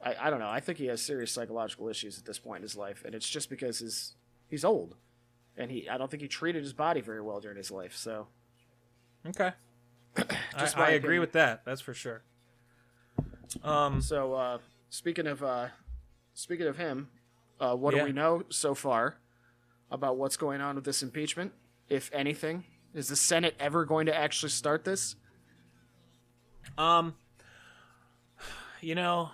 I, 0.04 0.14
I 0.26 0.30
don't 0.30 0.38
know. 0.38 0.48
I 0.50 0.60
think 0.60 0.78
he 0.78 0.86
has 0.86 1.00
serious 1.02 1.32
psychological 1.32 1.88
issues 1.88 2.18
at 2.18 2.24
this 2.26 2.38
point 2.38 2.58
in 2.58 2.62
his 2.62 2.76
life, 2.76 3.02
and 3.04 3.14
it's 3.14 3.28
just 3.28 3.48
because 3.50 3.78
his 3.78 4.14
he's 4.48 4.64
old, 4.64 4.96
and 5.56 5.70
he 5.70 5.88
I 5.88 5.96
don't 5.98 6.10
think 6.10 6.22
he 6.22 6.28
treated 6.28 6.62
his 6.62 6.72
body 6.74 7.00
very 7.00 7.22
well 7.22 7.40
during 7.40 7.56
his 7.56 7.70
life. 7.70 7.96
So 7.96 8.28
Okay. 9.26 9.52
Just 10.58 10.78
I, 10.78 10.88
I 10.88 10.90
agree 10.90 11.18
with 11.18 11.32
that. 11.32 11.64
That's 11.64 11.80
for 11.80 11.94
sure. 11.94 12.22
Um, 13.62 14.00
So 14.00 14.34
uh, 14.34 14.58
speaking 14.90 15.26
of 15.26 15.42
uh, 15.42 15.68
speaking 16.34 16.66
of 16.66 16.76
him, 16.76 17.08
uh, 17.58 17.74
what 17.74 17.94
Yeah. 17.94 18.00
do 18.00 18.06
we 18.06 18.12
know 18.12 18.44
so 18.50 18.74
far 18.74 19.16
about 19.90 20.16
what's 20.16 20.36
going 20.36 20.60
on 20.60 20.76
with 20.76 20.84
this 20.84 21.02
impeachment? 21.02 21.52
If 21.88 22.10
anything, 22.12 22.64
is 22.92 23.08
the 23.08 23.16
Senate 23.16 23.54
ever 23.58 23.84
going 23.84 24.06
to 24.06 24.14
actually 24.14 24.50
start 24.50 24.84
this? 24.84 25.16
Um, 26.78 27.14
you 28.80 28.94
know, 28.94 29.30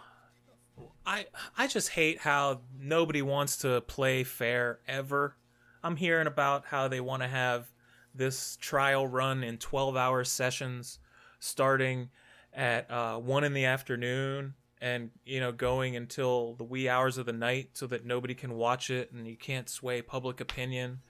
I 1.06 1.26
I 1.56 1.66
just 1.66 1.90
hate 1.90 2.20
how 2.20 2.60
nobody 2.78 3.22
wants 3.22 3.58
to 3.58 3.80
play 3.82 4.24
fair 4.24 4.80
ever. 4.86 5.36
I'm 5.82 5.96
hearing 5.96 6.26
about 6.26 6.66
how 6.66 6.88
they 6.88 7.00
want 7.00 7.22
to 7.22 7.28
have 7.28 7.72
this 8.14 8.56
trial 8.60 9.06
run 9.06 9.42
in 9.42 9.56
12-hour 9.56 10.24
sessions, 10.24 10.98
starting 11.38 12.10
at 12.52 12.90
uh, 12.90 13.16
one 13.16 13.44
in 13.44 13.54
the 13.54 13.64
afternoon, 13.64 14.54
and 14.80 15.10
you 15.24 15.40
know 15.40 15.52
going 15.52 15.96
until 15.96 16.54
the 16.54 16.64
wee 16.64 16.88
hours 16.88 17.18
of 17.18 17.26
the 17.26 17.32
night, 17.32 17.70
so 17.74 17.86
that 17.86 18.04
nobody 18.04 18.34
can 18.34 18.54
watch 18.54 18.90
it 18.90 19.12
and 19.12 19.26
you 19.26 19.36
can't 19.36 19.68
sway 19.68 20.02
public 20.02 20.40
opinion. 20.40 21.00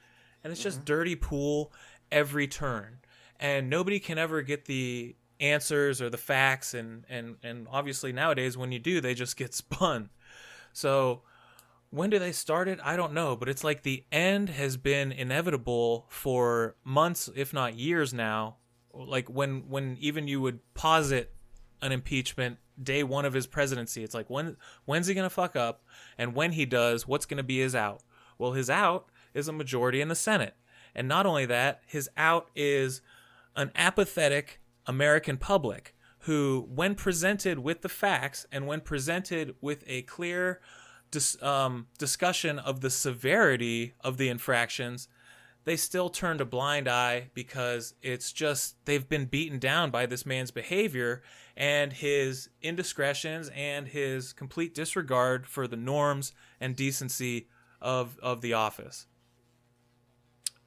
And 0.42 0.50
it's 0.50 0.62
just 0.62 0.86
dirty 0.86 1.16
pool 1.16 1.72
every 2.10 2.46
turn, 2.46 3.00
and 3.38 3.68
nobody 3.68 3.98
can 3.98 4.18
ever 4.18 4.40
get 4.42 4.64
the 4.64 5.16
answers 5.40 6.00
or 6.00 6.10
the 6.10 6.18
facts 6.18 6.74
and 6.74 7.04
and 7.08 7.36
and 7.42 7.66
obviously 7.70 8.12
nowadays 8.12 8.56
when 8.56 8.72
you 8.72 8.78
do 8.78 9.00
they 9.00 9.14
just 9.14 9.36
get 9.36 9.54
spun. 9.54 10.10
So 10.72 11.22
when 11.90 12.10
do 12.10 12.18
they 12.18 12.32
start 12.32 12.68
it? 12.68 12.78
I 12.82 12.96
don't 12.96 13.12
know 13.12 13.36
but 13.36 13.48
it's 13.48 13.64
like 13.64 13.82
the 13.82 14.04
end 14.12 14.50
has 14.50 14.76
been 14.76 15.12
inevitable 15.12 16.06
for 16.08 16.76
months 16.84 17.28
if 17.34 17.52
not 17.52 17.74
years 17.74 18.12
now. 18.12 18.56
Like 18.92 19.28
when 19.28 19.68
when 19.68 19.96
even 20.00 20.28
you 20.28 20.40
would 20.40 20.60
posit 20.74 21.32
an 21.82 21.92
impeachment 21.92 22.58
day 22.82 23.02
one 23.02 23.24
of 23.24 23.32
his 23.32 23.46
presidency 23.46 24.02
it's 24.02 24.14
like 24.14 24.28
when 24.28 24.56
when's 24.84 25.06
he 25.06 25.14
gonna 25.14 25.30
fuck 25.30 25.56
up? 25.56 25.82
And 26.18 26.34
when 26.34 26.52
he 26.52 26.66
does 26.66 27.08
what's 27.08 27.26
gonna 27.26 27.42
be 27.42 27.60
his 27.60 27.74
out? 27.74 28.02
Well 28.38 28.52
his 28.52 28.68
out 28.68 29.06
is 29.34 29.48
a 29.48 29.52
majority 29.52 30.00
in 30.00 30.08
the 30.08 30.14
senate. 30.14 30.54
And 30.94 31.08
not 31.08 31.24
only 31.24 31.46
that 31.46 31.82
his 31.86 32.10
out 32.16 32.50
is 32.54 33.00
an 33.56 33.70
apathetic 33.74 34.60
American 34.90 35.36
public 35.36 35.94
who, 36.24 36.66
when 36.68 36.96
presented 36.96 37.60
with 37.60 37.80
the 37.80 37.88
facts 37.88 38.44
and 38.50 38.66
when 38.66 38.80
presented 38.80 39.54
with 39.60 39.84
a 39.86 40.02
clear 40.02 40.60
dis- 41.12 41.40
um, 41.42 41.86
discussion 41.96 42.58
of 42.58 42.80
the 42.80 42.90
severity 42.90 43.94
of 44.00 44.16
the 44.18 44.28
infractions, 44.28 45.06
they 45.62 45.76
still 45.76 46.08
turned 46.08 46.40
a 46.40 46.44
blind 46.44 46.88
eye 46.88 47.30
because 47.34 47.94
it's 48.02 48.32
just 48.32 48.84
they've 48.84 49.08
been 49.08 49.26
beaten 49.26 49.60
down 49.60 49.92
by 49.92 50.06
this 50.06 50.26
man's 50.26 50.50
behavior 50.50 51.22
and 51.56 51.92
his 51.92 52.48
indiscretions 52.60 53.48
and 53.54 53.86
his 53.86 54.32
complete 54.32 54.74
disregard 54.74 55.46
for 55.46 55.68
the 55.68 55.76
norms 55.76 56.32
and 56.60 56.74
decency 56.74 57.46
of 57.80 58.18
of 58.20 58.40
the 58.40 58.54
office. 58.54 59.06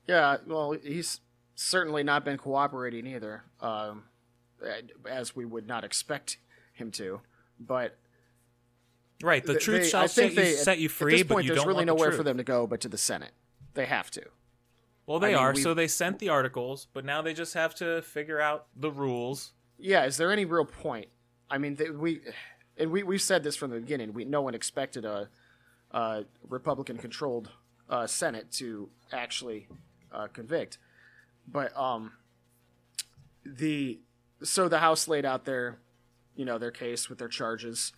Yeah, 0.07 0.37
well, 0.47 0.71
he's 0.81 1.19
certainly 1.55 2.03
not 2.03 2.25
been 2.25 2.37
cooperating 2.37 3.07
either, 3.07 3.43
um, 3.61 4.03
as 5.09 5.35
we 5.35 5.45
would 5.45 5.67
not 5.67 5.83
expect 5.83 6.37
him 6.73 6.91
to. 6.91 7.21
But 7.59 7.97
Right, 9.21 9.45
the 9.45 9.57
truth 9.57 9.83
they- 9.83 9.89
shall 9.89 10.03
I 10.03 10.05
set 10.07 10.15
think 10.15 10.35
you, 10.35 10.43
they, 10.43 10.51
set 10.53 10.79
you 10.79 10.85
at 10.85 10.91
free, 10.91 11.13
this 11.13 11.23
but 11.23 11.35
point, 11.35 11.45
you 11.45 11.49
there's 11.49 11.59
don't 11.59 11.67
really 11.67 11.85
want 11.85 11.87
the 11.87 11.93
nowhere 11.93 12.11
for 12.11 12.23
them 12.23 12.37
to 12.37 12.43
go 12.43 12.67
but 12.67 12.81
to 12.81 12.89
the 12.89 12.97
Senate. 12.97 13.31
They 13.73 13.85
have 13.85 14.11
to. 14.11 14.23
Well, 15.05 15.19
they 15.19 15.29
I 15.29 15.37
mean, 15.37 15.37
are. 15.39 15.55
So 15.55 15.73
they 15.73 15.87
sent 15.87 16.19
the 16.19 16.29
articles, 16.29 16.87
but 16.93 17.03
now 17.05 17.21
they 17.21 17.33
just 17.33 17.53
have 17.53 17.73
to 17.75 18.01
figure 18.01 18.39
out 18.41 18.67
the 18.75 18.91
rules. 18.91 19.53
Yeah, 19.77 20.05
is 20.05 20.17
there 20.17 20.31
any 20.31 20.45
real 20.45 20.65
point? 20.65 21.07
I 21.49 21.57
mean, 21.57 21.75
th- 21.77 21.91
we 21.91 22.21
and 22.77 22.91
we 22.91 23.03
we 23.03 23.17
said 23.17 23.43
this 23.43 23.55
from 23.55 23.71
the 23.71 23.79
beginning. 23.79 24.13
We 24.13 24.23
no 24.25 24.41
one 24.41 24.55
expected 24.55 25.03
a, 25.05 25.29
a 25.91 26.25
Republican-controlled 26.47 27.49
uh, 27.89 28.07
Senate 28.07 28.51
to 28.53 28.89
actually 29.11 29.67
uh, 30.11 30.27
convict, 30.27 30.77
but 31.47 31.75
um, 31.77 32.13
the 33.45 33.99
so 34.43 34.67
the 34.67 34.79
House 34.79 35.07
laid 35.07 35.25
out 35.25 35.45
their, 35.45 35.79
you 36.35 36.45
know, 36.45 36.57
their 36.57 36.71
case 36.71 37.09
with 37.09 37.19
their 37.19 37.27
charges, 37.27 37.93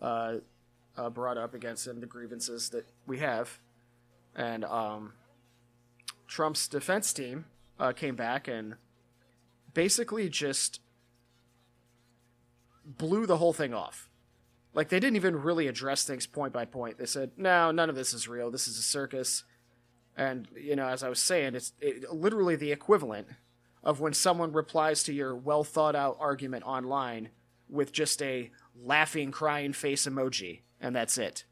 uh, 0.00 0.36
uh, 0.96 1.10
brought 1.10 1.38
up 1.38 1.54
against 1.54 1.84
them, 1.84 2.00
the 2.00 2.06
grievances 2.06 2.70
that 2.70 2.86
we 3.06 3.18
have, 3.18 3.58
and 4.34 4.64
um, 4.64 5.12
Trump's 6.26 6.68
defense 6.68 7.12
team 7.12 7.46
uh, 7.78 7.92
came 7.92 8.16
back 8.16 8.48
and 8.48 8.76
basically 9.74 10.28
just 10.28 10.80
blew 12.84 13.26
the 13.26 13.36
whole 13.36 13.52
thing 13.52 13.74
off. 13.74 14.08
Like 14.74 14.90
they 14.90 15.00
didn't 15.00 15.16
even 15.16 15.36
really 15.36 15.68
address 15.68 16.04
things 16.04 16.26
point 16.26 16.52
by 16.52 16.66
point. 16.66 16.98
They 16.98 17.06
said, 17.06 17.32
"No, 17.36 17.70
none 17.70 17.88
of 17.88 17.96
this 17.96 18.12
is 18.12 18.28
real. 18.28 18.50
This 18.50 18.68
is 18.68 18.78
a 18.78 18.82
circus." 18.82 19.44
And 20.16 20.48
you 20.54 20.76
know, 20.76 20.86
as 20.86 21.02
I 21.02 21.08
was 21.08 21.18
saying, 21.18 21.54
it's 21.54 21.72
it, 21.80 22.12
literally 22.12 22.56
the 22.56 22.72
equivalent 22.72 23.28
of 23.86 24.00
when 24.00 24.12
someone 24.12 24.50
replies 24.52 25.04
to 25.04 25.12
your 25.12 25.34
well 25.34 25.62
thought 25.62 25.94
out 25.94 26.16
argument 26.18 26.64
online 26.64 27.28
with 27.68 27.92
just 27.92 28.20
a 28.20 28.50
laughing, 28.82 29.30
crying 29.30 29.72
face 29.72 30.06
emoji, 30.06 30.62
and 30.80 30.94
that's 30.94 31.16
it. 31.16 31.44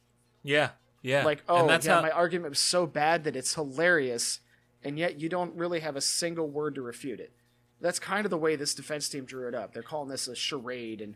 Yeah, 0.42 0.70
yeah. 1.00 1.24
Like, 1.24 1.44
oh, 1.48 1.68
that's 1.68 1.86
yeah, 1.86 1.94
how, 1.94 2.02
my 2.02 2.10
argument 2.10 2.50
was 2.50 2.58
so 2.58 2.86
bad 2.86 3.22
that 3.22 3.36
it's 3.36 3.54
hilarious, 3.54 4.40
and 4.82 4.98
yet 4.98 5.20
you 5.20 5.28
don't 5.28 5.54
really 5.54 5.78
have 5.78 5.94
a 5.94 6.00
single 6.00 6.48
word 6.48 6.74
to 6.74 6.82
refute 6.82 7.20
it. 7.20 7.32
That's 7.80 8.00
kind 8.00 8.26
of 8.26 8.30
the 8.30 8.36
way 8.36 8.56
this 8.56 8.74
defense 8.74 9.08
team 9.08 9.24
drew 9.26 9.46
it 9.46 9.54
up. 9.54 9.72
They're 9.72 9.84
calling 9.84 10.08
this 10.08 10.26
a 10.26 10.34
charade, 10.34 11.00
and 11.00 11.14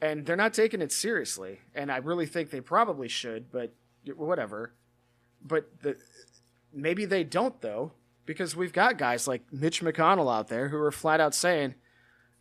and 0.00 0.24
they're 0.24 0.36
not 0.36 0.54
taking 0.54 0.80
it 0.80 0.90
seriously. 0.90 1.60
And 1.74 1.92
I 1.92 1.98
really 1.98 2.26
think 2.26 2.48
they 2.48 2.62
probably 2.62 3.08
should, 3.08 3.52
but 3.52 3.74
whatever. 4.16 4.72
But 5.44 5.82
the 5.82 5.98
maybe 6.72 7.04
they 7.04 7.24
don't 7.24 7.60
though, 7.60 7.92
because 8.28 8.54
we've 8.54 8.74
got 8.74 8.98
guys 8.98 9.26
like 9.26 9.42
Mitch 9.50 9.80
McConnell 9.80 10.30
out 10.30 10.48
there 10.48 10.68
who 10.68 10.76
are 10.76 10.92
flat 10.92 11.18
out 11.18 11.34
saying, 11.34 11.74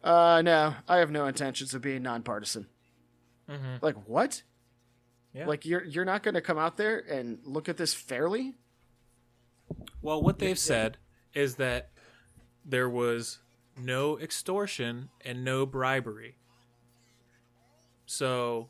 "Uh, 0.04 0.42
no, 0.44 0.76
I 0.86 0.98
have 0.98 1.10
no 1.10 1.26
intentions 1.28 1.74
of 1.74 1.82
being 1.82 2.04
nonpartisan." 2.04 2.68
Mhm. 3.50 3.82
Like 3.82 3.96
what? 4.06 4.44
Yeah. 5.34 5.48
Like 5.48 5.66
you're 5.66 5.86
you're 5.86 6.04
not 6.04 6.24
going 6.24 6.36
to 6.36 6.42
come 6.42 6.58
out 6.58 6.76
there 6.76 7.00
and 7.00 7.40
look 7.46 7.70
at 7.70 7.78
this 7.78 7.94
fairly? 7.94 8.56
Well, 10.02 10.22
what 10.22 10.40
they've 10.40 10.60
said 10.60 10.98
is 11.34 11.56
that 11.56 11.92
there 12.66 12.90
was 12.90 13.40
no 13.78 14.20
extortion 14.20 15.08
and 15.24 15.46
no 15.46 15.66
bribery. 15.66 16.38
So, 18.06 18.70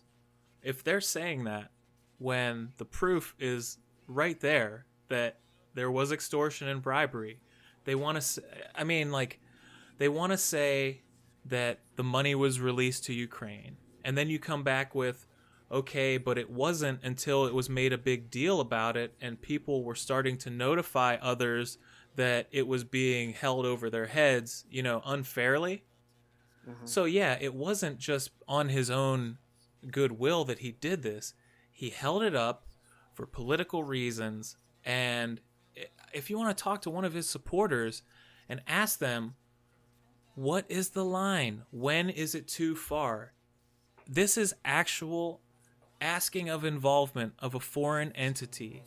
if 0.62 0.84
they're 0.84 1.02
saying 1.02 1.46
that 1.46 1.72
when 2.20 2.74
the 2.78 2.86
proof 2.86 3.36
is 3.40 3.80
right 4.08 4.40
there 4.40 4.86
that 5.10 5.40
there 5.78 5.92
was 5.92 6.12
extortion 6.12 6.68
and 6.68 6.82
bribery, 6.82 7.40
they 7.86 7.94
want 7.94 8.16
to 8.16 8.22
say, 8.22 8.42
I 8.76 8.84
mean 8.84 9.12
like 9.12 9.40
they 10.00 10.10
want 10.10 10.32
to 10.32 10.38
say 10.38 11.02
that 11.46 11.80
the 11.96 12.04
money 12.04 12.34
was 12.36 12.60
released 12.60 13.06
to 13.06 13.14
Ukraine. 13.14 13.78
And 14.04 14.18
then 14.18 14.28
you 14.30 14.40
come 14.40 14.64
back 14.64 14.96
with 14.96 15.28
okay, 15.72 16.18
but 16.18 16.38
it 16.38 16.50
wasn't 16.50 17.04
until 17.04 17.46
it 17.46 17.54
was 17.54 17.70
made 17.70 17.94
a 17.94 17.98
big 17.98 18.32
deal 18.32 18.60
about 18.60 18.98
it 18.98 19.14
and 19.22 19.40
people 19.40 19.84
were 19.84 19.96
starting 19.96 20.38
to 20.38 20.50
notify 20.50 21.18
others 21.22 21.78
that 22.16 22.48
it 22.52 22.66
was 22.66 22.84
being 22.84 23.34
held 23.34 23.66
over 23.66 23.90
their 23.90 24.08
heads, 24.08 24.66
you 24.72 24.82
know, 24.82 25.04
unfairly. 25.06 25.84
Mm-hmm. 26.68 26.86
So, 26.86 27.06
yeah, 27.06 27.38
it 27.40 27.54
wasn't 27.54 28.00
just 28.00 28.32
on 28.48 28.70
his 28.70 28.90
own 28.90 29.38
goodwill 29.92 30.44
that 30.46 30.60
he 30.60 30.72
did 30.72 31.04
this. 31.04 31.34
He 31.72 31.92
held 31.92 32.24
it 32.24 32.36
up 32.36 32.66
for 33.14 33.28
political 33.28 33.84
reasons. 33.84 34.58
And 34.84 35.42
if 36.14 36.30
you 36.30 36.38
want 36.38 36.56
to 36.56 36.64
talk 36.64 36.82
to 36.84 36.90
one 36.90 37.06
of 37.06 37.14
his 37.14 37.30
supporters 37.30 38.04
and 38.50 38.62
ask 38.68 39.00
them, 39.00 39.36
what 40.36 40.66
is 40.70 40.90
the 40.90 41.04
line? 41.06 41.64
When 41.72 42.10
is 42.10 42.36
it 42.36 42.48
too 42.48 42.76
far? 42.76 43.34
This 44.08 44.38
is 44.38 44.54
actual 44.64 45.42
asking 46.00 46.50
of 46.50 46.64
involvement 46.64 47.34
of 47.40 47.56
a 47.56 47.60
foreign 47.60 48.12
entity 48.14 48.84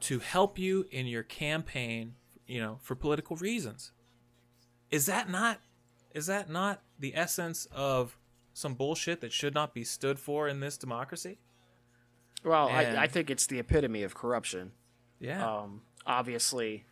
to 0.00 0.20
help 0.20 0.58
you 0.58 0.86
in 0.90 1.06
your 1.06 1.22
campaign, 1.22 2.14
you 2.46 2.60
know, 2.60 2.78
for 2.80 2.94
political 2.94 3.36
reasons. 3.36 3.92
Is 4.90 5.06
that 5.06 5.28
not 5.28 5.60
is 6.14 6.26
that 6.26 6.48
not 6.48 6.80
the 7.00 7.16
essence 7.16 7.66
of 7.72 8.16
some 8.52 8.74
bullshit 8.74 9.20
that 9.20 9.32
should 9.32 9.52
not 9.52 9.74
be 9.74 9.82
stood 9.82 10.18
for 10.18 10.46
in 10.46 10.60
this 10.60 10.78
democracy? 10.78 11.38
Well, 12.44 12.68
And- 12.68 12.96
I, 12.96 13.04
I 13.04 13.06
think 13.08 13.30
it's 13.30 13.46
the 13.46 13.58
epitome 13.58 14.04
of 14.04 14.14
corruption. 14.14 14.70
Yeah. 15.18 15.44
Um, 15.44 15.82
obviously, 16.06 16.84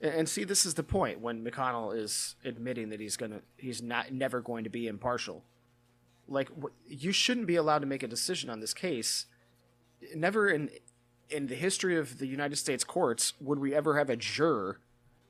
and, 0.00 0.28
see, 0.28 0.42
this 0.42 0.66
is 0.66 0.74
the 0.74 0.82
point 0.82 1.20
when 1.20 1.44
McConnell 1.44 1.96
is 1.96 2.34
admitting 2.44 2.90
that 2.90 2.98
he's 2.98 3.16
gonna 3.16 3.40
he's 3.56 3.80
not 3.80 4.12
never 4.12 4.40
going 4.40 4.64
to 4.64 4.70
be 4.70 4.88
impartial. 4.88 5.44
Like 6.28 6.50
you 6.88 7.12
shouldn't 7.12 7.46
be 7.46 7.56
allowed 7.56 7.80
to 7.80 7.86
make 7.86 8.02
a 8.02 8.08
decision 8.08 8.50
on 8.50 8.60
this 8.60 8.74
case. 8.74 9.26
Never 10.14 10.48
in 10.48 10.70
in 11.30 11.46
the 11.46 11.54
history 11.54 11.96
of 11.96 12.18
the 12.18 12.26
United 12.26 12.56
States 12.56 12.84
courts 12.84 13.34
would 13.40 13.58
we 13.58 13.74
ever 13.74 13.96
have 13.96 14.10
a 14.10 14.16
juror 14.16 14.80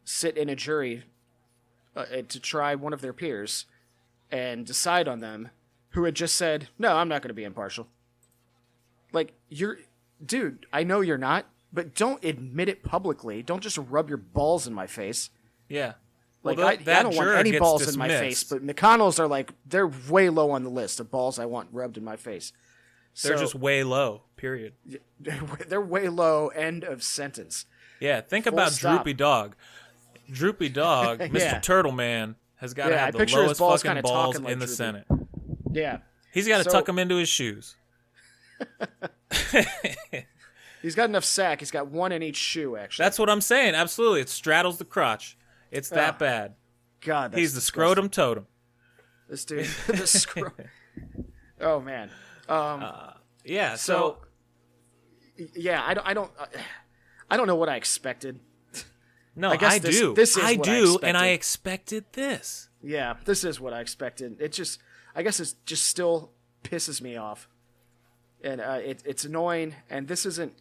sit 0.05 0.37
in 0.37 0.49
a 0.49 0.57
jury 0.57 1.05
uh, 1.95 2.01
uh, 2.01 2.23
to 2.29 2.41
try 2.41 2.75
one 2.75 2.93
of 2.93 3.01
their 3.01 3.13
peers 3.13 3.67
and 4.31 4.67
decide 4.67 5.07
on 5.07 5.21
them 5.21 5.51
who 5.91 6.05
had 6.05 6.15
just 6.15 6.35
said, 6.35 6.69
"No, 6.79 6.97
I'm 6.97 7.09
not 7.09 7.21
going 7.21 7.29
to 7.29 7.35
be 7.35 7.45
impartial." 7.45 7.89
Like 9.13 9.35
you're, 9.51 9.79
dude. 10.25 10.67
I 10.73 10.85
know 10.85 11.03
you're 11.03 11.19
not, 11.19 11.47
but 11.73 11.95
don't 11.95 12.23
admit 12.25 12.69
it 12.69 12.83
publicly. 12.83 13.43
Don't 13.43 13.63
just 13.63 13.79
rub 13.79 14.09
your 14.09 14.19
balls 14.19 14.67
in 14.67 14.75
my 14.75 14.87
face. 14.87 15.31
Yeah. 15.69 15.95
Like 16.43 16.59
Well, 16.59 16.67
I, 16.69 16.77
that- 16.77 16.85
that 16.87 16.99
I 16.99 17.03
don't 17.05 17.17
want 17.17 17.31
any 17.39 17.59
balls 17.59 17.93
in 17.93 17.99
my 17.99 18.09
face, 18.09 18.45
but 18.45 18.67
McConnell's 18.67 19.19
are 19.21 19.29
like 19.29 19.53
they're 19.67 19.87
way 20.09 20.29
low 20.29 20.51
on 20.51 20.65
the 20.65 20.71
list 20.71 20.99
of 21.01 21.11
balls 21.11 21.39
I 21.39 21.47
want 21.47 21.69
rubbed 21.73 21.97
in 21.97 22.05
my 22.05 22.17
face. 22.17 22.53
They're 23.23 23.37
So, 23.37 23.43
just 23.43 23.55
way 23.55 23.85
low. 23.85 24.23
Period. 24.37 24.73
they're 25.21 25.81
way 25.81 26.09
low. 26.09 26.49
End 26.49 26.83
of 26.85 27.03
sentence. 27.03 27.67
Yeah. 28.01 28.21
Think 28.23 28.47
Full 28.47 28.55
about 28.55 28.73
stop. 28.73 29.05
Droopy 29.05 29.15
Dog. 29.15 29.55
Droopy 30.31 30.69
Dog, 30.71 31.19
Mr. 31.21 31.39
Yeah. 31.39 31.59
Turtle 31.61 31.93
Man, 31.93 32.37
has 32.57 32.75
got 32.75 32.87
to 32.87 32.91
Yeah, 32.93 33.05
have 33.07 33.13
the 33.15 33.27
lowest 33.37 33.61
balls 33.61 33.83
fucking 33.83 34.03
balls 34.03 34.35
talking 34.35 34.45
like 34.45 34.53
in 34.55 34.59
the 34.61 34.67
Droopy. 34.67 34.77
Senate. 34.77 35.07
Yeah, 35.73 35.99
He's 36.33 36.49
got 36.49 36.59
to 36.59 36.65
So- 36.65 36.71
tuck 36.71 36.87
them 36.87 36.99
into 36.99 37.17
his 37.17 37.29
shoes. 37.29 37.77
he's 40.83 40.95
got 40.95 41.09
enough 41.09 41.25
sack. 41.25 41.61
He's 41.61 41.71
got 41.71 41.87
one 41.89 42.13
in 42.13 42.23
each 42.23 42.37
shoe. 42.37 42.77
Actually, 42.77 43.05
That's 43.05 43.19
what 43.19 43.31
I'm 43.31 43.41
saying. 43.41 43.75
Absolutely. 43.75 44.21
It 44.21 44.29
straddles 44.29 44.79
the 44.79 44.85
crotch. 44.85 45.37
It's 45.71 45.89
that 45.91 46.15
Ah, 46.15 46.19
bad. 46.19 46.55
God. 47.01 47.31
That's 47.33 47.39
He's 47.41 47.55
the 47.55 47.61
disgusting. 47.61 47.83
scrotum 47.83 48.09
totem. 48.11 48.47
This 49.29 49.45
dude, 49.47 49.65
the 49.87 50.07
scro- 50.07 50.53
Oh 51.61 51.81
man. 51.81 52.11
Um. 52.49 52.85
Yeah. 53.45 53.77
so, 53.77 54.19
So, 55.39 55.47
yeah, 55.55 55.83
I 55.87 55.95
don't. 55.95 56.07
I 56.07 56.15
don't. 56.15 56.31
Uh, 56.39 56.47
I 57.31 57.37
don't 57.37 57.47
know 57.47 57.57
what 57.57 57.69
I 57.71 57.77
expected. 57.77 58.41
no, 59.35 59.49
I 59.49 59.53
I, 59.53 59.57
guess 59.57 59.79
this- 59.79 59.99
do. 59.99 60.15
this 60.15 60.37
is 60.37 60.45
I 60.45 60.55
what 60.57 60.69
I 60.69 60.73
do, 60.81 60.99
and 61.03 61.17
I 61.17 61.29
expected. 61.29 62.05
expected 62.05 62.13
this. 62.13 62.69
Yeah, 62.83 63.15
this 63.25 63.45
is 63.45 63.59
what 63.61 63.73
I 63.73 63.81
expected. 63.81 64.41
It 64.41 64.53
just, 64.53 64.81
I 65.15 65.23
guess, 65.23 65.39
it 65.41 65.55
just 65.65 65.87
still 65.87 66.33
pisses 66.65 67.01
me 67.01 67.17
off, 67.17 67.49
and 68.43 68.61
uh, 68.61 68.81
it, 68.85 69.03
it's 69.07 69.25
annoying. 69.25 69.77
And 69.89 70.09
this 70.09 70.27
isn't, 70.27 70.53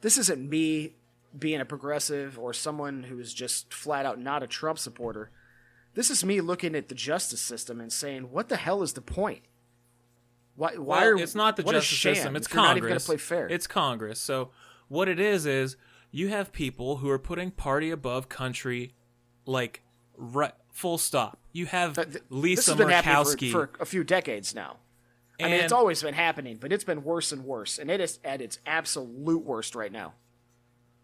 this 0.00 0.18
isn't 0.18 0.48
me 0.48 0.94
being 1.38 1.60
a 1.60 1.64
progressive 1.64 2.38
or 2.38 2.52
someone 2.52 3.04
who 3.04 3.18
is 3.18 3.34
just 3.34 3.72
flat 3.72 4.06
out 4.06 4.18
not 4.20 4.42
a 4.42 4.46
Trump 4.46 4.78
supporter. 4.78 5.30
This 5.94 6.10
is 6.10 6.24
me 6.24 6.40
looking 6.40 6.74
at 6.74 6.88
the 6.88 6.94
justice 6.94 7.40
system 7.40 7.80
and 7.80 7.92
saying, 7.92 8.30
"What 8.30 8.48
the 8.48 8.56
hell 8.56 8.82
is 8.82 8.92
the 8.94 9.00
point? 9.02 9.42
Why? 10.56 10.74
Why 10.76 11.00
Well, 11.00 11.08
are 11.08 11.22
it's 11.22 11.34
not 11.34 11.56
the 11.56 11.62
justice 11.62 12.00
system. 12.00 12.36
It's 12.36 12.46
if 12.48 12.54
not 12.54 12.76
even 12.76 12.88
Congress. 12.88 13.06
play 13.06 13.16
fair. 13.16 13.48
It's 13.48 13.66
Congress. 13.66 14.20
So 14.20 14.50
what 14.88 15.08
it 15.08 15.20
is 15.20 15.46
is 15.46 15.76
you 16.10 16.28
have 16.28 16.52
people 16.52 16.96
who 16.98 17.08
are 17.10 17.18
putting 17.18 17.50
party 17.50 17.90
above 17.90 18.28
country, 18.28 18.94
like 19.46 19.82
right, 20.16 20.54
full 20.72 20.98
stop. 20.98 21.38
You 21.52 21.66
have 21.66 21.96
Lisa 22.28 22.56
this 22.60 22.66
has 22.66 22.76
been 22.76 22.88
happening 22.88 23.14
Murkowski. 23.14 23.52
for, 23.52 23.66
for 23.68 23.82
a 23.82 23.86
few 23.86 24.04
decades 24.04 24.54
now. 24.54 24.78
I 25.40 25.50
mean, 25.50 25.60
it's 25.60 25.72
always 25.72 26.02
been 26.02 26.14
happening, 26.14 26.56
but 26.60 26.72
it's 26.72 26.84
been 26.84 27.04
worse 27.04 27.32
and 27.32 27.44
worse, 27.44 27.78
and 27.78 27.90
it 27.90 28.00
is 28.00 28.18
at 28.24 28.40
its 28.40 28.58
absolute 28.66 29.44
worst 29.44 29.74
right 29.74 29.92
now. 29.92 30.14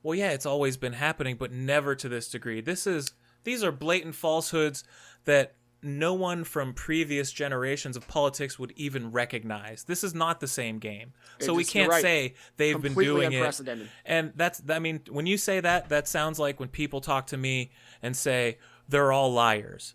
Well, 0.02 0.14
yeah, 0.14 0.30
it's 0.30 0.46
always 0.46 0.76
been 0.76 0.92
happening, 0.92 1.36
but 1.36 1.52
never 1.52 1.94
to 1.94 2.08
this 2.08 2.28
degree. 2.28 2.60
This 2.60 2.86
is 2.86 3.12
these 3.44 3.62
are 3.62 3.72
blatant 3.72 4.14
falsehoods 4.14 4.84
that 5.24 5.54
no 5.84 6.14
one 6.14 6.44
from 6.44 6.72
previous 6.72 7.30
generations 7.30 7.96
of 7.96 8.08
politics 8.08 8.58
would 8.58 8.72
even 8.74 9.12
recognize. 9.12 9.84
This 9.84 10.02
is 10.02 10.14
not 10.14 10.40
the 10.40 10.48
same 10.48 10.78
game. 10.78 11.12
So 11.40 11.52
we 11.52 11.64
can't 11.64 11.90
right. 11.90 12.02
say 12.02 12.34
they've 12.56 12.74
been 12.74 12.94
Completely 12.94 13.28
doing 13.28 13.32
it. 13.32 13.88
And 14.04 14.32
that's 14.34 14.62
I 14.68 14.78
mean, 14.78 15.02
when 15.10 15.26
you 15.26 15.36
say 15.36 15.60
that, 15.60 15.90
that 15.90 16.08
sounds 16.08 16.38
like 16.38 16.58
when 16.58 16.70
people 16.70 17.00
talk 17.00 17.26
to 17.28 17.36
me 17.36 17.70
and 18.02 18.16
say 18.16 18.58
they're 18.88 19.12
all 19.12 19.32
liars. 19.32 19.94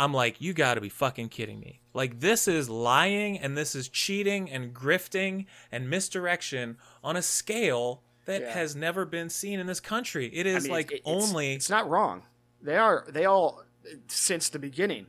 I'm 0.00 0.14
like, 0.14 0.40
you 0.40 0.54
got 0.54 0.74
to 0.74 0.80
be 0.80 0.88
fucking 0.88 1.28
kidding 1.28 1.60
me. 1.60 1.80
Like 1.92 2.20
this 2.20 2.48
is 2.48 2.70
lying 2.70 3.38
and 3.38 3.56
this 3.56 3.74
is 3.74 3.88
cheating 3.88 4.50
and 4.50 4.72
grifting 4.72 5.44
and 5.70 5.90
misdirection 5.90 6.78
on 7.04 7.16
a 7.16 7.22
scale 7.22 8.02
that 8.24 8.40
Yeah. 8.40 8.52
has 8.52 8.74
never 8.74 9.04
been 9.04 9.28
seen 9.28 9.60
in 9.60 9.66
this 9.66 9.80
country. 9.80 10.26
It 10.32 10.46
is 10.46 10.64
I 10.64 10.68
mean, 10.68 10.70
like 10.72 10.90
it- 10.92 10.94
it's- 11.06 11.30
only 11.30 11.52
It's 11.54 11.68
not 11.68 11.88
wrong. 11.88 12.22
They 12.62 12.76
are. 12.76 13.04
They 13.08 13.26
all, 13.26 13.62
since 14.08 14.48
the 14.48 14.58
beginning, 14.58 15.06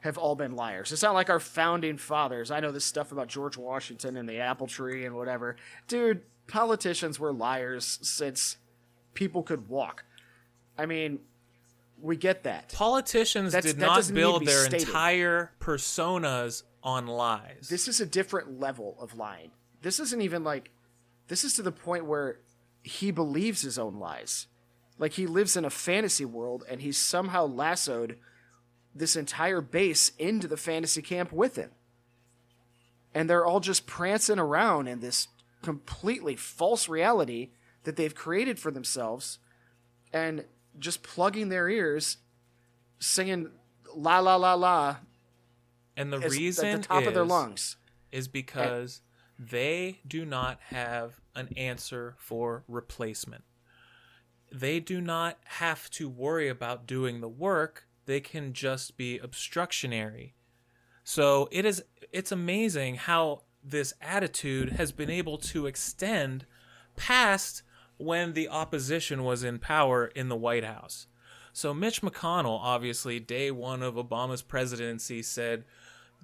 have 0.00 0.16
all 0.16 0.36
been 0.36 0.54
liars. 0.54 0.92
It's 0.92 1.02
not 1.02 1.14
like 1.14 1.30
our 1.30 1.40
founding 1.40 1.98
fathers. 1.98 2.52
I 2.52 2.60
know 2.60 2.70
this 2.70 2.84
stuff 2.84 3.10
about 3.10 3.26
George 3.26 3.56
Washington 3.56 4.16
and 4.16 4.28
the 4.28 4.38
apple 4.38 4.68
tree 4.68 5.04
and 5.04 5.16
whatever. 5.16 5.56
Dude, 5.88 6.22
politicians 6.46 7.18
were 7.18 7.32
liars 7.32 7.98
since 8.02 8.56
people 9.14 9.42
could 9.42 9.68
walk. 9.68 10.04
I 10.76 10.86
mean, 10.86 11.18
we 12.00 12.16
get 12.16 12.44
that. 12.44 12.72
politicians 12.72 13.52
That's- 13.52 13.72
did 13.72 13.80
not 13.80 13.96
doesn't 13.96 14.14
need 14.14 14.20
to 14.20 14.26
build 14.26 14.46
their 14.46 14.64
stated. 14.66 14.86
entire 14.88 15.52
personas 15.60 16.62
on 16.82 17.06
lies. 17.06 17.68
This 17.68 17.88
is 17.88 18.00
a 18.00 18.06
different 18.06 18.60
level 18.60 18.96
of 19.00 19.16
lying. 19.16 19.50
This 19.82 19.98
isn't 20.00 20.22
even 20.22 20.44
like. 20.44 20.70
This 21.28 21.44
is 21.44 21.54
to 21.54 21.62
the 21.62 21.72
point 21.72 22.06
where 22.06 22.38
he 22.82 23.10
believes 23.10 23.62
his 23.62 23.78
own 23.78 23.98
lies. 23.98 24.46
Like 24.98 25.12
he 25.12 25.26
lives 25.26 25.56
in 25.56 25.64
a 25.64 25.70
fantasy 25.70 26.24
world 26.24 26.64
and 26.68 26.80
he's 26.80 26.96
somehow 26.98 27.46
lassoed 27.46 28.18
this 28.94 29.14
entire 29.14 29.60
base 29.60 30.10
into 30.18 30.48
the 30.48 30.56
fantasy 30.56 31.02
camp 31.02 31.30
with 31.32 31.56
him. 31.56 31.70
And 33.14 33.28
they're 33.28 33.44
all 33.46 33.60
just 33.60 33.86
prancing 33.86 34.38
around 34.38 34.86
in 34.88 35.00
this 35.00 35.28
completely 35.62 36.36
false 36.36 36.88
reality 36.88 37.50
that 37.84 37.96
they've 37.96 38.14
created 38.14 38.58
for 38.58 38.70
themselves 38.70 39.38
and 40.12 40.44
just 40.78 41.02
plugging 41.02 41.48
their 41.48 41.68
ears, 41.68 42.18
singing 42.98 43.50
la 43.94 44.18
la 44.18 44.36
la 44.36 44.54
la 44.54 44.96
and 45.98 46.12
the 46.12 46.18
as- 46.18 46.32
reason 46.32 46.66
at 46.66 46.82
the 46.82 46.88
top 46.88 47.02
is, 47.02 47.08
of 47.08 47.14
their 47.14 47.24
lungs. 47.24 47.76
is 48.12 48.28
because 48.28 49.02
they 49.38 49.98
do 50.06 50.24
not 50.24 50.60
have 50.68 51.20
an 51.34 51.48
answer 51.56 52.16
for 52.18 52.64
replacement. 52.68 53.44
They 54.50 54.80
do 54.80 55.00
not 55.00 55.38
have 55.44 55.90
to 55.90 56.08
worry 56.08 56.48
about 56.48 56.86
doing 56.86 57.20
the 57.20 57.28
work. 57.28 57.86
They 58.06 58.20
can 58.20 58.52
just 58.54 58.96
be 58.96 59.18
obstructionary. 59.18 60.32
So 61.04 61.48
it 61.50 61.64
is 61.64 61.82
it's 62.12 62.32
amazing 62.32 62.94
how 62.94 63.42
this 63.62 63.92
attitude 64.00 64.70
has 64.70 64.92
been 64.92 65.10
able 65.10 65.36
to 65.38 65.66
extend 65.66 66.46
past 66.96 67.62
when 67.98 68.32
the 68.32 68.48
opposition 68.48 69.24
was 69.24 69.44
in 69.44 69.58
power 69.58 70.06
in 70.06 70.28
the 70.28 70.36
White 70.36 70.64
House. 70.64 71.06
So 71.52 71.74
Mitch 71.74 72.02
McConnell, 72.02 72.60
obviously, 72.62 73.18
day 73.18 73.50
one 73.50 73.82
of 73.82 73.94
Obama's 73.94 74.42
presidency, 74.42 75.22
said 75.22 75.64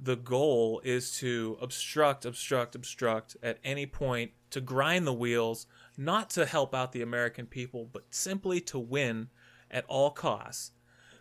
the 0.00 0.16
goal 0.16 0.80
is 0.84 1.16
to 1.18 1.58
obstruct, 1.60 2.24
obstruct, 2.24 2.74
obstruct 2.74 3.36
at 3.42 3.58
any 3.64 3.86
point 3.86 4.32
to 4.50 4.60
grind 4.60 5.06
the 5.06 5.12
wheels, 5.12 5.66
not 5.96 6.30
to 6.30 6.46
help 6.46 6.74
out 6.74 6.92
the 6.92 7.02
American 7.02 7.46
people, 7.46 7.88
but 7.92 8.04
simply 8.10 8.60
to 8.60 8.78
win 8.78 9.28
at 9.70 9.84
all 9.88 10.10
costs. 10.10 10.72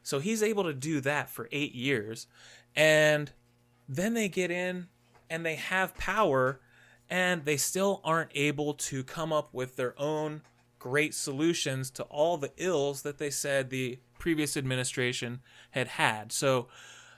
So 0.04 0.20
he's 0.20 0.44
able 0.44 0.64
to 0.64 0.74
do 0.74 1.00
that 1.02 1.30
for 1.30 1.50
eight 1.52 1.74
years. 1.74 2.28
And 2.76 3.32
then 3.88 4.14
they 4.14 4.30
get 4.30 4.52
in 4.52 4.88
and 5.30 5.46
they 5.46 5.56
have 5.56 5.98
power 5.98 6.60
and 7.10 7.46
they 7.46 7.58
still 7.58 8.02
aren't 8.04 8.32
able 8.36 8.74
to 8.76 9.04
come 9.04 9.32
up 9.34 9.50
with 9.54 9.76
their 9.76 10.00
own 10.00 10.42
great 10.80 11.14
solutions 11.14 11.90
to 11.92 12.04
all 12.04 12.38
the 12.38 12.52
ills 12.58 13.04
that 13.04 13.18
they 13.18 13.30
said 13.30 13.70
the 13.70 14.00
previous 14.20 14.58
administration 14.58 15.40
had 15.72 15.88
had. 15.88 16.32
So, 16.32 16.68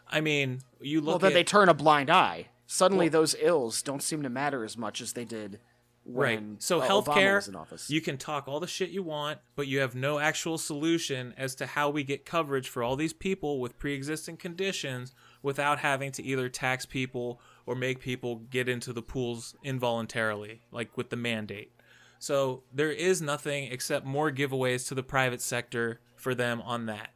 I 0.08 0.22
mean, 0.22 0.62
you 0.80 1.02
look. 1.02 1.14
Well, 1.14 1.20
then 1.20 1.32
at 1.32 1.34
they 1.34 1.44
turn 1.44 1.70
a 1.70 1.74
blind 1.74 2.10
eye. 2.10 2.48
Suddenly, 2.68 3.06
Well- 3.08 3.22
those 3.22 3.36
ills 3.40 3.82
don't 3.82 4.02
seem 4.04 4.24
to 4.24 4.30
matter 4.30 4.64
as 4.64 4.78
much 4.78 5.02
as 5.02 5.14
they 5.14 5.26
did 5.26 5.60
right. 6.06 6.40
when 6.40 6.60
So 6.60 6.80
uh, 6.82 6.88
Obama 6.88 7.06
healthcare, 7.06 7.36
was 7.36 7.48
in 7.48 7.56
office. 7.56 7.90
you 7.90 8.02
can 8.02 8.18
talk 8.18 8.48
all 8.48 8.60
the 8.60 8.68
shit 8.68 8.90
you 8.90 9.04
want, 9.04 9.40
but 9.56 9.68
you 9.68 9.80
have 9.80 9.96
no 9.96 10.20
actual 10.20 10.58
solution 10.58 11.34
as 11.38 11.56
to 11.56 11.66
how 11.68 11.90
we 11.90 12.04
get 12.04 12.26
coverage 12.26 12.68
for 12.70 12.82
all 12.84 12.96
these 12.96 13.14
people 13.14 13.60
with 13.60 13.78
pre-existing 13.78 14.38
conditions 14.38 15.14
without 15.44 15.80
having 15.80 16.12
to 16.14 16.24
either 16.24 16.50
tax 16.50 16.86
people 16.86 17.40
or 17.66 17.76
make 17.76 18.00
people 18.00 18.38
get 18.50 18.70
into 18.70 18.94
the 18.94 19.02
pools 19.02 19.56
involuntarily, 19.64 20.62
like 20.72 20.96
with 20.98 21.10
the 21.10 21.16
mandate. 21.16 21.72
So 22.20 22.64
there 22.74 22.92
is 22.92 23.22
nothing 23.22 23.72
except 23.72 24.06
more 24.06 24.32
giveaways 24.32 24.88
to 24.88 24.96
the 24.96 25.04
private 25.04 25.42
sector 25.42 26.00
for 26.16 26.34
them 26.34 26.62
on 26.62 26.86
that. 26.88 27.10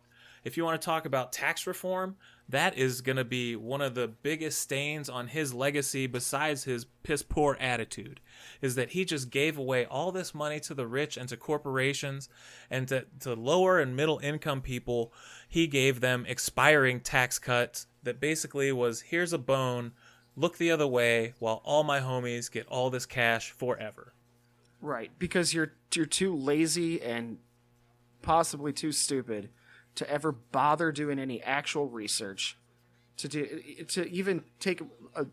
If 0.43 0.55
you 0.55 0.63
want 0.63 0.81
to 0.81 0.85
talk 0.85 1.05
about 1.05 1.33
tax 1.33 1.67
reform, 1.67 2.15
that 2.47 2.77
is 2.77 3.01
going 3.01 3.17
to 3.17 3.23
be 3.23 3.55
one 3.55 3.81
of 3.81 3.93
the 3.93 4.07
biggest 4.07 4.59
stains 4.59 5.09
on 5.09 5.27
his 5.27 5.53
legacy 5.53 6.07
besides 6.07 6.63
his 6.63 6.85
piss 7.03 7.21
poor 7.21 7.55
attitude 7.59 8.19
is 8.61 8.75
that 8.75 8.89
he 8.89 9.05
just 9.05 9.29
gave 9.29 9.57
away 9.57 9.85
all 9.85 10.11
this 10.11 10.33
money 10.33 10.59
to 10.61 10.73
the 10.73 10.87
rich 10.87 11.17
and 11.17 11.29
to 11.29 11.37
corporations 11.37 12.29
and 12.69 12.87
to, 12.87 13.05
to 13.19 13.33
lower 13.33 13.79
and 13.79 13.95
middle 13.95 14.19
income 14.19 14.61
people 14.61 15.13
he 15.47 15.67
gave 15.67 15.99
them 15.99 16.25
expiring 16.27 16.99
tax 16.99 17.37
cuts 17.37 17.85
that 18.01 18.19
basically 18.19 18.71
was 18.71 19.01
here's 19.01 19.33
a 19.33 19.37
bone 19.37 19.91
look 20.39 20.57
the 20.57 20.71
other 20.71 20.87
way 20.87 21.33
while 21.39 21.61
all 21.65 21.83
my 21.83 21.99
homies 21.99 22.51
get 22.51 22.65
all 22.67 22.89
this 22.89 23.05
cash 23.05 23.51
forever 23.51 24.13
right, 24.81 25.11
because 25.19 25.53
you're 25.53 25.73
you're 25.93 26.05
too 26.05 26.35
lazy 26.35 27.01
and 27.01 27.37
possibly 28.21 28.73
too 28.73 28.91
stupid 28.91 29.49
to 29.95 30.09
ever 30.09 30.31
bother 30.31 30.91
doing 30.91 31.19
any 31.19 31.41
actual 31.43 31.87
research 31.87 32.57
to 33.17 33.27
do 33.27 33.61
to 33.87 34.09
even 34.09 34.43
take 34.59 34.81
a 35.15 35.25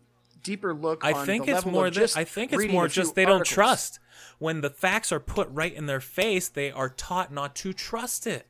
deeper 0.43 0.73
look. 0.73 1.03
I 1.03 1.13
on 1.13 1.25
think 1.25 1.45
the 1.45 1.55
it's 1.55 1.65
more 1.65 1.89
just 1.89 2.17
I 2.17 2.23
think 2.23 2.53
it's 2.53 2.71
more 2.71 2.87
just 2.87 3.15
they 3.15 3.25
don't 3.25 3.45
trust. 3.45 3.99
When 4.39 4.61
the 4.61 4.69
facts 4.69 5.11
are 5.11 5.19
put 5.19 5.47
right 5.51 5.73
in 5.73 5.85
their 5.85 6.01
face, 6.01 6.47
they 6.49 6.71
are 6.71 6.89
taught 6.89 7.31
not 7.31 7.55
to 7.57 7.73
trust 7.73 8.27
it. 8.27 8.47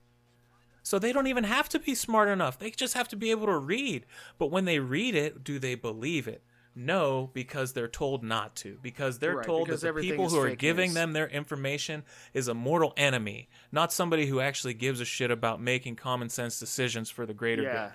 So 0.88 0.99
they 0.99 1.11
don't 1.11 1.27
even 1.27 1.43
have 1.43 1.67
to 1.69 1.79
be 1.79 1.93
smart 1.95 2.29
enough. 2.29 2.57
They 2.57 2.71
just 2.71 2.93
have 2.93 3.09
to 3.09 3.17
be 3.17 3.29
able 3.31 3.47
to 3.47 3.57
read. 3.57 4.05
But 4.38 4.51
when 4.51 4.63
they 4.63 4.79
read 4.79 5.15
it, 5.15 5.43
do 5.43 5.59
they 5.59 5.75
believe 5.75 6.29
it? 6.29 6.43
No, 6.73 7.29
because 7.33 7.73
they're 7.73 7.89
told 7.89 8.23
not 8.23 8.55
to. 8.57 8.79
Because 8.81 9.19
they're 9.19 9.35
Right, 9.35 9.45
told 9.45 9.67
because 9.67 9.81
that 9.81 9.93
the 9.95 9.99
people 10.01 10.29
who 10.29 10.39
are 10.39 10.55
giving 10.55 10.89
news. 10.91 10.93
them 10.93 11.11
their 11.11 11.27
information 11.27 12.03
is 12.33 12.47
a 12.47 12.53
mortal 12.53 12.93
enemy, 12.95 13.49
not 13.69 13.91
somebody 13.91 14.27
who 14.27 14.39
actually 14.39 14.75
gives 14.75 15.01
a 15.01 15.05
shit 15.05 15.29
about 15.29 15.59
making 15.61 15.97
common 15.97 16.29
sense 16.29 16.57
decisions 16.57 17.09
for 17.09 17.25
the 17.25 17.33
greater 17.33 17.63
Yeah. 17.63 17.88
good. 17.88 17.93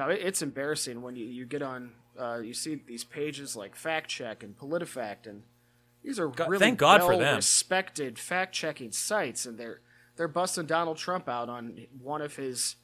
No, 0.00 0.08
it's 0.08 0.40
embarrassing 0.40 1.02
when 1.02 1.16
you, 1.16 1.26
you 1.26 1.44
get 1.44 1.60
on, 1.60 1.92
uh, 2.18 2.38
you 2.42 2.54
see 2.54 2.76
these 2.76 3.04
pages 3.04 3.56
like 3.56 3.76
Fact 3.76 4.08
Check 4.08 4.42
and 4.42 4.56
PolitiFact, 4.56 5.26
and 5.26 5.42
these 6.02 6.18
are 6.18 6.28
God- 6.28 6.48
really 6.48 6.60
thank 6.60 6.78
God 6.78 7.02
for 7.02 7.16
them. 7.18 7.36
respected 7.36 8.18
fact 8.18 8.54
checking 8.54 8.90
sites, 8.92 9.44
and 9.44 9.58
they're 9.58 9.80
they're 10.16 10.28
busting 10.28 10.66
Donald 10.66 10.96
Trump 10.96 11.28
out 11.28 11.48
on 11.48 11.86
one 12.00 12.22
of 12.22 12.36
his 12.36 12.76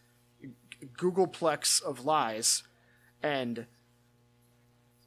googolplex 0.96 1.82
of 1.82 2.04
lies, 2.04 2.62
and 3.22 3.66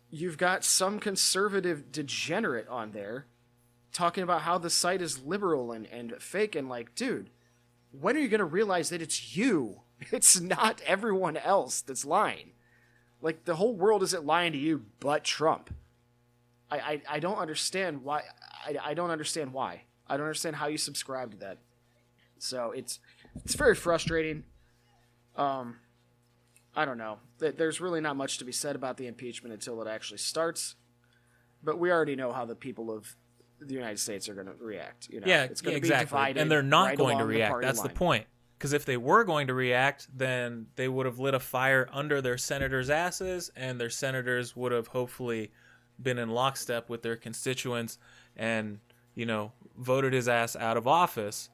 you've 0.10 0.38
got 0.38 0.64
some 0.64 1.00
conservative 1.00 1.92
degenerate 1.92 2.68
on 2.68 2.92
there 2.92 3.28
talking 3.94 4.24
about 4.24 4.42
how 4.42 4.58
the 4.58 4.70
site 4.70 5.02
is 5.02 5.24
liberal 5.24 5.72
and, 5.72 5.88
and 5.88 6.14
fake, 6.20 6.56
and 6.56 6.68
like, 6.68 6.94
dude, 6.96 7.30
when 7.92 8.18
are 8.18 8.20
you 8.20 8.28
to 8.40 8.46
realize 8.46 8.90
that 8.90 9.02
it's 9.02 9.36
you? 9.36 9.82
It's 10.12 10.42
not 10.42 10.82
everyone 10.86 11.38
else 11.38 11.80
that's 11.80 12.04
lying. 12.04 12.52
Like 13.22 13.46
the 13.46 13.56
whole 13.56 13.74
world 13.74 14.04
isn't 14.04 14.26
lying 14.26 14.52
to 14.52 14.58
you, 14.58 14.84
but 15.00 15.24
Trump. 15.24 15.74
I, 16.70 16.78
I, 16.78 17.02
I 17.12 17.20
don't 17.20 17.38
understand 17.38 18.04
why. 18.04 18.24
I, 18.66 18.76
I 18.84 18.94
don't 18.94 19.10
understand 19.10 19.54
why. 19.54 19.84
I 20.06 20.18
don't 20.18 20.26
understand 20.26 20.58
how 20.58 20.68
you 20.68 20.78
subscribe 20.78 21.32
to 21.32 21.38
that. 21.38 21.60
So 22.40 22.72
it's 22.72 23.00
it's 23.44 23.56
very 23.56 23.76
frustrating. 23.76 24.44
Um, 25.36 25.78
I 26.76 26.86
don't 26.86 26.98
know. 26.98 27.20
There's 27.40 27.80
really 27.80 28.02
not 28.02 28.16
much 28.16 28.38
to 28.40 28.46
be 28.46 28.52
said 28.52 28.76
about 28.76 28.98
the 28.98 29.08
impeachment 29.08 29.54
until 29.54 29.82
it 29.82 29.88
actually 29.88 30.18
starts. 30.18 30.76
But 31.64 31.80
we 31.80 31.92
already 31.92 32.16
know 32.16 32.32
how 32.32 32.46
the 32.46 32.56
people 32.56 32.92
of 32.92 33.16
the 33.60 33.74
United 33.74 34.00
States 34.00 34.28
are 34.30 34.34
going 34.34 34.48
to 34.48 34.54
react. 34.60 35.10
You 35.10 35.22
know, 35.22 35.28
Yeah, 35.28 35.44
it's 35.44 35.62
going 35.62 35.74
yeah, 35.74 35.78
to 35.78 35.82
be 35.82 35.88
exactly. 35.88 36.06
divided, 36.06 36.42
and 36.42 36.52
they're 36.52 36.62
not 36.62 36.90
right 36.90 36.98
going 36.98 37.18
to 37.18 37.26
react. 37.26 37.52
party 37.52 37.66
That's 37.66 37.82
the 37.82 37.90
point. 37.90 38.26
Because 38.58 38.74
if 38.74 38.86
they 38.86 38.98
were 38.98 39.24
going 39.24 39.48
to 39.48 39.54
react, 39.54 40.08
then 40.16 40.68
they 40.76 40.88
would 40.88 41.06
have 41.06 41.20
lit 41.20 41.34
a 41.34 41.40
fire 41.40 41.90
under 41.92 42.22
their 42.22 42.38
senators' 42.38 42.90
asses, 42.90 43.52
and 43.56 43.80
their 43.80 43.90
senators 43.90 44.56
would 44.56 44.72
have 44.72 44.88
hopefully 44.88 45.52
been 46.02 46.18
in 46.18 46.30
lockstep 46.30 46.90
with 46.90 47.02
their 47.02 47.16
constituents 47.16 47.98
and 48.36 48.80
you 49.14 49.26
know 49.26 49.54
voted 49.78 50.12
his 50.14 50.28
ass 50.28 50.56
out 50.56 50.78
of 50.78 50.88
office. 50.88 51.50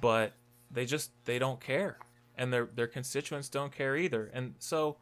But 0.00 0.32
they 0.70 0.84
just 0.84 1.10
they 1.24 1.38
don't 1.38 1.60
care, 1.60 1.98
and 2.36 2.52
their 2.52 2.68
their 2.74 2.86
constituents 2.86 3.48
don't 3.48 3.72
care 3.72 3.96
either. 3.96 4.30
And 4.32 4.54
so 4.58 4.96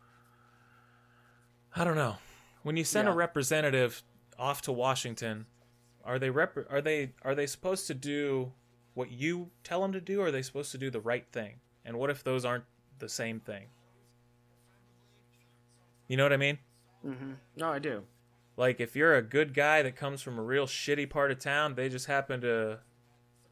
I 1.74 1.84
don't 1.84 1.96
know. 1.96 2.16
When 2.62 2.76
you 2.76 2.84
send 2.84 3.08
a 3.08 3.12
representative 3.12 4.02
off 4.38 4.62
to 4.62 4.72
Washington, 4.72 5.46
are 6.04 6.18
they 6.18 6.30
rep- 6.30 6.66
are 6.70 6.80
they 6.80 7.12
are 7.22 7.34
they 7.34 7.46
supposed 7.46 7.86
to 7.88 7.94
do 7.94 8.52
what 8.94 9.10
you 9.10 9.50
tell 9.64 9.82
them 9.82 9.92
to 9.92 10.00
do 10.00 10.20
or 10.20 10.26
are 10.26 10.30
they 10.30 10.42
supposed 10.42 10.70
to 10.72 10.78
do 10.78 10.90
the 10.90 11.00
right 11.00 11.26
thing? 11.32 11.56
And 11.84 11.98
what 11.98 12.10
if 12.10 12.22
those 12.22 12.44
aren't 12.44 12.64
the 12.98 13.08
same 13.08 13.40
thing? 13.40 13.66
You 16.08 16.16
know 16.16 16.22
what 16.24 16.32
I 16.32 16.36
mean? 16.36 16.58
Mm-hmm. 17.04 17.32
No, 17.56 17.70
I 17.70 17.78
do. 17.78 18.04
Like 18.56 18.80
if 18.80 18.94
you're 18.94 19.16
a 19.16 19.22
good 19.22 19.52
guy 19.52 19.82
that 19.82 19.96
comes 19.96 20.22
from 20.22 20.38
a 20.38 20.42
real 20.42 20.66
shitty 20.66 21.10
part 21.10 21.30
of 21.30 21.38
town, 21.38 21.74
they 21.74 21.88
just 21.88 22.06
happen 22.06 22.40
to 22.42 22.78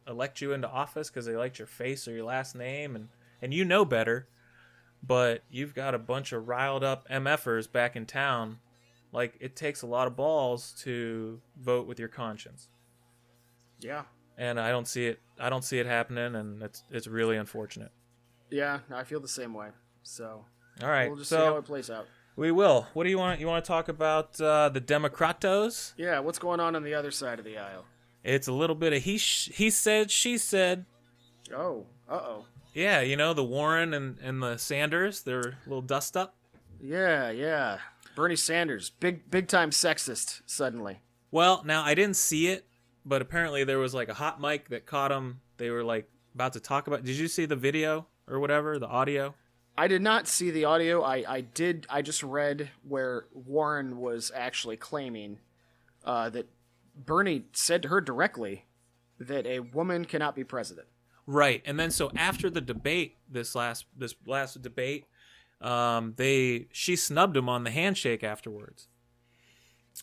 elect 0.07 0.40
you 0.40 0.53
into 0.53 0.68
office 0.68 1.09
because 1.11 1.26
they 1.26 1.36
liked 1.36 1.59
your 1.59 1.66
face 1.66 2.07
or 2.09 2.12
your 2.12 2.24
last 2.24 2.55
name, 2.55 2.96
and 2.96 3.09
and 3.40 3.53
you 3.55 3.64
know 3.64 3.84
better. 3.84 4.28
But 5.03 5.42
you've 5.50 5.74
got 5.74 5.94
a 5.94 5.98
bunch 5.98 6.32
of 6.32 6.46
riled 6.46 6.84
up 6.84 7.09
MFers 7.09 7.70
back 7.70 7.96
in 7.96 8.07
town. 8.07 8.59
Like 9.12 9.34
it 9.40 9.57
takes 9.57 9.82
a 9.82 9.86
lot 9.86 10.07
of 10.07 10.16
balls 10.16 10.72
to 10.84 11.40
vote 11.61 11.86
with 11.86 11.98
your 11.98 12.09
conscience, 12.09 12.68
Yeah. 13.80 14.05
and 14.38 14.59
I 14.61 14.70
don't 14.70 14.86
see 14.88 15.07
it. 15.07 15.20
I 15.38 15.50
don't 15.50 15.64
see 15.64 15.78
it 15.78 15.86
happening, 15.86 16.34
and 16.36 16.62
it's 16.62 16.82
it's 16.90 17.07
really 17.07 17.36
unfortunate. 17.36 17.90
Yeah, 18.50 18.80
I 18.92 19.05
feel 19.05 19.20
the 19.20 19.28
same 19.28 19.55
way. 19.55 19.68
So 20.03 20.44
All 20.82 20.88
right, 20.88 21.09
we'll 21.09 21.18
just 21.18 21.30
see 21.30 21.36
how 21.36 21.57
it 21.57 21.64
plays 21.64 21.90
out. 21.90 22.07
we 22.36 22.50
will. 22.53 22.86
What 22.94 23.05
do 23.05 23.11
you 23.11 23.18
want? 23.18 23.40
You 23.40 23.46
want 23.48 23.64
to 23.64 23.68
talk 23.68 23.88
about 23.88 24.40
uh, 24.40 24.68
the 24.70 24.80
Democratos? 24.80 25.92
Yeah, 25.96 26.20
what's 26.20 26.38
going 26.38 26.61
on 26.61 26.74
on 26.76 26.82
the 26.82 26.94
other 26.94 27.11
side 27.11 27.38
of 27.38 27.44
the 27.44 27.59
aisle? 27.59 27.84
It's 28.24 28.48
a 28.48 28.52
little 28.52 28.76
bit 28.76 28.92
of 28.92 29.02
he 29.02 29.18
sh- 29.18 29.50
he 29.52 29.70
said 29.70 30.10
she 30.10 30.38
said. 30.38 30.84
Oh, 31.54 31.86
uh 32.08 32.14
oh. 32.14 32.44
Yeah, 32.74 33.00
you 33.00 33.16
know 33.16 33.34
the 33.34 33.44
Warren 33.44 33.92
and, 33.92 34.18
and 34.22 34.42
the 34.42 34.56
Sanders, 34.56 35.22
they're 35.22 35.40
a 35.40 35.68
little 35.68 35.82
dust 35.82 36.16
up. 36.16 36.34
Yeah, 36.80 37.30
yeah. 37.30 37.78
Bernie 38.14 38.36
Sanders, 38.36 38.90
big 38.90 39.30
big 39.30 39.48
time 39.48 39.70
sexist 39.70 40.42
suddenly. 40.46 41.00
Well, 41.30 41.62
now 41.64 41.82
I 41.82 41.94
didn't 41.94 42.16
see 42.16 42.48
it, 42.48 42.66
but 43.04 43.22
apparently 43.22 43.64
there 43.64 43.78
was 43.78 43.94
like 43.94 44.08
a 44.08 44.14
hot 44.14 44.40
mic 44.40 44.68
that 44.68 44.86
caught 44.86 45.08
them. 45.08 45.40
They 45.56 45.70
were 45.70 45.84
like 45.84 46.08
about 46.34 46.52
to 46.54 46.60
talk 46.60 46.86
about. 46.86 47.04
Did 47.04 47.16
you 47.16 47.28
see 47.28 47.46
the 47.46 47.56
video 47.56 48.06
or 48.28 48.38
whatever, 48.38 48.78
the 48.78 48.88
audio? 48.88 49.34
I 49.76 49.88
did 49.88 50.02
not 50.02 50.28
see 50.28 50.50
the 50.50 50.66
audio. 50.66 51.02
I, 51.02 51.24
I 51.26 51.40
did. 51.40 51.86
I 51.88 52.02
just 52.02 52.22
read 52.22 52.70
where 52.86 53.24
Warren 53.32 53.98
was 53.98 54.30
actually 54.34 54.76
claiming 54.76 55.38
uh, 56.04 56.28
that 56.30 56.46
Bernie 56.95 57.45
said 57.53 57.82
to 57.82 57.88
her 57.88 58.01
directly 58.01 58.66
that 59.18 59.47
a 59.47 59.61
woman 59.61 60.05
cannot 60.05 60.34
be 60.34 60.45
president. 60.45 60.88
Right. 61.26 61.62
And 61.64 61.78
then 61.78 61.90
so 61.90 62.11
after 62.16 62.51
the 62.51 62.61
debate, 62.61 63.16
this 63.28 63.55
last 63.55 63.86
this 63.97 64.14
last 64.26 64.61
debate, 64.61 65.07
um, 65.61 66.14
they 66.16 66.66
she 66.72 66.97
snubbed 66.97 67.36
him 67.36 67.49
on 67.49 67.64
the 67.64 67.70
handshake 67.70 68.24
afterwards. 68.24 68.88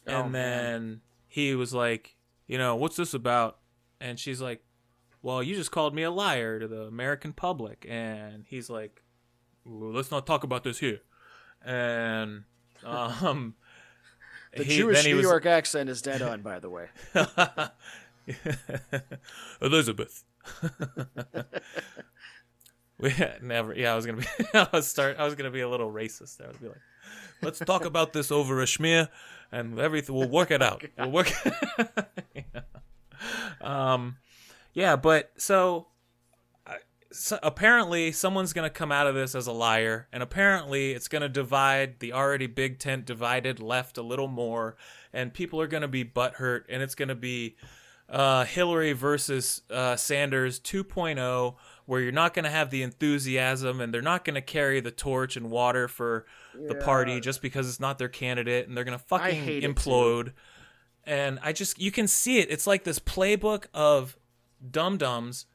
Oh, 0.08 0.24
And 0.24 0.36
then 0.36 1.02
he 1.28 1.56
was 1.56 1.74
like, 1.74 2.16
you 2.48 2.58
know, 2.58 2.76
what's 2.76 2.96
this 2.96 3.14
about? 3.14 3.60
And 4.00 4.20
she's 4.20 4.42
like, 4.42 4.64
well, 5.22 5.44
you 5.44 5.56
just 5.56 5.72
called 5.72 5.94
me 5.94 6.04
a 6.04 6.12
liar 6.12 6.60
to 6.60 6.68
the 6.68 6.84
American 6.84 7.34
public. 7.34 7.86
And 7.90 8.46
he's 8.48 8.70
like, 8.70 9.04
let's 9.66 10.12
not 10.12 10.26
talk 10.26 10.44
about 10.44 10.64
this 10.64 10.80
here. 10.80 11.02
And 11.64 12.46
um, 12.86 13.56
The 14.56 14.64
he- 14.64 14.78
Jewish 14.78 15.04
New 15.06 15.18
was- 15.18 15.24
York 15.24 15.45
accent 15.45 15.89
is 15.89 16.02
dead 16.02 16.22
on, 16.22 16.41
by 16.41 16.60
the 16.60 16.70
way. 16.70 16.88
Elizabeth. 19.62 20.24
we 23.00 23.14
never. 23.41 23.74
Yeah, 23.76 23.93
I 23.93 23.95
was 23.95 24.06
gonna 24.06 24.20
be. 24.20 24.28
I 24.54 24.68
was 24.74 24.88
start. 24.88 25.18
I 25.20 25.26
was 25.26 25.36
gonna 25.36 25.52
be 25.52 25.62
a 25.62 25.70
little 25.70 25.91
racist 25.91 26.38
there. 26.38 26.47
I 26.47 26.52
would 26.52 26.62
be 26.62 26.68
like, 26.68 26.78
let's 27.41 27.60
talk 27.60 27.86
about 27.86 28.14
this 28.14 28.32
over 28.32 28.62
a 28.62 28.66
schmear, 28.66 29.10
and 29.52 29.80
everything. 29.80 30.16
We'll 30.16 30.30
work 30.30 30.52
it 30.52 30.62
out. 30.62 30.84
We'll 30.97 31.12
work. 31.12 31.32
Yeah. 32.36 32.62
Um, 33.62 34.18
yeah, 34.74 34.95
but 34.95 35.32
so. 35.38 35.88
So 37.12 37.39
apparently, 37.41 38.12
someone's 38.12 38.53
going 38.53 38.70
to 38.70 38.74
come 38.74 38.91
out 38.91 39.07
of 39.07 39.16
this 39.16 39.34
as 39.34 39.47
a 39.47 39.51
liar, 39.51 40.07
and 40.12 40.22
apparently, 40.22 40.91
it's 40.91 41.07
going 41.07 41.24
to 41.24 41.30
divide 41.30 41.99
the 41.99 42.14
already 42.14 42.45
big 42.45 42.78
tent 42.78 43.05
divided 43.05 43.60
left 43.60 43.97
a 43.97 44.03
little 44.03 44.28
more, 44.28 44.76
and 45.12 45.34
people 45.34 45.60
are 45.60 45.68
going 45.68 45.82
to 45.82 45.88
be 45.88 46.05
butthurt, 46.05 46.66
and 46.70 46.84
it's 46.84 46.93
going 46.93 47.10
to 47.10 47.16
be 47.16 47.55
uh, 48.10 48.43
Hillary 48.45 48.93
versus 48.93 49.62
uh, 49.70 49.95
Sanders 49.95 50.60
2.0, 50.60 51.55
where 51.86 52.01
you're 52.01 52.12
not 52.12 52.34
going 52.34 52.45
to 52.45 52.51
have 52.51 52.70
the 52.70 52.84
enthusiasm 52.84 53.82
and 53.82 53.93
they're 53.93 54.01
not 54.01 54.26
going 54.26 54.36
to 54.36 54.41
carry 54.41 54.80
the 54.80 54.91
torch 54.91 55.38
and 55.38 55.49
water 55.51 55.88
for 55.88 56.26
the 56.68 56.76
party 56.76 57.20
just 57.20 57.41
because 57.41 57.68
it's 57.68 57.80
not 57.80 57.97
their 57.97 58.10
candidate 58.10 58.68
and 58.68 58.76
they're 58.76 58.84
going 58.84 58.97
to 58.97 59.03
fucking 59.03 59.62
implode. 59.62 60.34
And 61.03 61.39
I 61.41 61.53
just, 61.53 61.80
you 61.80 61.91
can 61.91 62.07
see 62.07 62.39
it. 62.39 62.51
It's 62.51 62.68
like 62.68 62.84
this 62.84 62.99
playbook 62.99 63.66
of 63.74 64.18
dum 64.72 64.97
dums 64.97 65.45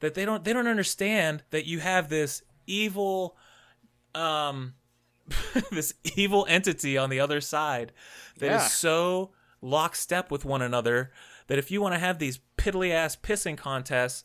that 0.00 0.14
they 0.14 0.24
don't, 0.24 0.44
they 0.44 0.52
don't 0.52 0.66
understand 0.68 1.42
that 1.50 1.66
you 1.66 1.80
have 1.80 2.08
this 2.08 2.42
evil, 2.66 3.36
um, 4.14 4.74
this 5.70 5.94
evil 6.16 6.46
entity 6.48 6.98
on 6.98 7.10
the 7.10 7.20
other 7.20 7.40
side 7.40 7.92
that 8.38 8.46
is 8.52 8.62
Yeah. 8.62 8.66
so 8.68 9.30
lockstep 9.60 10.30
with 10.30 10.44
one 10.44 10.60
another 10.62 11.10
that 11.46 11.58
if 11.58 11.70
you 11.70 11.80
want 11.80 11.94
to 11.94 11.98
have 11.98 12.18
these 12.18 12.40
piddly 12.58 12.90
ass 12.90 13.16
pissing 13.16 13.56
contests 13.56 14.24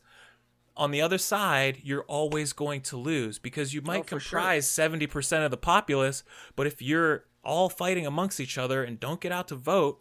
on 0.76 0.90
the 0.90 1.02
other 1.02 1.18
side, 1.18 1.80
you're 1.82 2.04
always 2.04 2.52
going 2.52 2.80
to 2.82 2.96
lose 2.96 3.38
because 3.38 3.74
you 3.74 3.82
might 3.82 4.00
Oh, 4.12 4.18
sure. 4.18 4.38
comprise 4.40 4.66
70% 4.66 5.44
of 5.44 5.50
the 5.50 5.56
populace, 5.56 6.22
but 6.56 6.66
if 6.66 6.80
you're 6.80 7.24
all 7.42 7.68
fighting 7.68 8.06
amongst 8.06 8.38
each 8.40 8.56
other 8.58 8.82
and 8.84 9.00
don't 9.00 9.20
get 9.20 9.32
out 9.32 9.48
to 9.48 9.54
vote 9.56 10.00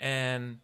and 0.00 0.58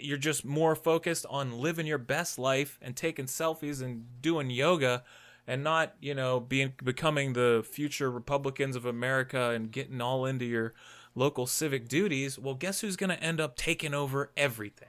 you're 0.00 0.16
just 0.18 0.44
more 0.44 0.74
focused 0.76 1.26
on 1.30 1.58
living 1.58 1.86
your 1.86 1.98
best 1.98 2.38
life 2.38 2.78
and 2.82 2.96
taking 2.96 3.26
selfies 3.26 3.82
and 3.82 4.04
doing 4.22 4.50
yoga 4.50 5.04
and 5.46 5.62
not, 5.62 5.94
you 6.00 6.14
know, 6.14 6.40
being 6.40 6.72
becoming 6.82 7.32
the 7.34 7.64
future 7.70 8.10
Republicans 8.10 8.74
of 8.76 8.84
America 8.84 9.50
and 9.50 9.70
getting 9.70 10.00
all 10.00 10.24
into 10.26 10.44
your 10.44 10.72
local 11.14 11.46
civic 11.46 11.88
duties, 11.88 12.38
well, 12.38 12.54
guess 12.54 12.80
who's 12.80 12.96
going 12.96 13.10
to 13.10 13.22
end 13.22 13.40
up 13.40 13.56
taking 13.56 13.94
over 13.94 14.30
everything? 14.36 14.88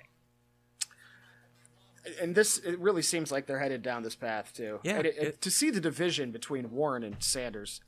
and 2.21 2.35
this 2.35 2.57
it 2.59 2.79
really 2.79 3.01
seems 3.01 3.31
like 3.33 3.45
they're 3.47 3.59
headed 3.59 3.81
down 3.81 4.01
this 4.01 4.15
path 4.15 4.53
too. 4.53 4.79
Yeah, 4.83 4.99
it- 4.99 5.05
it- 5.17 5.41
to 5.41 5.51
see 5.51 5.69
the 5.69 5.81
division 5.81 6.31
between 6.31 6.71
Warren 6.71 7.03
and 7.03 7.21
Sanders, 7.21 7.81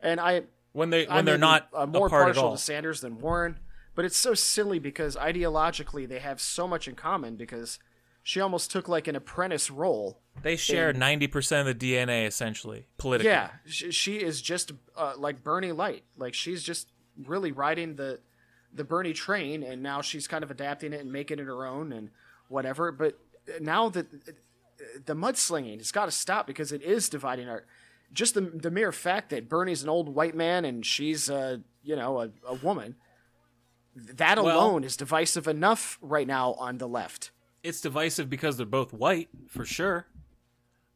and 0.00 0.18
I 0.20 0.42
When 0.72 0.90
they 0.90 1.04
when 1.06 1.18
I 1.18 1.22
they're 1.22 1.38
not 1.38 1.68
uh, 1.72 1.86
more 1.86 2.08
apart 2.08 2.30
at 2.30 2.34
partial 2.34 2.52
to 2.52 2.58
Sanders 2.58 3.00
than 3.00 3.20
Warren, 3.20 3.58
but 4.00 4.06
it's 4.06 4.16
so 4.16 4.32
silly 4.32 4.78
because 4.78 5.14
ideologically 5.14 6.08
they 6.08 6.20
have 6.20 6.40
so 6.40 6.66
much 6.66 6.88
in 6.88 6.94
common 6.94 7.36
because 7.36 7.78
she 8.22 8.40
almost 8.40 8.70
took 8.70 8.88
like 8.88 9.06
an 9.06 9.14
apprentice 9.14 9.70
role. 9.70 10.22
They 10.42 10.56
share 10.56 10.94
ninety 10.94 11.26
percent 11.26 11.68
of 11.68 11.78
the 11.78 11.94
DNA 11.94 12.26
essentially 12.26 12.86
politically. 12.96 13.30
Yeah, 13.30 13.50
she, 13.66 13.90
she 13.90 14.16
is 14.16 14.40
just 14.40 14.72
uh, 14.96 15.12
like 15.18 15.44
Bernie 15.44 15.72
Light. 15.72 16.04
Like 16.16 16.32
she's 16.32 16.62
just 16.62 16.88
really 17.26 17.52
riding 17.52 17.96
the 17.96 18.20
the 18.72 18.84
Bernie 18.84 19.12
train, 19.12 19.62
and 19.62 19.82
now 19.82 20.00
she's 20.00 20.26
kind 20.26 20.42
of 20.42 20.50
adapting 20.50 20.94
it 20.94 21.02
and 21.02 21.12
making 21.12 21.38
it 21.38 21.44
her 21.44 21.66
own 21.66 21.92
and 21.92 22.08
whatever. 22.48 22.92
But 22.92 23.18
now 23.60 23.90
that 23.90 24.06
the 25.04 25.14
mudslinging 25.14 25.76
has 25.76 25.92
got 25.92 26.06
to 26.06 26.10
stop 26.10 26.46
because 26.46 26.72
it 26.72 26.80
is 26.80 27.10
dividing 27.10 27.50
our. 27.50 27.66
Just 28.14 28.32
the 28.32 28.40
the 28.40 28.70
mere 28.70 28.92
fact 28.92 29.28
that 29.28 29.46
Bernie's 29.46 29.82
an 29.82 29.90
old 29.90 30.08
white 30.08 30.34
man 30.34 30.64
and 30.64 30.86
she's 30.86 31.28
uh 31.28 31.58
you 31.82 31.96
know 31.96 32.22
a, 32.22 32.30
a 32.48 32.54
woman, 32.54 32.96
that 33.94 34.38
Well- 34.42 34.56
alone 34.56 34.84
is 34.84 34.96
divisive 34.96 35.46
enough 35.48 35.98
right 36.00 36.26
now 36.26 36.52
on 36.54 36.78
the 36.78 36.88
left. 36.88 37.30
It's 37.62 37.80
divisive 37.80 38.30
because 38.30 38.56
they're 38.56 38.64
both 38.66 38.92
white 38.92 39.28
for 39.48 39.64
sure, 39.64 40.06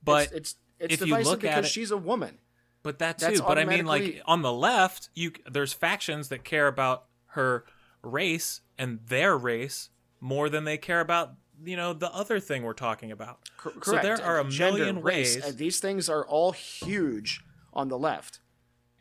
but 0.02 0.28
it's 0.32 0.34
it's, 0.34 0.56
it's 0.78 0.94
if 0.94 1.00
you 1.00 1.06
divisive 1.06 1.26
look 1.32 1.44
at 1.44 1.56
because 1.56 1.66
it- 1.66 1.72
she's 1.72 1.90
a 1.90 1.96
woman. 1.96 2.38
But 2.82 2.98
that 2.98 3.18
too. 3.18 3.26
That's 3.26 3.40
But 3.40 3.58
I 3.58 3.64
mean, 3.64 3.86
like 3.86 4.20
on 4.26 4.42
the 4.42 4.52
left, 4.52 5.08
you 5.14 5.32
there's 5.50 5.72
factions 5.72 6.28
that 6.28 6.44
care 6.44 6.66
about 6.68 7.04
her 7.28 7.64
race 8.02 8.60
and 8.78 9.00
their 9.06 9.36
race 9.38 9.88
more 10.20 10.48
than 10.50 10.64
they 10.64 10.76
care 10.76 11.00
about 11.00 11.34
you 11.64 11.76
know 11.76 11.92
the 11.94 12.12
other 12.12 12.40
thing 12.40 12.62
we're 12.62 12.72
talking 12.74 13.10
about. 13.12 13.38
Cor- 13.56 13.72
So 13.74 13.80
correct. 13.80 14.02
there 14.02 14.22
are 14.22 14.40
a 14.40 14.48
Gender, 14.50 14.78
million 14.78 15.02
race, 15.02 15.36
ways. 15.36 15.44
uh, 15.44 15.52
these 15.54 15.80
things 15.80 16.08
are 16.10 16.26
all 16.26 16.52
huge 16.52 17.42
on 17.72 17.88
the 17.88 17.96
left, 17.98 18.40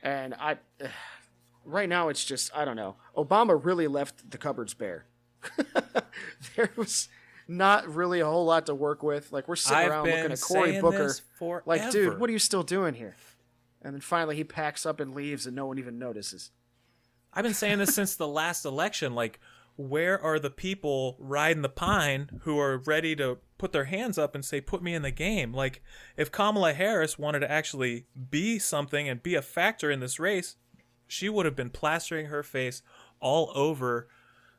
and 0.02 0.34
I, 0.36 0.58
right 1.66 1.90
now 1.90 2.10
it's 2.10 2.24
just 2.24 2.56
I 2.56 2.66
don't 2.66 2.76
know. 2.76 2.96
Obama 3.16 3.60
really 3.64 3.88
left 3.88 4.30
the 4.30 4.38
cupboards 4.38 4.74
bare. 4.74 5.06
there 6.56 6.72
was 6.76 7.10
not 7.48 7.94
really 7.94 8.20
a 8.20 8.26
whole 8.26 8.46
lot 8.46 8.66
to 8.68 8.76
work 8.76 9.04
with. 9.04 9.32
Like 9.32 9.48
we're 9.48 9.56
sitting 9.56 9.78
I've 9.78 9.92
around 9.92 10.06
looking 10.06 10.32
at 10.32 10.42
Cory 10.42 10.80
Booker, 10.80 11.14
like, 11.66 11.92
dude, 11.92 12.20
what 12.20 12.30
are 12.30 12.34
you 12.34 12.40
still 12.40 12.64
doing 12.64 12.94
here? 12.94 13.16
And 13.82 13.94
then 13.94 14.02
finally 14.02 14.36
he 14.36 14.44
packs 14.44 14.86
up 14.86 15.00
and 15.00 15.14
leaves, 15.14 15.46
and 15.46 15.56
no 15.56 15.66
one 15.66 15.78
even 15.78 16.00
notices. 16.00 16.52
I've 17.34 17.44
been 17.44 17.54
saying 17.54 17.80
this 17.80 17.96
since 17.96 18.16
the 18.16 18.28
last 18.28 18.66
election. 18.66 19.14
Like, 19.14 19.40
where 19.76 20.22
are 20.22 20.40
the 20.40 20.52
people 20.52 21.18
riding 21.20 21.64
the 21.64 21.70
pine 21.70 22.30
who 22.42 22.60
are 22.60 22.78
ready 22.78 23.16
to 23.18 23.40
put 23.58 23.72
their 23.72 23.86
hands 23.86 24.18
up 24.18 24.36
and 24.36 24.46
say, 24.46 24.62
"Put 24.62 24.82
me 24.82 24.94
in 24.94 25.02
the 25.02 25.12
game"? 25.12 25.54
Like, 25.54 25.82
if 26.16 26.32
Kamala 26.32 26.74
Harris 26.74 27.20
wanted 27.20 27.40
to 27.40 27.52
actually 27.52 28.06
be 28.30 28.60
something 28.60 29.10
and 29.10 29.22
be 29.22 29.36
a 29.36 29.42
factor 29.42 29.92
in 29.92 30.00
this 30.00 30.20
race, 30.20 30.56
she 31.14 31.30
would 31.30 31.46
have 31.46 31.56
been 31.56 31.70
plastering 31.70 32.26
her 32.26 32.44
face 32.44 32.82
all 33.20 33.52
over. 33.56 34.08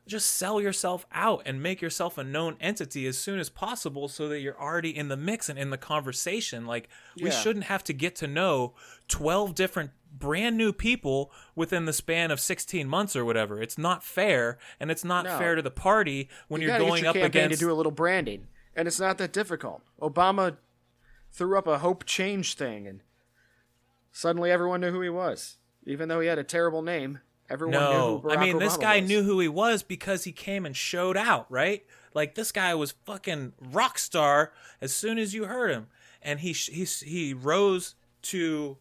Just 0.07 0.29
sell 0.35 0.61
yourself 0.61 1.05
out 1.11 1.41
and 1.45 1.61
make 1.63 1.81
yourself 1.81 2.17
a 2.17 2.23
known 2.23 2.57
entity 2.61 3.07
as 3.07 3.17
soon 3.17 3.39
as 3.39 3.49
possible 3.49 4.07
so 4.07 4.29
that 4.29 4.39
you're 4.39 4.59
already 4.59 4.95
in 4.95 5.07
the 5.07 5.17
mix 5.17 5.49
and 5.49 5.57
in 5.57 5.71
the 5.71 5.77
conversation. 5.79 6.65
Like, 6.67 6.89
we 7.17 7.29
Yeah. 7.29 7.41
shouldn't 7.41 7.65
have 7.65 7.83
to 7.85 7.93
get 7.93 8.15
to 8.17 8.27
know 8.27 8.75
12 9.07 9.55
different 9.55 9.91
brand 10.11 10.55
new 10.57 10.71
people 10.71 11.31
within 11.55 11.85
the 11.85 11.91
span 11.93 12.29
of 12.31 12.39
16 12.39 12.87
months 12.87 13.15
or 13.15 13.25
whatever. 13.25 13.59
It's 13.61 13.77
not 13.79 14.03
fair, 14.03 14.57
and 14.79 14.89
it's 14.91 15.03
not 15.03 15.25
No. 15.25 15.37
fair 15.39 15.55
to 15.55 15.61
the 15.63 15.71
party 15.71 16.29
when 16.47 16.61
you 16.61 16.67
you're 16.67 16.77
gotta 16.77 16.89
going 16.89 17.03
get 17.03 17.15
your 17.15 17.23
up 17.23 17.27
against. 17.27 17.59
to 17.59 17.65
do 17.65 17.71
a 17.71 17.73
little 17.75 17.91
branding, 17.91 18.47
and 18.75 18.87
it's 18.87 18.99
not 18.99 19.17
that 19.17 19.33
difficult. 19.33 19.81
Obama 19.99 20.57
threw 21.31 21.57
up 21.57 21.67
a 21.67 21.79
hope 21.79 22.05
change 22.05 22.53
thing, 22.53 22.87
and 22.87 23.01
suddenly 24.11 24.51
everyone 24.51 24.81
knew 24.81 24.91
who 24.91 25.01
he 25.01 25.09
was, 25.09 25.57
even 25.85 26.09
though 26.09 26.19
he 26.19 26.27
had 26.27 26.39
a 26.39 26.43
terrible 26.43 26.81
name. 26.81 27.19
Everyone 27.47 27.73
knew 27.73 27.79
no, 27.79 28.25
I 28.29 28.37
mean 28.37 28.57
this 28.57 28.75
guy 28.75 29.01
was. 29.01 29.07
knew 29.07 29.21
who 29.21 29.39
he 29.39 29.47
was 29.47 29.83
because 29.83 30.23
he 30.23 30.31
came 30.31 30.65
and 30.65 30.75
showed 30.75 31.15
out, 31.15 31.45
right? 31.51 31.85
Like 32.15 32.33
this 32.33 32.51
guy 32.51 32.73
was 32.73 32.95
fucking 33.05 33.53
rock 33.71 33.99
star 33.99 34.51
as 34.81 34.95
soon 34.95 35.19
as 35.19 35.35
you 35.35 35.45
heard 35.45 35.69
him, 35.69 35.87
and 36.23 36.39
he 36.39 36.53
he 36.53 36.85
he 36.85 37.33
rose 37.35 37.93
to 38.23 38.77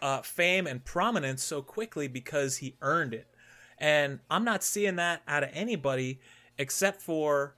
uh, 0.00 0.22
fame 0.22 0.66
and 0.66 0.84
prominence 0.84 1.42
so 1.42 1.60
quickly 1.60 2.08
because 2.08 2.58
he 2.58 2.76
earned 2.80 3.12
it. 3.12 3.28
And 3.76 4.20
I'm 4.30 4.44
not 4.44 4.62
seeing 4.62 4.96
that 4.96 5.22
out 5.28 5.44
of 5.44 5.50
anybody 5.52 6.20
except 6.56 7.00
for, 7.00 7.56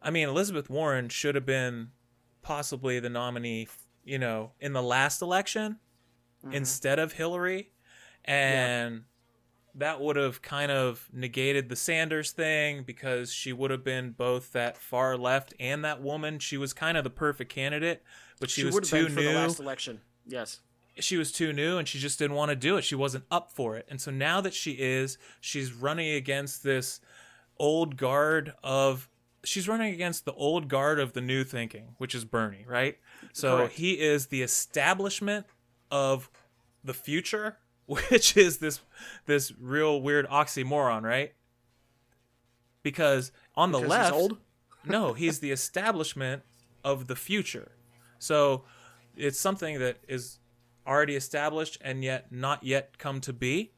I 0.00 0.10
mean, 0.10 0.28
Elizabeth 0.28 0.70
Warren 0.70 1.08
should 1.08 1.34
have 1.34 1.44
been 1.44 1.90
possibly 2.40 3.00
the 3.00 3.10
nominee, 3.10 3.68
you 4.04 4.18
know, 4.18 4.52
in 4.60 4.72
the 4.72 4.82
last 4.82 5.22
election 5.22 5.78
instead 6.50 6.98
of 6.98 7.12
Hillary. 7.12 7.71
And 8.24 9.04
that 9.74 10.00
would 10.00 10.16
have 10.16 10.42
kind 10.42 10.70
of 10.70 11.08
negated 11.12 11.68
the 11.68 11.76
Sanders 11.76 12.30
thing 12.32 12.82
because 12.84 13.32
she 13.32 13.52
would 13.52 13.70
have 13.70 13.82
been 13.84 14.10
both 14.10 14.52
that 14.52 14.76
far 14.76 15.16
left 15.16 15.54
and 15.58 15.84
that 15.84 16.02
woman. 16.02 16.38
She 16.38 16.56
was 16.58 16.72
kind 16.72 16.96
of 16.98 17.04
the 17.04 17.10
perfect 17.10 17.50
candidate, 17.52 18.02
but 18.38 18.50
she, 18.50 18.60
She 18.60 18.66
was 18.66 18.88
too 18.88 19.08
new 19.08 19.14
the 19.14 19.32
last 19.32 19.60
election. 19.60 20.00
Yes. 20.26 20.60
she 20.98 21.16
was 21.16 21.32
too 21.32 21.52
new 21.52 21.78
and 21.78 21.88
she 21.88 21.98
just 21.98 22.18
didn't 22.18 22.36
want 22.36 22.50
to 22.50 22.56
do 22.56 22.76
it. 22.76 22.82
She 22.84 22.94
wasn't 22.94 23.24
up 23.30 23.50
for 23.50 23.76
it. 23.76 23.86
And 23.88 24.00
so 24.00 24.10
now 24.10 24.40
that 24.42 24.52
she 24.54 24.72
is, 24.72 25.16
she's 25.40 25.72
running 25.72 26.14
against 26.14 26.62
this 26.62 27.00
old 27.58 27.96
guard 27.96 28.52
of 28.62 29.08
she's 29.44 29.66
running 29.68 29.92
against 29.92 30.24
the 30.24 30.32
old 30.34 30.68
guard 30.68 31.00
of 31.00 31.14
the 31.14 31.20
new 31.20 31.42
thinking, 31.44 31.94
which 31.98 32.14
is 32.14 32.24
Bernie, 32.24 32.64
right? 32.68 32.98
So 33.32 33.56
Correct. 33.56 33.72
he 33.74 33.98
is 34.00 34.26
the 34.26 34.42
establishment 34.42 35.46
of 35.90 36.30
the 36.84 36.94
future, 36.94 37.56
which 38.10 38.36
is 38.36 38.58
this 38.58 38.80
this 39.26 39.52
real 39.60 40.00
weird 40.00 40.26
oxymoron, 40.28 41.02
right? 41.02 41.32
Because 42.82 43.32
on 43.54 43.72
the 43.72 43.78
Because 43.78 43.90
left, 43.90 44.14
he's 44.14 44.22
old. 44.22 44.38
no, 44.84 45.12
he's 45.12 45.38
the 45.38 45.50
establishment 45.50 46.42
of 46.84 47.06
the 47.06 47.16
future. 47.16 47.72
So 48.18 48.64
it's 49.16 49.38
something 49.38 49.78
that 49.78 49.98
is 50.08 50.38
already 50.86 51.14
established 51.14 51.78
and 51.80 52.02
yet 52.02 52.32
not 52.32 52.64
yet 52.64 52.98
come 52.98 53.20
to 53.22 53.32
be. 53.32 53.72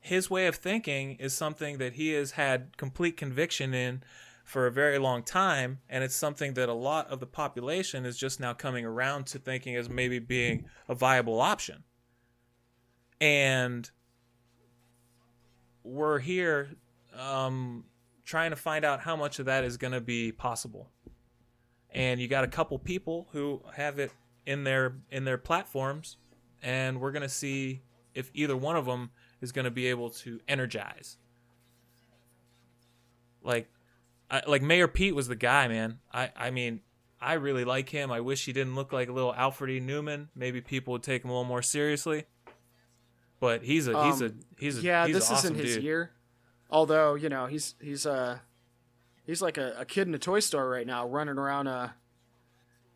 His 0.00 0.28
way 0.28 0.46
of 0.46 0.56
thinking 0.56 1.16
is 1.16 1.32
something 1.32 1.78
that 1.78 1.94
he 1.94 2.10
has 2.12 2.32
had 2.32 2.76
complete 2.76 3.16
conviction 3.16 3.72
in 3.72 4.02
for 4.44 4.66
a 4.66 4.70
very 4.70 4.98
long 4.98 5.22
time, 5.22 5.78
and 5.88 6.04
it's 6.04 6.14
something 6.14 6.52
that 6.54 6.68
a 6.68 6.74
lot 6.74 7.08
of 7.08 7.20
the 7.20 7.26
population 7.26 8.04
is 8.04 8.18
just 8.18 8.38
now 8.38 8.52
coming 8.52 8.84
around 8.84 9.24
to 9.28 9.38
thinking 9.38 9.74
as 9.76 9.88
maybe 9.88 10.18
being 10.18 10.66
a 10.88 10.94
viable 10.94 11.40
option. 11.40 11.84
And 13.20 13.90
we're 15.82 16.18
here 16.18 16.70
um, 17.18 17.84
trying 18.24 18.50
to 18.50 18.56
find 18.56 18.84
out 18.84 19.00
how 19.00 19.16
much 19.16 19.38
of 19.38 19.46
that 19.46 19.64
is 19.64 19.76
going 19.76 19.92
to 19.92 20.00
be 20.00 20.32
possible. 20.32 20.90
And 21.90 22.20
you 22.20 22.26
got 22.26 22.44
a 22.44 22.48
couple 22.48 22.78
people 22.78 23.28
who 23.32 23.62
have 23.76 23.98
it 23.98 24.10
in 24.46 24.64
their 24.64 24.96
in 25.10 25.24
their 25.24 25.38
platforms, 25.38 26.16
and 26.62 27.00
we're 27.00 27.12
going 27.12 27.22
to 27.22 27.28
see 27.28 27.82
if 28.14 28.30
either 28.34 28.56
one 28.56 28.76
of 28.76 28.86
them 28.86 29.10
is 29.40 29.52
going 29.52 29.64
to 29.64 29.70
be 29.70 29.86
able 29.86 30.10
to 30.10 30.40
energize. 30.48 31.18
Like, 33.42 33.68
I, 34.30 34.42
like 34.46 34.62
Mayor 34.62 34.88
Pete 34.88 35.14
was 35.14 35.28
the 35.28 35.36
guy, 35.36 35.68
man. 35.68 35.98
I 36.12 36.30
I 36.34 36.50
mean, 36.50 36.80
I 37.20 37.34
really 37.34 37.64
like 37.64 37.88
him. 37.88 38.10
I 38.10 38.20
wish 38.20 38.44
he 38.44 38.52
didn't 38.52 38.74
look 38.74 38.92
like 38.92 39.08
a 39.08 39.12
little 39.12 39.34
Alfred 39.34 39.70
E. 39.70 39.80
Neuman. 39.80 40.28
Maybe 40.34 40.60
people 40.60 40.92
would 40.92 41.02
take 41.02 41.22
him 41.22 41.30
a 41.30 41.32
little 41.32 41.44
more 41.44 41.62
seriously. 41.62 42.24
But 43.40 43.62
he's 43.62 43.88
a 43.88 44.04
he's 44.06 44.20
a 44.20 44.26
Um, 44.26 44.40
he's 44.58 44.78
a 44.78 44.82
yeah, 44.82 45.06
he's 45.06 45.16
this 45.16 45.30
awesome 45.30 45.54
isn't 45.54 45.64
his 45.66 45.74
dude. 45.76 45.84
year. 45.84 46.10
Although 46.70 47.14
you 47.14 47.28
know 47.28 47.46
he's 47.46 47.74
he's 47.80 48.06
uh 48.06 48.38
he's 49.26 49.42
like 49.42 49.58
a, 49.58 49.74
a 49.78 49.84
kid 49.84 50.08
in 50.08 50.14
a 50.14 50.18
toy 50.18 50.40
store 50.40 50.68
right 50.68 50.86
now, 50.86 51.06
running 51.06 51.38
around. 51.38 51.66
Uh, 51.68 51.88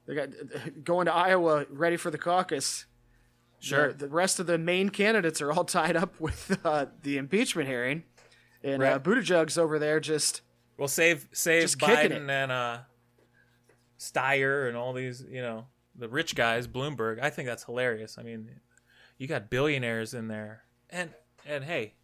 they 0.07 0.15
got 0.15 0.29
going 0.85 1.07
to 1.07 1.13
Iowa, 1.15 1.67
ready 1.71 1.97
for 1.97 2.11
the 2.11 2.19
caucus. 2.19 2.87
Sure. 3.61 3.93
The, 3.93 4.07
the 4.07 4.09
rest 4.09 4.39
of 4.39 4.47
the 4.47 4.57
main 4.57 4.89
candidates 4.89 5.43
are 5.43 5.53
all 5.53 5.65
tied 5.67 5.97
up 5.97 6.19
with 6.21 6.59
uh, 6.65 6.87
the 7.03 7.19
impeachment 7.19 7.69
hearing, 7.69 8.05
and 8.63 8.83
uh, 8.83 8.87
Right. 8.87 9.03
Buttigieg's 9.03 9.59
over 9.59 9.79
there 9.79 10.01
just 10.01 10.41
Well, 10.79 10.89
save 10.89 11.29
save 11.33 11.63
Just 11.63 11.79
Biden 11.79 12.31
and 12.31 12.53
uh, 12.53 12.79
Steyer 13.99 14.69
and 14.69 14.77
all 14.77 14.93
these, 14.93 15.25
you 15.29 15.43
know, 15.43 15.67
the 15.97 16.09
rich 16.09 16.35
guys, 16.35 16.69
Bloomberg. 16.69 17.21
I 17.21 17.31
think 17.31 17.49
that's 17.49 17.65
hilarious. 17.65 18.17
I 18.19 18.23
mean, 18.23 18.49
you 19.19 19.27
got 19.27 19.51
billionaires 19.51 20.15
in 20.15 20.29
there, 20.29 20.63
and 20.89 21.11
and 21.45 21.65
hey, 21.65 21.95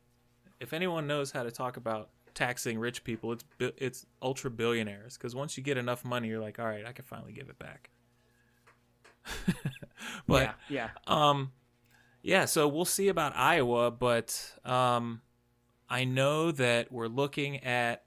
if 0.61 0.73
anyone 0.73 1.07
knows 1.07 1.31
how 1.31 1.43
to 1.43 1.51
talk 1.51 1.77
about 1.77 2.11
taxing 2.35 2.79
rich 2.79 3.05
people, 3.05 3.33
it's 3.33 3.45
it's 3.59 4.07
ultra 4.21 4.51
billionaires. 4.51 5.17
Because 5.17 5.35
once 5.35 5.57
you 5.57 5.62
get 5.62 5.79
enough 5.79 6.05
money, 6.05 6.29
you're 6.29 6.41
like, 6.41 6.59
all 6.59 6.67
right, 6.67 6.87
I 6.87 6.93
can 6.93 7.05
finally 7.05 7.33
give 7.33 7.49
it 7.49 7.59
back. 7.59 7.91
but 10.27 10.43
yeah 10.43 10.53
yeah 10.69 10.89
um, 11.07 11.51
yeah, 12.25 12.47
so 12.47 12.67
we'll 12.69 12.87
see 12.87 13.09
about 13.09 13.37
Iowa, 13.37 13.91
but 13.91 14.55
um, 14.65 15.21
I 15.91 16.05
know 16.05 16.53
that 16.53 16.91
we're 16.91 17.07
looking 17.07 17.62
at 17.62 18.03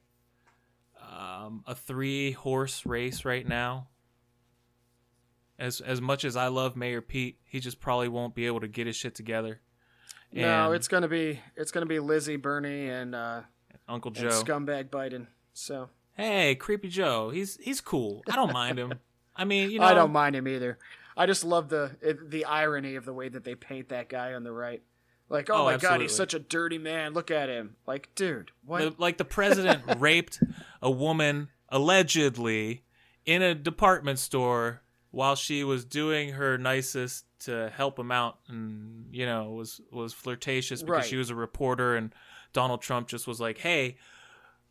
um, 0.99 1.63
a 1.67 1.75
three 1.75 2.31
horse 2.31 2.83
race 2.83 3.25
right 3.25 3.47
now. 3.47 3.89
As 5.59 5.81
as 5.81 5.99
much 6.01 6.23
as 6.23 6.35
I 6.35 6.47
love 6.47 6.75
Mayor 6.75 7.01
Pete, 7.01 7.39
he 7.45 7.59
just 7.59 7.79
probably 7.79 8.07
won't 8.07 8.35
be 8.35 8.45
able 8.45 8.59
to 8.59 8.67
get 8.67 8.85
his 8.87 8.95
shit 8.95 9.15
together. 9.15 9.59
no, 10.31 10.71
it's 10.71 10.87
gonna 10.87 11.07
be 11.07 11.39
it's 11.55 11.71
gonna 11.71 11.85
be 11.87 11.99
Lizzie, 11.99 12.35
Bernie, 12.35 12.89
and 12.89 13.15
uh, 13.15 13.41
Uncle 13.87 14.09
and 14.09 14.17
Joe. 14.17 14.43
scumbag 14.43 14.89
Biden. 14.89 15.27
So 15.53 15.89
hey, 16.13 16.53
creepy 16.55 16.89
Joe, 16.89 17.31
he's 17.31 17.57
he's 17.57 17.81
cool. 17.81 18.21
I 18.29 18.35
don't 18.35 18.53
mind 18.53 18.77
him. 18.77 18.93
I 19.35 19.45
mean, 19.45 19.71
you 19.71 19.79
know, 19.79 19.85
I 19.85 19.93
don't 19.95 20.11
mind 20.11 20.35
him 20.35 20.47
either. 20.47 20.77
I 21.15 21.25
just 21.25 21.43
love 21.43 21.69
the 21.69 21.95
the 22.27 22.45
irony 22.45 22.95
of 22.95 23.05
the 23.05 23.13
way 23.13 23.27
that 23.27 23.43
they 23.43 23.55
paint 23.55 23.89
that 23.89 24.09
guy 24.09 24.33
on 24.35 24.43
the 24.43 24.51
right. 24.51 24.83
Like, 25.29 25.49
oh, 25.49 25.55
Oh, 25.55 25.65
my 25.65 25.77
god, 25.77 25.99
he's 26.01 26.15
such 26.15 26.33
a 26.33 26.39
dirty 26.39 26.77
man. 26.77 27.13
Look 27.13 27.31
at 27.31 27.49
him. 27.49 27.75
Like, 27.85 28.09
dude, 28.15 28.51
what? 28.63 28.81
the, 28.81 28.95
like 28.97 29.17
the 29.17 29.25
president 29.25 29.81
raped 29.99 30.39
a 30.81 30.89
woman 30.91 31.49
allegedly 31.69 32.83
in 33.25 33.41
a 33.41 33.53
department 33.55 34.19
store 34.19 34.83
while 35.11 35.35
she 35.35 35.63
was 35.63 35.85
doing 35.85 36.29
her 36.33 36.57
nicest 36.57 37.25
to 37.39 37.71
help 37.75 37.97
him 37.99 38.11
out 38.11 38.39
and 38.47 39.05
you 39.11 39.25
know 39.25 39.51
was 39.51 39.79
was 39.91 40.13
flirtatious 40.13 40.81
because 40.81 40.95
Right. 41.01 41.05
she 41.05 41.17
was 41.17 41.29
a 41.29 41.35
reporter 41.35 41.95
and 41.95 42.13
Donald 42.53 42.81
Trump 42.81 43.07
just 43.07 43.27
was 43.27 43.39
like 43.39 43.59
hey 43.59 43.97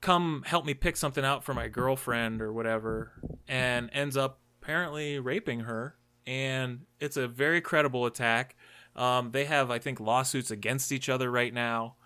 come 0.00 0.42
help 0.46 0.64
me 0.66 0.74
pick 0.74 0.96
something 0.96 1.24
out 1.24 1.42
for 1.44 1.54
my 1.54 1.68
girlfriend 1.68 2.42
or 2.42 2.52
whatever 2.52 3.12
and 3.48 3.88
ends 3.92 4.16
up 4.16 4.40
apparently 4.60 5.18
raping 5.18 5.60
her 5.60 5.96
and 6.26 6.80
it's 7.00 7.16
a 7.16 7.26
very 7.28 7.60
credible 7.60 8.04
attack 8.04 8.56
um, 8.96 9.30
they 9.30 9.44
have 9.44 9.70
i 9.70 9.78
think 9.78 9.98
lawsuits 10.00 10.50
against 10.50 10.90
each 10.92 11.08
other 11.08 11.30
right 11.30 11.54
now 11.54 11.96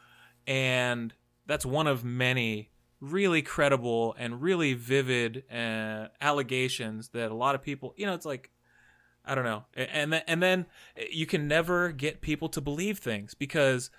and 0.47 1.15
that's 1.47 1.67
one 1.67 1.87
of 1.87 2.05
many 2.05 2.71
really 3.01 3.43
credible 3.43 4.15
and 4.19 4.43
really 4.43 4.75
vivid 4.75 5.45
uh, 5.51 6.09
allegations 6.21 7.09
that 7.11 7.31
a 7.31 7.35
lot 7.35 7.55
of 7.55 7.63
people 7.63 7.95
you 7.97 8.05
know 8.05 8.15
it's 8.15 8.27
like 8.27 8.51
i 9.25 9.35
don't 9.35 9.45
know 9.45 9.65
and 9.75 10.13
then, 10.13 10.23
and 10.27 10.43
then 10.43 10.67
you 11.11 11.27
can 11.27 11.49
never 11.49 11.93
get 11.93 12.21
people 12.21 12.49
to 12.49 12.61
believe 12.61 12.99
things 12.99 13.35
because 13.35 13.91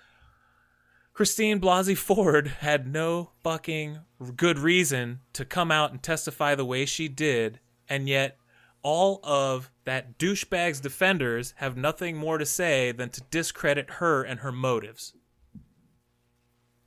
Christine 1.14 1.60
Blasey 1.60 1.96
Ford 1.96 2.46
had 2.60 2.86
no 2.86 3.32
fucking 3.42 3.98
good 4.36 4.58
reason 4.58 5.20
to 5.34 5.44
come 5.44 5.70
out 5.70 5.90
and 5.90 6.02
testify 6.02 6.54
the 6.54 6.64
way 6.64 6.86
she 6.86 7.08
did, 7.08 7.60
and 7.88 8.08
yet 8.08 8.38
all 8.82 9.20
of 9.22 9.70
that 9.84 10.18
douchebag's 10.18 10.80
defenders 10.80 11.54
have 11.58 11.76
nothing 11.76 12.16
more 12.16 12.38
to 12.38 12.46
say 12.46 12.92
than 12.92 13.10
to 13.10 13.20
discredit 13.30 13.90
her 13.92 14.22
and 14.22 14.40
her 14.40 14.52
motives. 14.52 15.14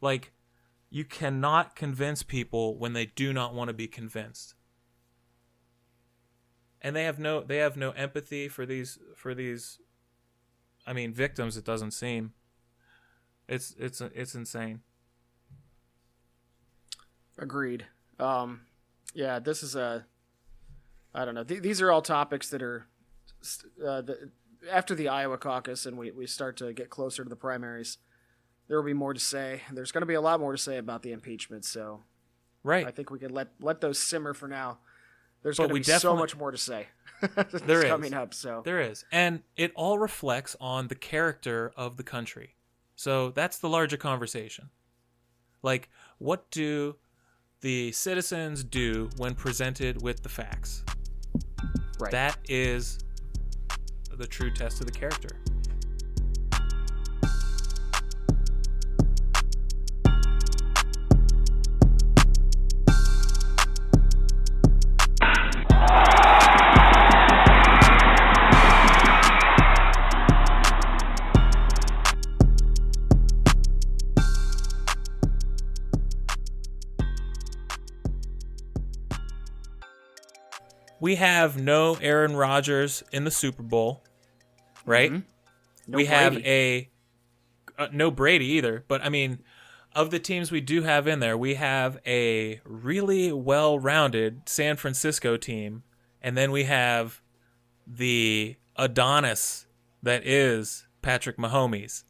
Like, 0.01 0.32
you 0.90 1.04
cannot 1.04 1.76
convince 1.76 2.24
people 2.24 2.78
when 2.78 2.94
they 2.94 3.06
do 3.06 3.34
not 3.34 3.54
want 3.54 3.70
to 3.70 3.74
be 3.74 3.88
convinced. 3.88 4.56
And 6.82 6.96
they 6.96 7.04
have 7.04 7.20
no 7.20 7.42
they 7.42 7.58
have 7.58 7.76
no 7.78 7.92
empathy 7.92 8.48
for 8.48 8.66
these 8.66 9.00
for 9.16 9.34
these 9.34 9.80
I 10.86 10.94
mean 10.94 11.14
victims 11.14 11.58
it 11.58 11.66
doesn't 11.66 11.92
seem. 11.92 12.34
It's 13.48 13.76
it's 13.80 14.02
it's 14.02 14.36
insane. 14.36 14.82
Agreed. 17.38 17.86
Um, 18.20 18.62
yeah, 19.14 19.40
this 19.40 19.64
is 19.64 19.76
a. 19.76 20.06
I 21.14 21.26
don't 21.26 21.36
know. 21.36 21.44
Th- 21.44 21.62
these 21.62 21.82
are 21.82 21.92
all 21.92 22.02
topics 22.02 22.50
that 22.50 22.62
are 22.62 22.88
uh, 23.86 24.02
the, 24.02 24.32
after 24.72 24.96
the 24.96 25.08
Iowa 25.08 25.38
caucus, 25.38 25.86
and 25.86 25.98
we, 25.98 26.12
we 26.12 26.28
start 26.28 26.58
to 26.58 26.74
get 26.74 26.90
closer 26.90 27.24
to 27.24 27.30
the 27.30 27.36
primaries. 27.36 27.98
There 28.68 28.78
will 28.78 28.86
be 28.86 28.93
more 28.93 29.13
to 29.13 29.20
say. 29.20 29.61
There's 29.72 29.91
going 29.91 30.01
to 30.01 30.07
be 30.07 30.16
a 30.16 30.22
lot 30.22 30.39
more 30.39 30.51
to 30.51 30.57
say 30.57 30.78
about 30.78 31.03
the 31.03 31.11
impeachment. 31.11 31.66
So 31.66 32.01
Right. 32.63 32.88
I 32.88 32.91
think 32.91 33.11
we 33.11 33.20
can 33.20 33.32
let 33.32 33.49
let 33.59 33.80
those 33.82 33.99
simmer 33.99 34.34
for 34.34 34.47
now. 34.47 34.80
There's 35.43 35.57
But 35.57 35.70
going 35.70 35.84
to 35.84 35.91
be 35.91 35.99
so 35.99 36.16
much 36.16 36.36
more 36.36 36.51
to 36.51 36.57
say. 36.57 36.88
There 37.66 37.84
is. 37.84 37.89
coming 37.89 38.13
up. 38.13 38.34
So 38.34 38.61
There 38.66 38.82
is. 38.82 39.05
And 39.11 39.43
it 39.55 39.72
all 39.76 39.99
reflects 39.99 40.55
on 40.59 40.88
the 40.88 40.95
character 40.95 41.72
of 41.78 41.97
the 41.97 42.03
country. 42.03 42.55
So 42.95 43.30
that's 43.32 43.59
the 43.59 43.70
larger 43.70 43.97
conversation. 43.97 44.70
Like, 45.61 45.89
what 46.18 46.49
do 46.51 46.95
the 47.61 47.91
citizens 47.91 48.63
do 48.63 49.09
when 49.18 49.36
presented 49.36 50.01
with 50.01 50.24
the 50.24 50.30
facts? 50.30 50.84
right. 51.99 52.11
That 52.11 52.38
is 52.47 52.99
the 54.11 54.28
true 54.28 54.51
test 54.51 54.80
of 54.80 54.86
the 54.86 54.91
character. 54.91 55.30
We 81.06 81.16
have 81.18 81.56
no 81.62 81.95
Aaron 82.01 82.36
Rodgers 82.36 83.03
in 83.12 83.26
the 83.26 83.30
Super 83.32 83.62
Bowl, 83.62 84.03
right? 84.88 85.12
No 85.88 85.97
we 85.97 86.06
have 86.06 86.36
a 86.38 86.89
uh, 87.78 87.89
no 87.91 88.10
Brady 88.10 88.47
either, 88.58 88.84
but 88.88 89.03
I 89.03 89.10
mean, 89.10 89.43
of 89.93 90.10
the 90.10 90.18
teams 90.18 90.51
we 90.51 90.62
do 90.62 90.82
have 90.82 91.06
in 91.06 91.20
there, 91.20 91.38
we 91.38 91.53
have 91.56 91.99
a 92.08 92.60
really 92.66 93.32
well-rounded 93.32 94.49
San 94.49 94.78
Francisco 94.78 95.38
team, 95.38 95.84
and 96.24 96.36
then 96.36 96.51
we 96.51 96.64
have 96.64 97.22
the 97.86 98.56
Adonis 98.76 99.68
that 100.01 100.26
is 100.26 100.88
Patrick 101.03 101.38
Mahomes. 101.38 102.03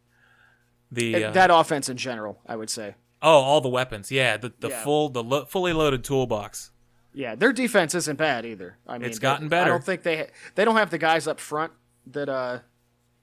The 0.90 1.16
Uh, 1.26 1.30
uh, 1.30 1.32
that 1.34 1.50
offense 1.52 1.90
in 1.90 1.98
general, 1.98 2.40
I 2.48 2.56
would 2.56 2.70
say. 2.70 2.96
oh, 3.22 3.40
all 3.42 3.60
the 3.60 3.68
weapons, 3.68 4.10
yeah, 4.10 4.38
the 4.38 4.54
the 4.58 4.70
Yeah. 4.70 4.84
full 4.86 5.10
the 5.10 5.22
lo- 5.22 5.44
fully 5.44 5.74
loaded 5.74 6.06
toolbox. 6.06 6.72
Yeah, 7.18 7.36
their 7.36 7.54
defense 7.54 7.96
isn't 7.96 8.18
bad 8.18 8.46
either. 8.46 8.78
I 8.86 8.98
mean, 8.98 9.10
It's 9.10 9.20
gotten 9.20 9.48
better. 9.48 9.70
I 9.72 9.74
don't 9.74 9.84
think 9.84 10.04
they 10.04 10.28
they 10.56 10.66
don't 10.66 10.76
have 10.76 10.90
the 10.90 10.98
guys 10.98 11.28
up 11.28 11.40
front 11.40 11.72
that 12.08 12.28
uh 12.28 12.60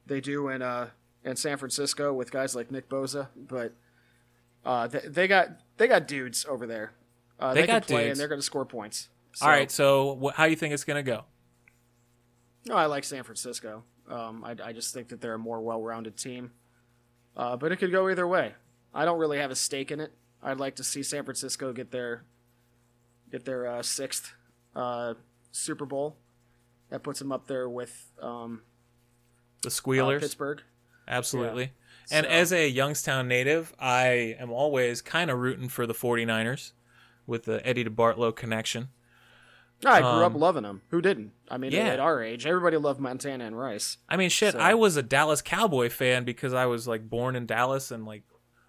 they 0.06 0.20
do 0.20 0.48
in 0.48 0.62
uh 0.62 0.88
in 1.24 1.36
San 1.36 1.58
Francisco 1.58 2.12
with 2.12 2.30
guys 2.32 2.56
like 2.56 2.70
Nick 2.70 2.88
Bosa, 2.88 3.28
but 3.36 3.74
uh 4.64 4.86
they, 4.88 5.00
they 5.00 5.28
got 5.28 5.48
they 5.76 5.86
got 5.88 6.08
dudes 6.08 6.46
over 6.48 6.66
there. 6.66 6.92
Uh, 7.38 7.52
They 7.54 7.62
they, 7.62 7.66
got 7.66 7.86
can 7.86 7.94
play 7.94 8.04
dudes. 8.04 8.10
and 8.12 8.20
they're 8.20 8.28
going 8.28 8.40
to 8.40 8.44
score 8.46 8.64
points. 8.64 9.08
So, 9.34 9.44
all 9.46 9.50
right, 9.52 9.70
so 9.70 10.18
wh- 10.22 10.34
how 10.34 10.44
do 10.44 10.50
you 10.50 10.56
think 10.56 10.72
it's 10.74 10.84
gonna 10.84 11.02
go? 11.02 11.24
No, 12.66 12.76
I 12.76 12.86
like 12.86 13.04
San 13.04 13.24
Francisco. 13.24 13.82
Um, 14.08 14.44
I, 14.44 14.54
I 14.64 14.72
just 14.72 14.94
think 14.94 15.08
that 15.08 15.20
they're 15.20 15.34
a 15.34 15.38
more 15.38 15.60
well-rounded 15.60 16.16
team. 16.16 16.52
Uh, 17.36 17.56
but 17.56 17.72
it 17.72 17.76
could 17.76 17.90
go 17.90 18.08
either 18.08 18.26
way. 18.28 18.54
I 18.94 19.04
don't 19.04 19.18
really 19.18 19.38
have 19.38 19.50
a 19.50 19.56
stake 19.56 19.90
in 19.90 20.00
it. 20.00 20.12
I'd 20.42 20.58
like 20.60 20.76
to 20.76 20.84
see 20.84 21.02
San 21.02 21.24
Francisco 21.24 21.72
get 21.72 21.90
their 21.90 22.24
get 23.32 23.44
their 23.44 23.66
uh, 23.66 23.82
sixth 23.82 24.32
uh, 24.76 25.14
Super 25.50 25.84
Bowl. 25.86 26.16
That 26.90 27.02
puts 27.02 27.18
them 27.18 27.32
up 27.32 27.46
there 27.48 27.68
with 27.68 28.12
um, 28.20 28.62
The 29.62 29.68
uh, 29.68 29.70
Squealers. 29.70 30.20
Pittsburgh. 30.22 30.60
Absolutely. 31.08 31.72
And 32.10 32.26
So- 32.26 32.30
as 32.30 32.52
a 32.52 32.68
Youngstown 32.68 33.26
native, 33.28 33.72
I 33.80 34.36
am 34.38 34.50
always 34.52 35.00
kind 35.02 35.30
of 35.30 35.38
rooting 35.38 35.68
for 35.68 35.86
the 35.86 35.94
49ers 35.94 36.72
with 37.26 37.44
the 37.44 37.66
Eddie 37.66 37.84
DeBartolo 37.84 38.34
connection. 38.36 38.90
I 39.84 40.00
grew 40.00 40.08
up 40.24 40.34
Um, 40.34 40.38
loving 40.38 40.62
them. 40.62 40.82
Who 40.90 41.00
didn't? 41.00 41.32
I 41.48 41.56
mean, 41.58 41.72
yeah. 41.72 41.86
at 41.88 41.98
our 41.98 42.22
age, 42.22 42.46
everybody 42.46 42.76
loved 42.76 43.00
Montana 43.00 43.44
and 43.46 43.58
Rice. 43.58 43.96
I 44.08 44.16
mean, 44.16 44.28
shit, 44.30 44.52
So- 44.52 44.60
I 44.60 44.74
was 44.74 44.96
a 44.96 45.02
Dallas 45.02 45.42
Cowboy 45.42 45.88
fan 45.88 46.24
because 46.24 46.52
I 46.52 46.66
was 46.66 46.86
like 46.86 47.08
born 47.08 47.34
in 47.34 47.46
Dallas 47.46 47.90
and 47.90 48.04
like 48.04 48.22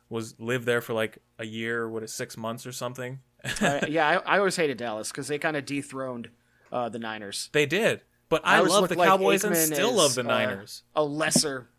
was 0.10 0.40
lived 0.40 0.66
there 0.66 0.82
for 0.82 0.94
like 0.94 1.20
a 1.38 1.46
year, 1.46 1.88
what 1.90 2.04
is 2.04 2.14
six 2.14 2.36
months 2.38 2.66
or 2.66 2.72
something. 2.72 3.20
I, 3.62 3.86
yeah, 3.90 4.22
I, 4.26 4.36
I 4.36 4.38
always 4.40 4.56
hated 4.56 4.78
Dallas 4.78 5.12
because 5.12 5.28
they 5.28 5.38
kind 5.38 5.58
of 5.58 5.66
dethroned 5.66 6.30
uh, 6.72 6.90
the 6.90 7.00
Niners. 7.00 7.50
they 7.54 7.66
did. 7.66 8.02
But 8.30 8.42
I, 8.46 8.58
always 8.58 8.72
love 8.74 8.90
the 8.90 8.96
like 8.96 9.08
Cowboys 9.10 9.44
and 9.44 9.56
still 9.56 9.92
is, 9.92 9.96
love 9.96 10.16
the 10.16 10.22
uh, 10.22 10.24
Niners. 10.24 10.82
a 10.96 11.04
lesser, 11.04 11.70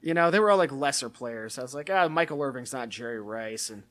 you 0.00 0.14
know, 0.14 0.30
they 0.30 0.38
were 0.38 0.50
all 0.50 0.58
like 0.58 0.70
lesser 0.70 1.08
players. 1.08 1.58
I 1.58 1.62
was 1.62 1.74
like, 1.74 1.90
ah, 1.92 2.06
Michael 2.08 2.40
Irving's 2.40 2.72
not 2.72 2.88
Jerry 2.88 3.20
Rice, 3.20 3.68
and 3.68 3.82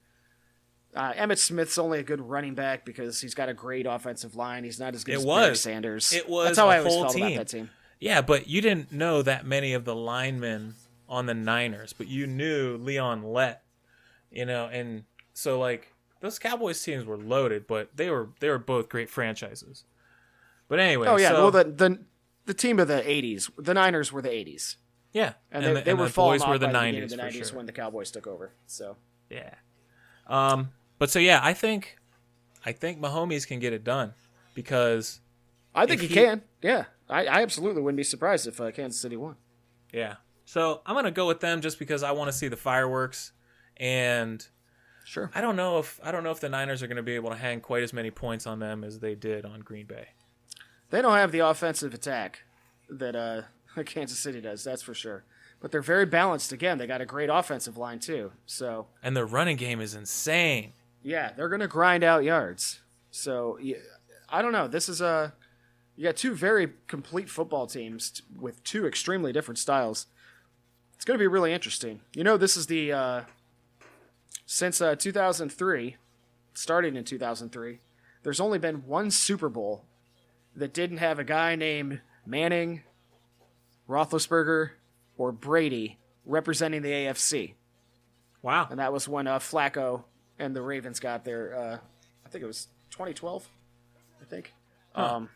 uh, 0.96 1.12
Emmitt 1.14 1.38
Smith's 1.38 1.78
only 1.78 2.00
a 2.00 2.04
good 2.04 2.22
running 2.22 2.56
back 2.56 2.86
because 2.86 3.20
he's 3.20 3.36
got 3.36 3.50
a 3.50 3.54
great 3.54 3.86
offensive 3.86 4.36
line. 4.36 4.64
He's 4.64 4.80
not 4.80 4.96
as 4.96 5.04
good 5.04 5.16
It 5.16 5.18
as 5.20 5.26
Barry. 5.26 5.56
Sanders. 5.56 6.14
It 6.14 6.30
was 6.30 6.46
That's 6.48 6.60
how 6.60 6.70
I 6.70 6.78
always 6.80 6.94
felt 6.94 7.14
team. 7.14 7.26
about 7.26 7.36
that 7.36 7.48
team. 7.50 7.70
Yeah, 8.00 8.22
but 8.22 8.48
you 8.48 8.62
didn't 8.62 8.92
know 8.92 9.22
that 9.24 9.46
many 9.46 9.74
of 9.74 9.84
the 9.84 9.96
linemen 9.96 10.76
on 11.10 11.26
the 11.26 11.34
Niners, 11.34 11.94
but 11.94 12.08
you 12.08 12.26
knew 12.26 12.78
Leon 12.78 13.24
Lett, 13.24 13.64
you 14.32 14.46
know, 14.46 14.68
and 14.68 15.04
so 15.34 15.60
like 15.60 15.94
those 16.22 16.40
Cowboys 16.40 16.82
teams 16.82 17.06
were 17.06 17.18
loaded, 17.18 17.68
but 17.68 17.96
they 17.96 18.10
were 18.10 18.30
they 18.40 18.50
were 18.50 18.58
both 18.60 18.90
great 18.90 19.10
franchises. 19.10 19.84
But 20.68 20.80
anyway, 20.80 21.08
Oh 21.08 21.18
yeah, 21.18 21.30
so, 21.30 21.44
well 21.44 21.52
the 21.52 21.64
the 21.64 22.00
the 22.46 22.54
team 22.54 22.80
of 22.80 22.88
the 22.88 23.02
'80s, 23.02 23.50
the 23.58 23.74
Niners 23.74 24.12
were 24.12 24.22
the 24.22 24.30
'80s, 24.30 24.76
yeah, 25.14 25.34
and, 25.52 25.66
they, 25.66 25.74
the, 25.74 25.82
they 25.82 25.92
and 25.92 26.00
were 26.00 26.06
the 26.08 26.12
falling 26.14 26.42
off 26.42 26.50
were 26.50 26.58
the 26.58 26.68
by 26.68 26.72
the 26.74 26.80
beginning 26.92 27.02
'90s 27.02 27.04
of 27.04 27.10
the 27.12 27.18
for 27.18 27.24
'90s 27.24 27.50
sure. 27.50 27.58
when 27.58 27.66
the 27.66 27.72
Cowboys 27.72 28.12
took 28.12 28.28
over. 28.28 28.52
So 28.66 28.98
Yeah, 29.30 29.54
Um, 30.28 30.72
but 31.00 31.10
so 31.10 31.20
yeah, 31.20 31.40
I 31.44 31.54
think, 31.54 31.98
I 32.66 32.72
think 32.72 33.00
Mahomes 33.00 33.48
can 33.48 33.60
get 33.60 33.74
it 33.74 33.84
done 33.84 34.14
because 34.54 35.20
I 35.76 35.86
think 35.86 36.02
he, 36.02 36.08
he- 36.08 36.14
can. 36.16 36.42
Yeah, 36.62 36.86
I, 37.10 37.26
I 37.26 37.42
absolutely 37.44 37.82
wouldn't 37.82 37.98
be 37.98 38.04
surprised 38.04 38.48
if 38.48 38.60
uh, 38.60 38.72
Kansas 38.72 39.00
City 39.00 39.16
won. 39.18 39.36
yeah. 39.94 40.16
So 40.46 40.82
I'm 40.86 40.96
gonna 40.96 41.12
go 41.12 41.28
with 41.28 41.42
them 41.42 41.60
just 41.60 41.78
because 41.78 42.04
I 42.04 42.12
want 42.12 42.32
to 42.32 42.38
see 42.38 42.48
the 42.48 42.56
fireworks, 42.56 43.34
and 43.76 44.46
Sure. 45.08 45.32
I 45.34 45.40
don't 45.40 45.56
know 45.56 45.80
if 45.80 46.02
I 46.04 46.12
don't 46.12 46.26
know 46.26 46.32
if 46.32 46.42
the 46.42 46.50
Niners 46.50 46.84
are 46.84 46.88
gonna 46.88 47.02
be 47.02 47.16
able 47.16 47.30
to 47.30 47.38
hang 47.38 47.62
quite 47.62 47.82
as 47.82 47.94
many 47.94 48.12
points 48.12 48.46
on 48.46 48.60
them 48.60 48.84
as 48.84 49.00
they 49.00 49.16
did 49.16 49.46
on 49.46 49.62
Green 49.62 49.86
Bay. 49.86 50.10
They 50.90 51.02
don't 51.02 51.16
have 51.16 51.32
the 51.32 51.40
offensive 51.40 51.94
attack 51.94 52.44
that 52.90 53.16
uh, 53.16 53.44
Kansas 53.86 54.20
City 54.20 54.42
does. 54.42 54.66
That's 54.66 54.82
for 54.82 54.94
sure. 54.94 55.24
But 55.62 55.72
they're 55.72 55.82
very 55.82 56.06
balanced. 56.06 56.52
Again, 56.52 56.78
they 56.78 56.88
got 56.88 57.00
a 57.00 57.06
great 57.06 57.30
offensive 57.30 57.78
line 57.78 58.00
too. 58.00 58.34
So 58.46 58.88
And 59.02 59.16
their 59.16 59.26
running 59.26 59.56
game 59.56 59.80
is 59.80 59.96
insane. 59.96 60.74
yeah, 61.04 61.32
they're 61.38 61.50
going 61.50 61.62
to 61.62 61.68
grind 61.68 62.04
out 62.04 62.26
yards. 62.26 62.82
So 63.10 63.58
yeah, 63.62 63.78
I 64.28 64.42
don't 64.42 64.52
know. 64.52 64.68
This 64.68 64.90
is 64.90 65.00
a 65.00 65.34
you 65.96 66.04
got 66.04 66.18
two 66.18 66.36
very 66.36 66.74
complete 66.88 67.30
football 67.30 67.66
teams 67.66 68.22
with 68.38 68.62
two 68.66 68.86
extremely 68.86 69.32
different 69.32 69.58
styles. 69.58 70.08
It's 70.96 71.06
going 71.06 71.18
to 71.18 71.24
be 71.24 71.28
really 71.28 71.54
interesting. 71.54 72.02
You 72.14 72.26
know, 72.26 72.36
this 72.36 72.58
is 72.58 72.68
the 72.68 72.92
uh, 72.92 73.22
since 74.48 74.82
uh, 74.82 74.96
2003, 74.96 75.98
starting 76.56 76.96
in 76.96 77.04
2003. 77.04 77.80
There's 78.24 78.40
only 78.40 78.58
been 78.58 78.78
one 78.88 79.12
Super 79.12 79.50
Bowl 79.50 79.84
that 80.56 80.74
didn't 80.74 80.98
have 80.98 81.20
a 81.20 81.24
guy 81.24 81.56
named 81.56 82.02
Manning, 82.26 82.82
Roethlisberger, 83.88 84.72
or 85.18 85.32
Brady 85.32 85.98
representing 86.26 86.82
the 86.82 86.90
AFC 86.92 87.54
Wow. 88.42 88.68
and 88.70 88.80
that 88.80 88.92
was 88.94 89.08
when 89.08 89.28
uh, 89.28 89.40
Flacco 89.40 90.04
and 90.40 90.56
the 90.56 90.62
Ravens 90.62 91.00
got 91.00 91.26
their. 91.26 91.56
Uh, 91.56 91.78
I 92.26 92.30
think 92.30 92.44
it 92.44 92.48
was 92.48 92.68
2012. 92.92 93.48
I 94.22 94.26
think. 94.26 94.54
Um, 94.96 95.30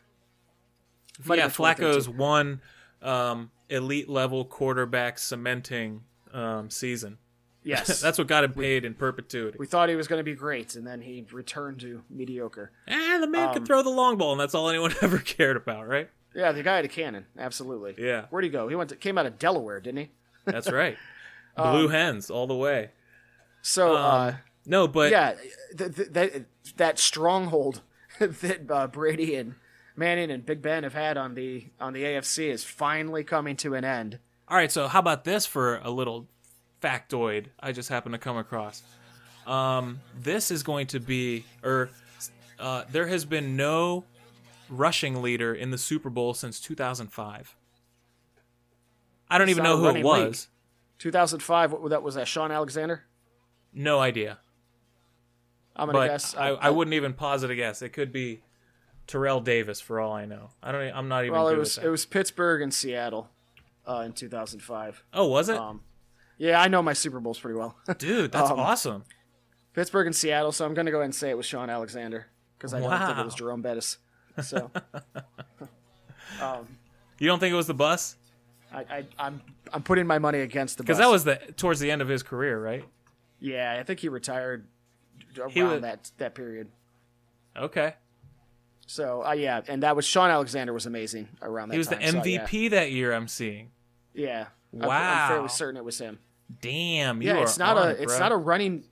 yeah, 1.27 1.43
have 1.43 1.57
been 1.57 1.65
2013. 1.75 1.85
Flacco's 1.99 2.09
one 2.09 2.61
um, 3.01 3.51
elite 3.69 4.07
level 4.09 4.45
quarterback 4.45 5.17
cementing 5.19 6.03
um, 6.33 6.69
season. 6.69 7.17
Yes, 7.63 8.01
That's 8.01 8.17
what 8.17 8.27
got 8.27 8.43
him 8.43 8.53
paid 8.53 8.85
in 8.85 8.93
perpetuity. 8.95 9.57
we 9.59 9.67
thought 9.67 9.89
he 9.89 9.95
was 9.95 10.07
going 10.07 10.19
to 10.19 10.23
be 10.23 10.33
great, 10.35 10.75
and 10.75 10.85
then 10.85 11.01
he 11.01 11.25
returned 11.31 11.79
to 11.81 12.01
mediocre. 12.09 12.71
And 12.87 13.21
the 13.21 13.27
man 13.27 13.49
Um, 13.49 13.53
could 13.53 13.65
throw 13.67 13.83
the 13.83 13.89
long 13.89 14.17
ball, 14.17 14.31
and 14.31 14.39
that's 14.41 14.55
all 14.55 14.69
anyone 14.69 14.93
ever 15.01 15.19
cared 15.19 15.57
about, 15.57 15.87
right? 15.87 16.09
Yeah, 16.33 16.51
the 16.53 16.63
guy 16.63 16.77
had 16.77 16.85
a 16.85 16.87
cannon, 16.87 17.25
absolutely. 17.37 17.95
Yeah. 18.03 18.25
Where'd 18.29 18.43
he 18.45 18.49
go? 18.49 18.67
He 18.67 18.75
went 18.75 18.89
to, 18.89 18.95
came 18.95 19.17
out 19.17 19.25
of 19.25 19.37
Delaware, 19.37 19.79
didn't 19.79 19.99
he? 19.99 20.09
That's 20.45 20.71
right. 20.71 20.97
Blue 21.55 21.89
hens 21.89 22.29
all 22.31 22.47
the 22.47 22.55
way. 22.55 22.91
So, 23.61 23.95
Um, 23.95 24.03
uh, 24.03 24.33
No, 24.65 24.87
but 24.87 25.11
yeah, 25.11 25.35
th- 25.77 25.95
th- 25.95 26.09
that 26.11 26.45
that 26.77 26.97
stronghold 26.99 27.81
that 28.19 28.61
uh, 28.71 28.87
Brady 28.87 29.35
and 29.35 29.55
Manning 29.95 30.31
and 30.31 30.45
Big 30.45 30.61
Ben 30.61 30.83
have 30.83 30.93
had 30.93 31.17
on 31.17 31.35
the 31.35 31.67
on 31.79 31.93
the 31.93 32.03
AFC 32.03 32.47
is 32.49 32.63
finally 32.63 33.23
coming 33.23 33.55
to 33.57 33.73
an 33.75 33.83
end. 33.83 34.17
all 34.47 34.57
right. 34.57 34.71
So 34.71 34.87
how 34.87 34.99
about 34.99 35.25
this 35.25 35.45
for 35.45 35.77
a 35.83 35.91
little 35.91 36.27
factoid 36.81 37.45
I 37.59 37.71
just 37.71 37.89
happened 37.89 38.13
to 38.13 38.19
come 38.19 38.37
across? 38.37 38.83
Um, 39.47 39.99
this 40.21 40.51
is 40.51 40.63
going 40.63 40.87
to 40.87 40.99
be, 40.99 41.45
or 41.63 41.89
uh, 42.59 42.83
there 42.91 43.07
has 43.07 43.25
been 43.25 43.55
no 43.55 44.03
rushing 44.69 45.21
leader 45.21 45.53
in 45.53 45.71
the 45.71 45.77
Super 45.77 46.09
Bowl 46.09 46.33
since 46.33 46.59
2005. 46.59 47.55
I 49.29 49.37
don't 49.37 49.47
It's 49.47 49.51
even 49.51 49.63
know 49.63 49.77
who 49.77 49.87
it 49.87 50.03
was. 50.03 50.23
league. 50.23 50.99
2005. 50.99 51.71
What 51.73 51.89
that 51.89 52.03
was 52.03 52.15
that? 52.15 52.27
Shaun 52.27 52.51
Alexander. 52.51 53.03
No 53.73 53.99
idea. 53.99 54.39
I'm 55.75 55.87
gonna 55.87 55.97
but 55.97 56.07
guess. 56.09 56.35
I, 56.35 56.49
I 56.49 56.69
wouldn't 56.69 56.93
even 56.93 57.13
posit 57.13 57.49
a 57.49 57.55
guess. 57.55 57.81
It 57.81 57.89
could 57.89 58.11
be 58.11 58.41
Terrell 59.07 59.39
Davis 59.39 59.79
for 59.79 59.99
all 60.01 60.11
I 60.11 60.25
know. 60.25 60.49
I 60.61 60.71
don't. 60.73 60.81
I'm 60.93 61.07
not 61.07 61.23
even. 61.23 61.33
Well, 61.33 61.47
it 61.47 61.57
was 61.57 61.77
it 61.77 61.87
was 61.87 62.05
Pittsburgh 62.05 62.61
and 62.61 62.73
Seattle 62.73 63.29
uh, 63.87 64.03
in 64.05 64.11
2005. 64.11 65.03
Oh, 65.13 65.27
was 65.27 65.47
it, 65.47 65.57
Um, 65.57 65.81
yeah, 66.41 66.59
I 66.59 66.69
know 66.69 66.81
my 66.81 66.93
Super 66.93 67.19
Bowls 67.19 67.39
pretty 67.39 67.55
well. 67.55 67.75
dude? 67.99 68.31
That's 68.31 68.49
um, 68.49 68.59
awesome. 68.59 69.03
Pittsburgh 69.75 70.07
and 70.07 70.15
Seattle, 70.15 70.51
so 70.51 70.65
I'm 70.65 70.73
gonna 70.73 70.89
go 70.89 70.97
ahead 70.97 71.05
and 71.05 71.13
say 71.15 71.29
it 71.29 71.37
was 71.37 71.45
Shaun 71.45 71.69
Alexander 71.69 72.25
because 72.57 72.73
I 72.73 72.79
don't 72.79 72.89
think 72.89 73.19
it 73.19 73.25
was 73.25 73.35
Jerome 73.35 73.61
Bettis. 73.61 73.99
So, 74.41 74.71
um, 76.41 76.67
You 77.19 77.27
don't 77.27 77.37
think 77.39 77.53
it 77.53 77.55
was 77.55 77.67
the 77.67 77.75
bus? 77.75 78.15
I, 78.73 78.79
I 78.79 79.05
I'm 79.19 79.39
I'm 79.71 79.83
putting 79.83 80.07
my 80.07 80.17
money 80.17 80.39
against 80.39 80.77
the 80.77 80.83
Because 80.83 80.97
that 80.97 81.11
was 81.11 81.25
the 81.25 81.35
towards 81.57 81.79
the 81.79 81.91
end 81.91 82.01
of 82.01 82.07
his 82.07 82.23
career, 82.23 82.59
right? 82.59 82.83
yeah. 83.39 83.77
I 83.79 83.83
think 83.83 83.99
he 83.99 84.09
retired 84.09 84.65
around 85.37 85.51
He 85.51 85.61
was- 85.61 85.81
that 85.81 86.09
that 86.17 86.33
period. 86.33 86.69
Okay. 87.55 87.93
So 88.87 89.23
uh, 89.23 89.33
yeah, 89.33 89.61
and 89.67 89.83
that 89.83 89.95
was 89.95 90.05
Shaun 90.05 90.31
Alexander 90.31 90.73
was 90.73 90.87
amazing 90.87 91.29
around 91.39 91.69
that 91.69 91.73
time. 91.73 91.75
He 91.75 91.77
was 91.77 91.87
the 91.89 91.95
time. 91.97 92.23
So, 92.23 92.29
yeah. 92.29 92.47
MVP 92.47 92.71
that 92.71 92.91
year. 92.91 93.13
I'm 93.13 93.27
seeing. 93.27 93.69
Yeah. 94.15 94.47
I'm- 94.73 94.89
I'm 94.89 95.27
fairly 95.29 95.49
certain 95.49 95.77
it 95.77 95.85
was 95.85 95.99
him. 95.99 96.17
Damn, 96.59 97.21
you 97.21 97.29
Yeah, 97.29 97.37
are 97.37 97.43
it's 97.43 97.57
not 97.57 97.77
on 97.77 97.87
a 97.87 97.91
it, 97.91 98.01
it's 98.01 98.13
bro. 98.13 98.19
not 98.19 98.31
a 98.31 98.37
running 98.37 98.83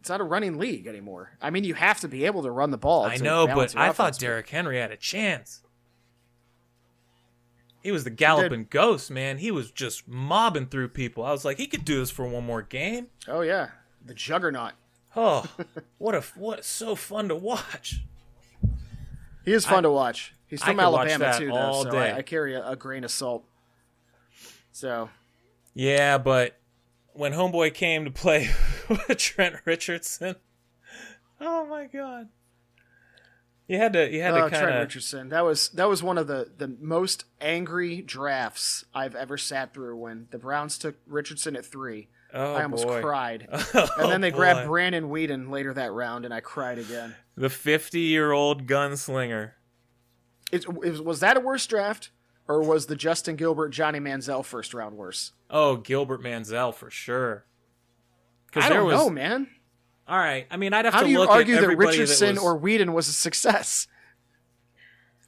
it's 0.00 0.08
not 0.08 0.20
a 0.20 0.24
running 0.24 0.58
league 0.58 0.86
anymore. 0.86 1.36
I 1.42 1.50
mean, 1.50 1.64
you 1.64 1.74
have 1.74 2.00
to 2.00 2.08
be 2.08 2.24
able 2.24 2.42
to 2.42 2.50
run 2.50 2.70
the 2.70 2.78
ball. 2.78 3.04
I 3.04 3.16
know, 3.16 3.46
but 3.46 3.76
I 3.76 3.92
thought 3.92 4.18
Derrick 4.18 4.48
Henry 4.48 4.78
had 4.78 4.90
a 4.90 4.96
chance. 4.96 5.62
He 7.82 7.92
was 7.92 8.04
the 8.04 8.10
galloping 8.10 8.66
ghost, 8.68 9.10
man. 9.10 9.38
He 9.38 9.50
was 9.50 9.70
just 9.70 10.06
mobbing 10.06 10.66
through 10.66 10.88
people. 10.88 11.24
I 11.24 11.32
was 11.32 11.44
like, 11.44 11.56
he 11.58 11.66
could 11.66 11.84
do 11.84 11.98
this 11.98 12.10
for 12.10 12.26
one 12.26 12.44
more 12.44 12.62
game. 12.62 13.08
Oh 13.28 13.40
yeah, 13.42 13.68
the 14.04 14.14
juggernaut. 14.14 14.72
Oh, 15.16 15.44
what 15.98 16.14
a 16.14 16.20
what 16.34 16.64
so 16.64 16.94
fun 16.94 17.28
to 17.28 17.34
watch. 17.34 18.02
He 19.44 19.52
is 19.52 19.64
fun 19.64 19.82
to 19.84 19.90
watch. 19.90 20.34
He's 20.46 20.62
from 20.62 20.80
Alabama 20.80 21.34
too, 21.38 21.48
though, 21.48 21.54
all 21.56 21.84
so 21.84 21.90
day. 21.90 22.10
I, 22.10 22.18
I 22.18 22.22
carry 22.22 22.54
a, 22.54 22.70
a 22.70 22.76
grain 22.76 23.04
of 23.04 23.10
salt. 23.10 23.44
So 24.72 25.08
Yeah, 25.74 26.18
but 26.18 26.56
when 27.20 27.34
Homeboy 27.34 27.74
came 27.74 28.06
to 28.06 28.10
play 28.10 28.48
with 28.88 29.18
Trent 29.18 29.56
Richardson, 29.66 30.36
oh 31.38 31.66
my 31.66 31.84
god, 31.84 32.28
you 33.68 33.76
had 33.76 33.92
to 33.92 34.10
you 34.10 34.22
had 34.22 34.32
uh, 34.32 34.36
to 34.36 34.40
kind 34.50 34.62
Trent 34.62 34.76
of 34.76 34.80
Richardson, 34.80 35.28
that 35.28 35.44
was 35.44 35.68
that 35.70 35.86
was 35.86 36.02
one 36.02 36.16
of 36.16 36.26
the 36.26 36.50
the 36.56 36.66
most 36.80 37.26
angry 37.38 38.00
drafts 38.00 38.86
I've 38.94 39.14
ever 39.14 39.36
sat 39.36 39.74
through. 39.74 39.98
When 39.98 40.28
the 40.30 40.38
Browns 40.38 40.78
took 40.78 40.96
Richardson 41.06 41.56
at 41.56 41.66
three, 41.66 42.08
oh 42.32 42.54
I 42.54 42.62
almost 42.62 42.86
boy. 42.86 43.02
cried. 43.02 43.48
Oh, 43.52 43.88
And 43.98 44.10
then 44.10 44.22
they 44.22 44.30
boy. 44.30 44.38
grabbed 44.38 44.66
Brandon 44.66 45.10
Weeden 45.10 45.50
later 45.50 45.74
that 45.74 45.92
round, 45.92 46.24
and 46.24 46.32
I 46.32 46.40
cried 46.40 46.78
again. 46.78 47.14
the 47.36 47.50
fifty-year-old 47.50 48.66
gunslinger. 48.66 49.52
It, 50.50 50.64
it, 50.82 51.04
was 51.04 51.20
that 51.20 51.36
a 51.36 51.40
worse 51.40 51.66
draft, 51.66 52.10
or 52.50 52.62
was 52.62 52.86
the 52.86 52.96
Justin 52.96 53.36
Gilbert 53.36 53.68
Johnny 53.70 54.00
Manziel 54.00 54.44
first 54.44 54.74
round 54.74 54.96
worse? 54.96 55.32
Oh, 55.48 55.76
Gilbert 55.76 56.20
Manziel 56.22 56.74
for 56.74 56.90
sure. 56.90 57.44
I 57.44 58.46
Because 58.46 58.68
there 58.68 58.78
don't 58.78 58.86
was 58.88 58.94
know, 58.98 59.10
man. 59.10 59.48
all 60.08 60.18
right. 60.18 60.46
I 60.50 60.56
mean, 60.56 60.72
I'd 60.72 60.84
have 60.84 60.94
How 60.94 61.00
to 61.00 61.06
do 61.06 61.12
you 61.12 61.18
look 61.20 61.30
argue 61.30 61.54
at 61.56 61.60
that 61.60 61.76
Richardson 61.76 62.34
that 62.34 62.42
was, 62.42 62.44
or 62.44 62.58
Weeden 62.60 62.92
was 62.92 63.08
a 63.08 63.12
success? 63.12 63.86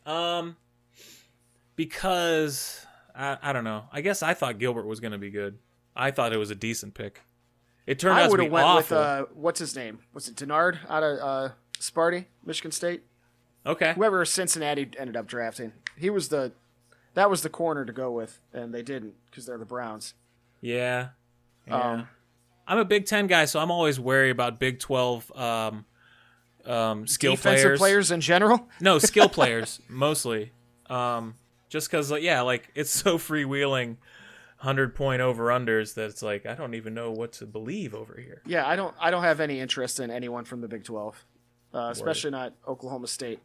um 0.04 0.56
because 1.76 2.84
I, 3.14 3.38
I 3.40 3.52
don't 3.52 3.64
know. 3.64 3.84
I 3.92 4.00
guess 4.00 4.22
I 4.22 4.34
thought 4.34 4.58
Gilbert 4.58 4.86
was 4.86 5.00
going 5.00 5.12
to 5.12 5.18
be 5.18 5.30
good. 5.30 5.58
I 5.94 6.10
thought 6.10 6.32
it 6.32 6.38
was 6.38 6.50
a 6.50 6.54
decent 6.54 6.94
pick. 6.94 7.20
It 7.86 7.98
turned 7.98 8.18
I 8.18 8.24
out 8.24 8.30
to 8.30 8.36
be 8.38 8.48
went 8.48 8.66
awful. 8.66 8.78
with 8.78 8.92
uh, 9.06 9.24
what's 9.34 9.58
his 9.58 9.74
name? 9.76 10.00
Was 10.14 10.28
it 10.28 10.36
Dennard 10.36 10.78
out 10.88 11.02
of 11.02 11.18
uh, 11.18 11.54
Sparty, 11.78 12.26
Michigan 12.44 12.70
State? 12.72 13.02
okay. 13.66 13.92
Whoever 13.94 14.24
Cincinnati 14.24 14.90
ended 14.98 15.16
up 15.16 15.26
drafting, 15.26 15.72
he 15.96 16.10
was 16.10 16.28
the 16.28 16.52
that 17.14 17.30
was 17.30 17.42
the 17.42 17.48
corner 17.48 17.84
to 17.84 17.92
go 17.92 18.10
with, 18.10 18.40
and 18.52 18.72
they 18.74 18.82
didn't 18.82 19.14
because 19.30 19.46
they're 19.46 19.58
the 19.58 19.64
Browns. 19.64 20.14
Yeah. 20.60 21.08
Yeah. 21.66 21.92
Um, 21.92 22.08
I'm 22.66 22.78
a 22.78 22.84
Big 22.84 23.06
Ten 23.06 23.26
guy, 23.26 23.44
so 23.44 23.60
I'm 23.60 23.70
always 23.70 23.98
wary 23.98 24.30
about 24.30 24.58
Big 24.58 24.78
Twelve 24.78 25.30
um, 25.36 25.84
um, 26.64 27.06
skill 27.06 27.32
defensive 27.34 27.62
players. 27.62 27.78
players 27.78 28.10
in 28.10 28.20
general. 28.20 28.68
No, 28.80 28.98
skill 28.98 29.28
players 29.30 29.80
mostly. 29.88 30.52
Um, 30.86 31.34
just 31.68 31.90
because, 31.90 32.10
like, 32.10 32.22
yeah, 32.22 32.42
like 32.42 32.70
it's 32.74 32.90
so 32.90 33.18
freewheeling, 33.18 33.96
hundred 34.58 34.94
point 34.94 35.22
over 35.22 35.46
unders 35.46 35.94
that 35.94 36.06
it's 36.06 36.22
like 36.22 36.46
I 36.46 36.54
don't 36.54 36.74
even 36.74 36.94
know 36.94 37.10
what 37.10 37.32
to 37.34 37.46
believe 37.46 37.94
over 37.94 38.18
here. 38.20 38.42
Yeah, 38.46 38.66
I 38.66 38.76
don't 38.76 38.94
I 39.00 39.10
don't 39.10 39.24
have 39.24 39.40
any 39.40 39.60
interest 39.60 40.00
in 40.00 40.10
anyone 40.10 40.44
from 40.44 40.60
the 40.60 40.68
Big 40.68 40.84
Twelve, 40.84 41.24
uh, 41.74 41.88
especially 41.90 42.30
not 42.30 42.54
Oklahoma 42.66 43.06
State. 43.08 43.40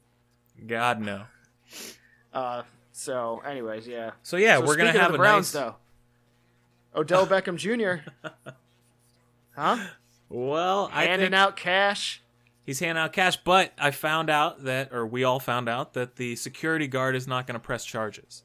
God 0.66 1.02
no. 1.02 1.24
Uh, 2.34 2.64
so, 2.98 3.42
anyways, 3.46 3.88
yeah. 3.88 4.12
So 4.24 4.38
yeah, 4.38 4.58
So 4.58 4.66
we're 4.66 4.76
gonna 4.76 4.92
have 4.92 5.12
the 5.12 5.16
a 5.16 5.18
Browns 5.20 5.54
nice. 5.54 5.64
though. 5.64 5.76
Odell 6.96 7.28
Beckham 7.34 7.58
Jr. 7.58 8.10
huh? 9.56 9.78
Well, 10.30 10.90
I 10.92 11.06
Handing 11.06 11.28
think 11.28 11.36
out 11.36 11.56
cash. 11.56 12.22
he's 12.66 12.80
handing 12.80 13.02
out 13.02 13.14
cash, 13.14 13.38
but 13.38 13.72
I 13.78 13.92
found 13.92 14.30
out 14.30 14.64
that, 14.66 14.92
or 14.92 15.06
we 15.06 15.24
all 15.24 15.40
found 15.40 15.70
out 15.70 15.94
that 15.94 16.18
the 16.18 16.36
security 16.36 16.88
guard 16.88 17.16
is 17.16 17.28
not 17.28 17.48
going 17.48 17.54
to 17.54 17.60
press 17.66 17.86
charges. 17.86 18.44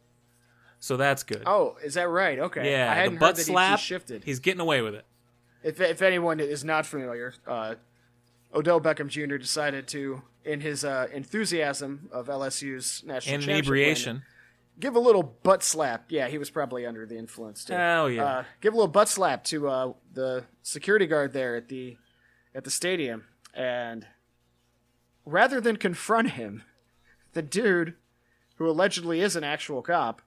So 0.79 0.97
that's 0.97 1.23
good. 1.23 1.43
Oh, 1.47 1.77
is 1.83 1.95
that 1.95 2.09
right? 2.09 2.39
Okay. 2.39 2.71
Yeah, 2.71 2.91
I 2.91 2.95
hadn't 2.95 3.15
the 3.15 3.21
butt 3.21 3.37
heard 3.37 3.47
slap. 3.47 3.79
he 3.79 3.85
shifted. 3.85 4.25
He's 4.25 4.39
getting 4.39 4.61
away 4.61 4.81
with 4.83 4.95
it. 4.95 5.05
If, 5.65 5.81
if 5.81 6.03
anyone 6.03 6.41
is 6.41 6.65
not 6.65 6.87
familiar, 6.87 7.35
uh, 7.47 7.77
Odell 8.55 8.81
Beckham 8.81 9.09
Jr. 9.09 9.37
decided 9.37 9.87
to, 9.89 10.23
in 10.45 10.61
his 10.61 10.85
uh, 10.85 11.07
enthusiasm 11.13 12.09
of 12.13 12.27
LSU's 12.27 13.03
national 13.05 13.39
championship 13.39 13.47
win, 13.49 13.57
Inebriation. 13.59 14.23
Give 14.79 14.97
a 14.97 15.01
little 15.01 15.23
butt 15.23 15.63
slap. 15.63 16.07
Yeah, 16.09 16.29
he 16.29 16.39
was 16.39 16.51
probably 16.51 16.87
under 16.87 17.07
the 17.07 17.19
influence 17.19 17.65
too. 17.65 17.75
Hell 17.75 18.11
yeah. 18.11 18.25
Uh, 18.25 18.45
give 18.61 18.73
a 18.73 18.77
little 18.77 18.89
butt 18.89 19.09
slap 19.09 19.45
to 19.45 19.69
uh, 19.69 19.93
the 20.13 20.45
security 20.63 21.07
guard 21.07 21.33
there 21.33 21.57
at 21.57 21.69
the 21.69 21.97
at 22.55 22.65
the 22.65 22.71
stadium, 22.71 23.25
and 23.55 24.07
rather 25.25 25.61
than 25.61 25.77
confront 25.77 26.33
him, 26.33 26.63
the 27.33 27.43
dude, 27.43 27.95
who 28.57 28.69
allegedly 28.69 29.21
is 29.21 29.37
an 29.37 29.45
actual 29.45 29.83
cop, 29.83 30.23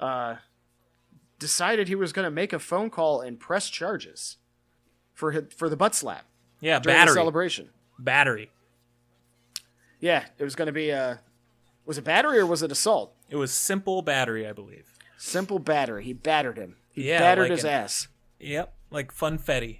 uh, 0.00 0.36
decided 1.38 1.88
he 1.88 1.94
was 1.94 2.12
going 2.12 2.24
to 2.24 2.30
make 2.30 2.52
a 2.52 2.58
phone 2.58 2.90
call 2.90 3.20
and 3.20 3.40
press 3.40 3.70
charges 3.70 4.36
for 5.12 5.32
hi- 5.32 5.42
for 5.56 5.68
the 5.68 5.76
butt 5.76 5.94
slap 5.94 6.24
yeah, 6.60 6.78
battery. 6.78 7.14
celebration. 7.14 7.70
Battery. 7.98 8.50
Yeah, 10.00 10.24
it 10.38 10.44
was 10.44 10.54
going 10.54 10.66
to 10.66 10.72
be 10.72 10.90
a 10.90 11.20
was 11.84 11.98
it 11.98 12.04
battery 12.04 12.38
or 12.38 12.46
was 12.46 12.62
it 12.62 12.70
assault? 12.70 13.14
It 13.28 13.36
was 13.36 13.52
simple 13.52 14.02
battery, 14.02 14.46
I 14.46 14.52
believe. 14.52 14.86
Simple 15.18 15.58
battery. 15.58 16.04
He 16.04 16.12
battered 16.12 16.56
him. 16.58 16.76
He 16.92 17.08
Yeah, 17.08 17.18
battered 17.18 17.44
like 17.50 17.56
his 17.56 17.64
an- 17.64 17.70
ass. 17.70 18.08
Yep, 18.40 18.74
like 18.90 19.12
funfetti. 19.14 19.78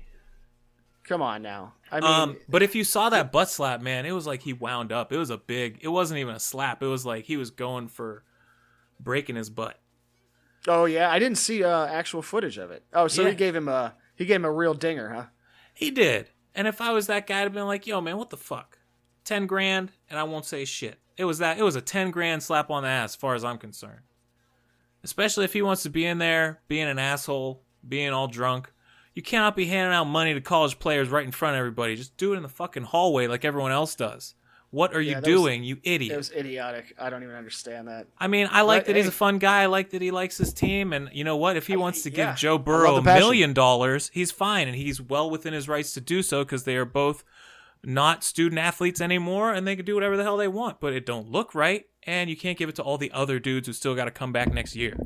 Come 1.04 1.22
on 1.22 1.40
now. 1.42 1.74
I 1.90 2.00
mean, 2.00 2.10
Um, 2.10 2.36
but 2.48 2.62
if 2.62 2.74
you 2.74 2.84
saw 2.84 3.08
that 3.08 3.32
butt 3.32 3.48
slap, 3.48 3.80
man, 3.80 4.04
it 4.04 4.12
was 4.12 4.26
like 4.26 4.42
he 4.42 4.52
wound 4.52 4.92
up. 4.92 5.10
It 5.12 5.16
was 5.16 5.30
a 5.30 5.38
big. 5.38 5.78
It 5.80 5.88
wasn't 5.88 6.20
even 6.20 6.34
a 6.34 6.40
slap. 6.40 6.82
It 6.82 6.86
was 6.86 7.06
like 7.06 7.24
he 7.24 7.36
was 7.38 7.50
going 7.50 7.88
for 7.88 8.24
breaking 9.00 9.36
his 9.36 9.48
butt. 9.48 9.80
oh 10.66 10.84
yeah, 10.84 11.10
I 11.10 11.18
didn't 11.18 11.38
see 11.38 11.64
uh, 11.64 11.86
actual 11.86 12.20
footage 12.20 12.58
of 12.58 12.70
it. 12.70 12.84
Oh, 12.92 13.08
so 13.08 13.22
Yeah. 13.22 13.30
he 13.30 13.34
gave 13.36 13.54
him 13.56 13.68
a 13.68 13.94
he 14.16 14.26
gave 14.26 14.36
him 14.36 14.44
a 14.44 14.52
real 14.52 14.74
dinger, 14.74 15.08
huh? 15.14 15.24
He 15.72 15.90
did. 15.90 16.28
And 16.54 16.66
if 16.68 16.80
I 16.80 16.90
was 16.92 17.06
that 17.06 17.26
guy, 17.26 17.38
I'd 17.38 17.42
have 17.44 17.52
been 17.54 17.66
like, 17.66 17.86
"Yo, 17.86 18.00
man, 18.02 18.18
what 18.18 18.28
the 18.30 18.36
fuck? 18.36 18.78
Ten 19.24 19.46
grand, 19.46 19.92
and 20.10 20.18
I 20.18 20.24
won't 20.24 20.44
say 20.44 20.64
shit." 20.66 20.98
It 21.18 21.24
was 21.24 21.38
that. 21.38 21.58
It 21.58 21.62
was 21.62 21.76
a 21.76 21.80
ten 21.80 22.10
grand 22.10 22.42
slap 22.42 22.70
on 22.70 22.84
the 22.84 22.88
ass, 22.88 23.10
as 23.10 23.16
far 23.16 23.34
as 23.34 23.44
I'm 23.44 23.58
concerned. 23.58 24.00
Especially 25.04 25.44
if 25.44 25.52
he 25.52 25.62
wants 25.62 25.82
to 25.84 25.90
be 25.90 26.04
in 26.04 26.18
there, 26.18 26.60
being 26.68 26.88
an 26.88 26.98
asshole, 26.98 27.62
being 27.86 28.10
all 28.12 28.28
drunk. 28.28 28.72
You 29.14 29.22
cannot 29.22 29.56
be 29.56 29.66
handing 29.66 29.92
out 29.94 30.04
money 30.04 30.34
to 30.34 30.40
college 30.40 30.78
players 30.78 31.08
right 31.08 31.24
in 31.24 31.32
front 31.32 31.54
of 31.56 31.58
everybody. 31.58 31.96
Just 31.96 32.16
do 32.16 32.32
it 32.32 32.36
in 32.36 32.42
the 32.42 32.48
fucking 32.48 32.84
hallway 32.84 33.26
like 33.26 33.44
everyone 33.44 33.72
else 33.72 33.94
does. 33.96 34.34
What 34.70 34.94
are 34.94 35.00
you 35.00 35.12
Yeah, 35.12 35.16
was- 35.16 35.24
doing, 35.24 35.64
you 35.64 35.78
idiot? 35.82 36.12
It 36.12 36.16
was 36.18 36.30
idiotic. 36.30 36.94
I 36.98 37.08
don't 37.10 37.22
even 37.22 37.34
understand 37.34 37.88
that. 37.88 38.06
I 38.18 38.26
mean, 38.28 38.48
I 38.50 38.60
like 38.62 38.82
But, 38.82 38.88
that 38.88 38.96
he's 38.96 39.08
a 39.08 39.12
fun 39.12 39.38
guy. 39.38 39.62
I 39.62 39.66
like 39.66 39.90
that 39.90 40.02
he 40.02 40.10
likes 40.10 40.36
his 40.36 40.52
team, 40.52 40.92
and 40.92 41.08
you 41.12 41.24
know 41.24 41.36
what? 41.36 41.56
If 41.56 41.66
he 41.68 41.76
wants 41.76 42.02
to 42.02 42.10
yeah, 42.10 42.26
give 42.32 42.36
Joe 42.36 42.58
Burrow 42.58 42.96
a 42.96 43.02
million 43.02 43.54
dollars, 43.54 44.10
he's 44.12 44.30
fine, 44.30 44.68
and 44.68 44.76
he's 44.76 45.00
well 45.00 45.30
within 45.30 45.54
his 45.54 45.68
rights 45.68 45.94
to 45.94 46.00
do 46.02 46.22
so 46.22 46.44
because 46.44 46.64
they 46.64 46.76
are 46.76 46.84
both 46.84 47.24
not 47.84 48.24
student 48.24 48.58
athletes 48.58 49.00
anymore, 49.00 49.52
and 49.52 49.66
they 49.66 49.76
can 49.76 49.84
do 49.84 49.94
whatever 49.94 50.16
the 50.16 50.22
hell 50.24 50.36
they 50.36 50.48
want. 50.48 50.80
But 50.80 50.92
it 50.92 51.06
don't 51.06 51.30
look 51.30 51.54
right, 51.54 51.86
and 52.04 52.28
you 52.30 52.36
can't 52.36 52.58
give 52.58 52.68
it 52.68 52.74
to 52.76 52.82
all 52.82 52.98
the 52.98 53.12
other 53.12 53.38
dudes 53.38 53.66
who 53.66 53.72
still 53.72 53.94
got 53.94 54.06
to 54.06 54.10
come 54.10 54.32
back 54.32 54.52
next 54.52 54.74
year. 54.76 54.96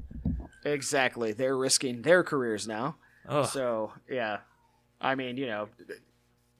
Exactly. 0.64 1.33
They're 1.33 1.57
risking 1.57 2.03
their 2.03 2.23
careers 2.23 2.68
now. 2.68 2.97
Ugh. 3.29 3.47
So 3.47 3.93
yeah, 4.11 4.39
I 5.01 5.14
mean, 5.14 5.37
you 5.37 5.47
know, 5.47 5.68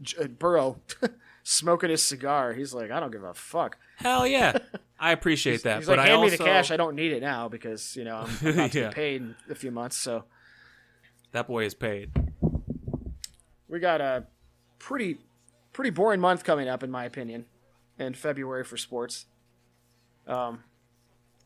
J- 0.01 0.25
uh, 0.25 0.27
Burrow 0.27 0.81
smoking 1.45 1.91
his 1.91 2.05
cigar. 2.05 2.53
He's 2.53 2.75
like, 2.75 2.91
I 2.91 3.01
don't 3.01 3.11
give 3.11 3.25
a 3.25 3.35
fuck. 3.35 3.77
Hell 3.97 4.27
yeah, 4.27 4.59
I 5.01 5.13
appreciate 5.13 5.63
that. 5.65 5.79
He's 5.79 5.87
but 5.87 5.99
like, 5.99 6.07
I 6.07 6.11
hand 6.11 6.19
also 6.23 6.31
me 6.33 6.37
the 6.37 6.45
cash. 6.45 6.71
I 6.71 6.77
don't 6.77 6.95
need 6.97 7.13
it 7.13 7.21
now 7.21 7.49
because 7.49 7.97
you 7.97 8.05
know 8.05 8.27
I'm 8.43 8.49
about 8.55 8.73
to 8.73 8.81
Yeah. 8.81 8.89
be 8.89 8.95
paid 8.95 9.23
in 9.23 9.35
a 9.51 9.55
few 9.55 9.71
months. 9.71 9.97
So 9.97 10.25
that 11.33 11.47
boy 11.47 11.65
is 11.65 11.75
paid. 11.75 12.11
we 13.69 13.79
got 13.79 14.01
a 14.01 14.25
pretty 14.79 15.19
pretty 15.73 15.91
boring 15.91 16.21
month 16.21 16.45
coming 16.45 16.69
up, 16.69 16.83
in 16.83 16.91
my 16.91 17.05
opinion, 17.05 17.47
in 17.99 18.15
February 18.15 18.65
for 18.65 18.77
sports. 18.77 19.27
Um, 20.27 20.65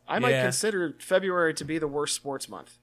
I 0.09 0.19
might 0.19 0.31
Yeah. 0.31 0.43
consider 0.45 0.95
February 1.01 1.55
to 1.55 1.65
be 1.65 1.79
the 1.79 1.89
worst 1.89 2.15
sports 2.15 2.49
month. 2.49 2.79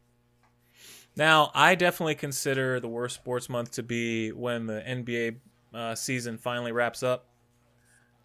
Now, 1.15 1.51
I 1.53 1.75
definitely 1.75 2.15
consider 2.15 2.79
the 2.79 2.87
worst 2.87 3.15
sports 3.15 3.47
month 3.47 3.71
to 3.73 3.83
be 3.83 4.31
when 4.31 4.65
the 4.65 4.81
NBA 4.81 5.39
uh, 5.73 5.95
season 5.95 6.37
finally 6.37 6.71
wraps 6.71 7.03
up, 7.03 7.27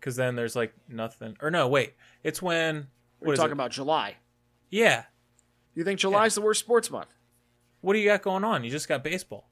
because 0.00 0.16
then 0.16 0.36
there's 0.36 0.56
like 0.56 0.74
nothing. 0.88 1.36
Or 1.40 1.50
no, 1.50 1.68
wait, 1.68 1.94
it's 2.22 2.40
when 2.42 2.88
We're 3.20 3.36
talking 3.36 3.50
it? 3.50 3.52
about 3.52 3.70
July. 3.72 4.16
Yeah, 4.70 5.04
You 5.74 5.84
think 5.84 5.98
July's 6.00 6.34
the 6.34 6.40
worst 6.42 6.60
sports 6.60 6.90
month? 6.90 7.08
what 7.80 7.92
do 7.92 8.00
you 8.00 8.08
got 8.08 8.22
going 8.22 8.42
on? 8.42 8.64
You 8.64 8.70
just 8.70 8.88
got 8.88 9.04
baseball. 9.04 9.48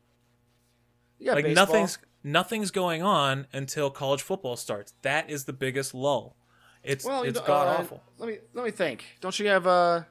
Yeah, 1.18 1.34
like 1.34 1.44
baseball. 1.44 1.66
nothing's 1.66 1.98
nothing's 2.26 2.70
going 2.70 3.02
on 3.02 3.46
until 3.52 3.88
college 3.88 4.20
football 4.20 4.56
starts. 4.56 4.92
That 5.02 5.30
is 5.30 5.44
the 5.44 5.52
biggest 5.52 5.94
lull. 5.94 6.36
It's 6.82 7.04
Well, 7.04 7.22
it's 7.22 7.38
know, 7.38 7.46
god 7.46 7.68
uh, 7.68 7.80
awful. 7.80 8.02
Let 8.18 8.28
me 8.28 8.38
let 8.52 8.64
me 8.64 8.70
think. 8.70 9.04
Don't 9.20 9.38
you 9.38 9.48
have 9.48 9.66
uh? 9.66 10.02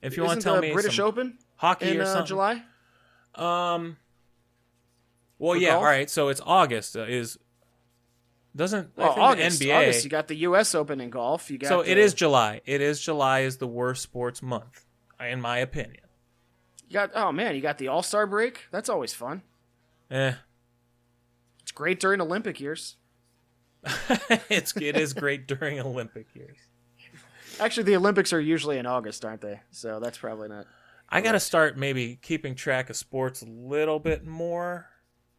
If 0.00 0.16
you 0.16 0.24
want 0.24 0.40
to 0.40 0.44
tell 0.44 0.56
the 0.56 0.62
me 0.62 0.72
British 0.72 0.98
Open 0.98 1.38
hockey 1.56 1.90
in 1.90 2.00
or 2.00 2.04
uh, 2.04 2.06
something, 2.06 2.26
July? 2.26 2.62
Um. 3.34 3.96
Well, 5.38 5.54
For 5.54 5.60
yeah. 5.60 5.70
golf? 5.70 5.78
All 5.80 5.84
right. 5.84 6.08
So 6.08 6.28
it's 6.28 6.40
August. 6.44 6.96
Uh, 6.96 7.02
is 7.02 7.38
doesn't 8.56 8.92
I 8.96 9.00
Well, 9.00 9.14
think 9.14 9.20
August. 9.26 9.58
the 9.58 9.68
NBA? 9.68 9.76
August. 9.82 10.04
You 10.04 10.10
got 10.10 10.28
the 10.28 10.36
U.S. 10.36 10.74
Open 10.74 11.00
in 11.00 11.10
golf. 11.10 11.50
You 11.50 11.58
got 11.58 11.68
so 11.68 11.82
the, 11.82 11.90
it 11.90 11.98
is 11.98 12.14
July. 12.14 12.60
It 12.64 12.80
is 12.80 13.00
July 13.00 13.40
is 13.40 13.56
the 13.58 13.66
worst 13.66 14.02
sports 14.02 14.42
month, 14.42 14.84
in 15.20 15.40
my 15.40 15.58
opinion. 15.58 16.04
You 16.88 16.94
got 16.94 17.10
oh 17.14 17.32
man, 17.32 17.54
you 17.56 17.60
got 17.60 17.78
the 17.78 17.88
All 17.88 18.02
Star 18.02 18.26
break. 18.26 18.66
That's 18.70 18.88
always 18.88 19.12
fun. 19.12 19.42
Eh, 20.10 20.34
It's 21.62 21.72
great 21.72 22.00
during 22.00 22.20
Olympic 22.20 22.60
years. 22.60 22.96
it's 24.48 24.74
it 24.76 24.96
is 24.96 25.12
great 25.12 25.46
during 25.46 25.78
Olympic 25.80 26.26
years. 26.34 26.56
Actually, 27.60 27.84
the 27.84 27.96
Olympics 27.96 28.32
are 28.32 28.40
usually 28.40 28.78
in 28.78 28.86
August, 28.86 29.24
aren't 29.24 29.40
they? 29.40 29.60
So 29.70 30.00
that's 30.00 30.18
probably 30.18 30.48
not. 30.48 30.66
I 31.08 31.20
got 31.20 31.32
to 31.32 31.40
start 31.40 31.76
maybe 31.76 32.18
keeping 32.22 32.54
track 32.54 32.90
of 32.90 32.96
sports 32.96 33.42
a 33.42 33.46
little 33.46 33.98
bit 34.00 34.24
more. 34.26 34.86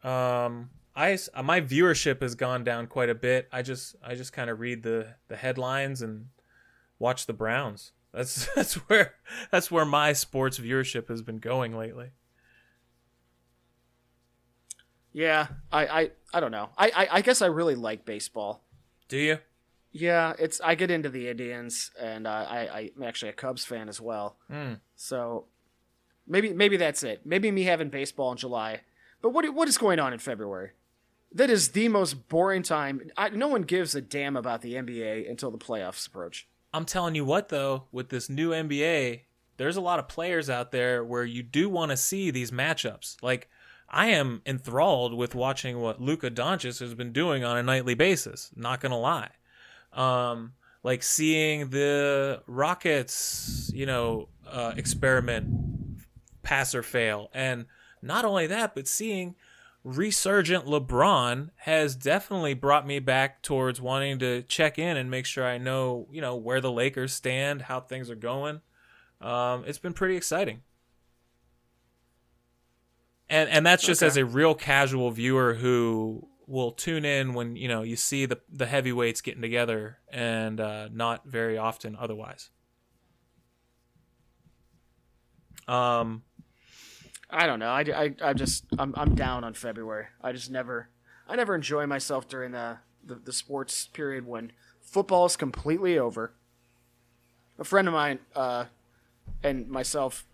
Um, 0.04 0.70
I 0.96 1.14
s- 1.14 1.30
my 1.44 1.60
viewership 1.60 2.22
has 2.22 2.36
gone 2.36 2.64
down 2.64 2.88
quite 2.88 3.10
a 3.10 3.16
bit. 3.16 3.50
I 3.52 3.62
just 3.64 3.96
I 4.04 4.16
just 4.16 4.32
kind 4.32 4.50
of 4.50 4.60
read 4.60 4.84
the 4.84 5.16
the 5.28 5.36
headlines 5.36 6.02
and 6.02 6.28
watch 7.00 7.26
the 7.26 7.34
Browns. 7.34 7.92
That's 8.14 8.46
that's 8.56 8.76
where 8.88 9.16
that's 9.52 9.72
where 9.72 9.86
my 9.86 10.14
sports 10.14 10.60
viewership 10.60 11.08
has 11.10 11.22
been 11.24 11.40
going 11.40 11.76
lately. 11.76 12.12
Yeah, 15.16 15.48
I 15.72 15.88
I, 15.88 16.12
I 16.34 16.40
don't 16.42 16.52
know. 16.52 16.70
I, 16.78 16.92
I 16.94 17.08
I 17.10 17.22
guess 17.22 17.42
I 17.42 17.46
really 17.46 17.76
like 17.76 18.04
baseball. 18.04 18.66
Do 19.08 19.18
you? 19.18 19.40
Yeah, 19.94 20.34
it's 20.38 20.60
I 20.62 20.76
get 20.76 20.92
into 20.92 21.08
the 21.08 21.30
Indians, 21.30 21.92
and 21.98 22.28
uh, 22.28 22.46
I 22.50 22.90
I'm 22.98 23.04
actually 23.04 23.30
a 23.30 23.34
Cubs 23.34 23.64
fan 23.64 23.88
as 23.88 24.02
well. 24.02 24.36
Mm. 24.52 24.82
So 24.98 25.46
maybe 26.28 26.52
maybe 26.52 26.76
that's 26.76 27.02
it. 27.02 27.22
Maybe 27.26 27.50
me 27.50 27.64
having 27.64 27.88
baseball 27.88 28.34
in 28.34 28.38
July. 28.38 28.82
But 29.22 29.30
what 29.30 29.52
what 29.54 29.70
is 29.70 29.78
going 29.78 30.00
on 30.00 30.12
in 30.12 30.20
February? 30.20 30.72
That 31.32 31.50
is 31.50 31.70
the 31.70 31.88
most 31.88 32.28
boring 32.28 32.64
time. 32.64 33.10
I, 33.16 33.30
no 33.30 33.48
one 33.48 33.62
gives 33.62 33.96
a 33.96 34.02
damn 34.02 34.36
about 34.36 34.62
the 34.62 34.74
NBA 34.74 35.30
until 35.30 35.50
the 35.50 35.58
playoffs 35.58 36.06
approach. 36.06 36.46
I'm 36.74 36.86
telling 36.86 37.16
you 37.16 37.24
what 37.24 37.48
though, 37.48 37.86
with 37.94 38.10
this 38.10 38.30
new 38.30 38.50
NBA, 38.50 39.22
there's 39.56 39.78
a 39.78 39.82
lot 39.82 40.00
of 40.00 40.10
players 40.10 40.50
out 40.50 40.74
there 40.74 41.06
where 41.06 41.24
you 41.24 41.42
do 41.42 41.70
want 41.70 41.92
to 41.92 41.98
see 41.98 42.32
these 42.32 42.52
matchups. 42.52 43.16
Like 43.24 43.50
I 43.90 44.08
am 44.08 44.42
enthralled 44.46 45.14
with 45.14 45.36
watching 45.36 45.80
what 45.80 46.02
Luka 46.02 46.32
Doncic 46.32 46.80
has 46.80 46.94
been 46.94 47.12
doing 47.12 47.44
on 47.44 47.58
a 47.58 47.64
nightly 47.64 47.94
basis. 47.94 48.52
Not 48.56 48.82
gonna 48.82 49.00
lie, 49.00 49.32
um, 49.94 50.54
like 50.84 51.04
seeing 51.04 51.70
the 51.70 52.42
Rockets, 52.48 53.72
you 53.74 53.86
know, 53.86 54.30
uh, 54.48 54.74
experiment 54.76 56.02
pass 56.44 56.76
or 56.76 56.84
fail, 56.84 57.30
and 57.34 57.66
not 58.02 58.26
only 58.26 58.48
that, 58.48 58.76
but 58.76 58.88
seeing 58.88 59.36
resurgent 59.86 60.66
LeBron 60.66 61.52
has 61.58 61.96
definitely 61.96 62.56
brought 62.56 62.88
me 62.88 62.98
back 62.98 63.44
towards 63.44 63.80
wanting 63.80 64.18
to 64.18 64.42
check 64.44 64.80
in 64.80 64.98
and 64.98 65.12
make 65.12 65.28
sure 65.28 65.46
I 65.46 65.60
know, 65.60 66.08
you 66.12 66.22
know, 66.22 66.36
where 66.36 66.60
the 66.60 66.72
Lakers 66.72 67.14
stand, 67.14 67.62
how 67.62 67.80
things 67.80 68.10
are 68.10 68.16
going. 68.16 68.62
Um, 69.22 69.64
it's 69.68 69.78
been 69.78 69.94
pretty 69.94 70.18
exciting. 70.18 70.64
And 73.36 73.50
and 73.50 73.66
that's 73.66 73.84
just 73.84 74.02
Okay. 74.02 74.08
as 74.08 74.18
a 74.18 74.26
real 74.26 74.56
casual 74.56 75.12
viewer 75.12 75.56
who 75.56 76.30
will 76.48 76.72
tune 76.72 77.04
in 77.04 77.34
when, 77.34 77.56
you 77.58 77.68
know, 77.68 77.82
you 77.82 77.96
see 77.98 78.26
the 78.26 78.40
the 78.50 78.66
heavyweights 78.66 79.20
getting 79.22 79.42
together 79.42 79.98
and 80.10 80.60
uh, 80.62 80.88
not 80.92 81.26
very 81.26 81.58
often 81.58 81.98
otherwise. 82.00 82.50
Um 85.68 86.24
I 87.30 87.48
don't 87.48 87.60
know. 87.60 87.70
I, 87.70 87.82
I, 87.82 88.16
I 88.22 88.34
just 88.34 88.66
I'm 88.78 88.94
I'm 88.96 89.16
down 89.16 89.44
on 89.44 89.54
February. 89.54 90.06
I 90.22 90.32
just 90.32 90.50
never 90.52 90.90
I 91.28 91.36
never 91.36 91.56
enjoy 91.56 91.86
myself 91.88 92.28
during 92.28 92.52
the 92.52 92.78
the, 93.04 93.16
the 93.16 93.34
sports 93.34 93.88
period 93.88 94.26
when 94.26 94.52
football 94.82 95.26
is 95.26 95.36
completely 95.36 95.98
over. 96.00 96.34
A 97.58 97.64
friend 97.64 97.88
of 97.88 97.94
mine 97.94 98.20
uh, 98.36 98.66
and 99.44 99.68
myself 99.68 100.26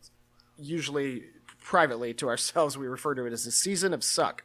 usually 0.57 1.23
privately 1.61 2.13
to 2.15 2.27
ourselves 2.27 2.77
we 2.77 2.87
refer 2.87 3.15
to 3.15 3.25
it 3.25 3.33
as 3.33 3.45
the 3.45 3.51
season 3.51 3.93
of 3.93 4.03
suck. 4.03 4.43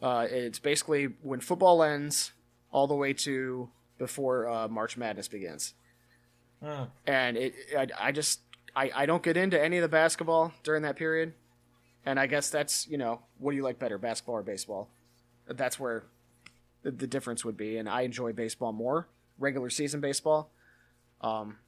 Uh, 0.00 0.26
it's 0.28 0.58
basically 0.58 1.04
when 1.22 1.38
football 1.38 1.82
ends, 1.82 2.32
all 2.72 2.86
the 2.86 2.94
way 2.94 3.12
to 3.12 3.68
before 3.98 4.48
uh, 4.48 4.66
March 4.66 4.96
Madness 4.96 5.28
begins. 5.28 5.74
And 7.06 7.36
it, 7.36 7.54
I, 7.76 7.86
I 7.98 8.12
just, 8.12 8.40
I, 8.74 8.90
I 8.94 9.06
don't 9.06 9.22
get 9.22 9.36
into 9.36 9.62
any 9.62 9.76
of 9.76 9.82
the 9.82 9.88
basketball 9.88 10.52
during 10.64 10.82
that 10.82 10.96
period. 10.96 11.34
And 12.04 12.18
I 12.18 12.26
guess 12.26 12.50
that's, 12.50 12.88
you 12.88 12.98
know, 12.98 13.20
what 13.38 13.52
do 13.52 13.56
you 13.56 13.62
like 13.62 13.78
better, 13.78 13.98
basketball 13.98 14.36
or 14.36 14.42
baseball? 14.42 14.88
That's 15.46 15.78
where 15.78 16.04
the, 16.82 16.90
the 16.90 17.06
difference 17.06 17.44
would 17.44 17.56
be. 17.56 17.76
And 17.76 17.88
I 17.88 18.02
enjoy 18.02 18.32
baseball 18.32 18.72
more, 18.72 19.06
regular 19.38 19.70
season 19.70 20.00
baseball. 20.00 20.50
Um, 21.20 21.58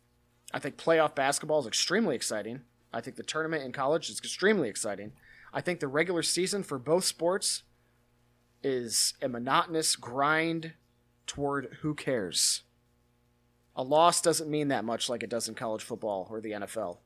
I 0.52 0.58
think 0.58 0.76
playoff 0.76 1.14
basketball 1.14 1.60
is 1.60 1.66
extremely 1.66 2.16
exciting. 2.16 2.62
I 2.94 3.00
think 3.00 3.16
the 3.16 3.22
tournament 3.24 3.64
in 3.64 3.72
college 3.72 4.08
is 4.08 4.18
extremely 4.18 4.68
exciting. 4.68 5.12
I 5.52 5.60
think 5.60 5.80
the 5.80 5.88
regular 5.88 6.22
season 6.22 6.62
for 6.62 6.78
both 6.78 7.04
sports 7.04 7.64
is 8.62 9.14
a 9.20 9.28
monotonous 9.28 9.96
grind 9.96 10.72
toward 11.26 11.78
who 11.82 11.94
cares. 11.94 12.62
A 13.76 13.82
loss 13.82 14.20
doesn't 14.20 14.48
mean 14.48 14.68
that 14.68 14.84
much 14.84 15.08
like 15.08 15.22
it 15.22 15.30
does 15.30 15.48
in 15.48 15.54
college 15.54 15.82
football 15.82 16.28
or 16.30 16.40
the 16.40 16.52
NFL. 16.52 16.98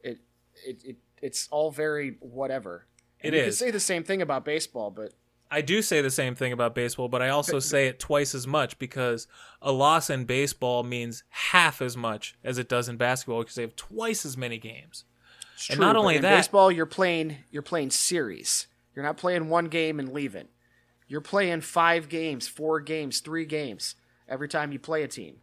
It 0.00 0.18
it, 0.66 0.82
it 0.84 0.96
it's 1.20 1.46
all 1.50 1.70
very 1.70 2.16
whatever. 2.20 2.86
And 3.20 3.34
It 3.34 3.36
you 3.36 3.42
can 3.42 3.48
is. 3.50 3.58
say 3.58 3.70
the 3.70 3.80
same 3.80 4.04
thing 4.04 4.22
about 4.22 4.44
baseball, 4.44 4.90
but 4.90 5.12
I 5.50 5.60
do 5.60 5.82
say 5.82 6.00
the 6.00 6.10
same 6.10 6.34
thing 6.34 6.52
about 6.52 6.74
baseball, 6.74 7.08
but 7.08 7.22
I 7.22 7.30
also 7.30 7.58
say 7.58 7.88
it 7.88 7.98
twice 7.98 8.34
as 8.34 8.46
much 8.46 8.78
because 8.78 9.26
a 9.62 9.72
loss 9.72 10.10
in 10.10 10.24
baseball 10.24 10.82
means 10.82 11.24
half 11.30 11.80
as 11.80 11.96
much 11.96 12.36
as 12.44 12.58
it 12.58 12.68
does 12.68 12.88
in 12.88 12.96
basketball 12.96 13.40
because 13.40 13.54
they 13.54 13.62
have 13.62 13.76
twice 13.76 14.26
as 14.26 14.36
many 14.36 14.58
games. 14.58 15.04
It's 15.58 15.70
And 15.70 15.76
true, 15.76 15.84
not 15.86 15.96
only 15.96 16.16
in 16.16 16.22
that- 16.22 16.36
baseball 16.36 16.70
you're 16.72 16.86
playing 16.86 17.36
you're 17.50 17.62
playing 17.62 17.90
series. 17.90 18.66
You're 18.94 19.04
not 19.04 19.16
playing 19.16 19.48
one 19.48 19.66
game 19.66 20.00
and 20.00 20.12
leaving. 20.12 20.48
You're 21.06 21.20
playing 21.20 21.60
five 21.62 22.08
games, 22.08 22.48
four 22.48 22.80
games, 22.80 23.20
three 23.20 23.44
games 23.44 23.94
every 24.28 24.48
time 24.48 24.72
you 24.72 24.78
play 24.78 25.02
a 25.02 25.08
team. 25.08 25.36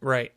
Right. 0.00 0.32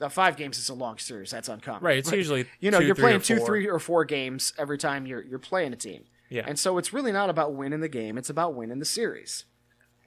Now, 0.00 0.08
five 0.08 0.36
games 0.36 0.58
is 0.58 0.68
a 0.68 0.74
long 0.74 0.98
series. 0.98 1.30
That's 1.30 1.48
uncommon. 1.48 1.82
Right. 1.82 1.98
It's 1.98 2.12
usually 2.12 2.46
you 2.60 2.70
know 2.70 2.80
two, 2.80 2.86
you're 2.86 2.94
playing 2.94 3.20
two, 3.20 3.38
three, 3.38 3.68
or 3.68 3.78
four 3.78 4.04
games 4.04 4.52
every 4.58 4.78
time 4.78 5.06
you're 5.06 5.22
you're 5.22 5.38
playing 5.38 5.72
a 5.72 5.76
team. 5.76 6.04
Yeah. 6.28 6.44
And 6.46 6.58
so 6.58 6.78
it's 6.78 6.92
really 6.92 7.10
not 7.12 7.30
about 7.30 7.54
winning 7.54 7.80
the 7.80 7.88
game; 7.88 8.18
it's 8.18 8.30
about 8.30 8.54
winning 8.54 8.78
the 8.78 8.84
series. 8.84 9.44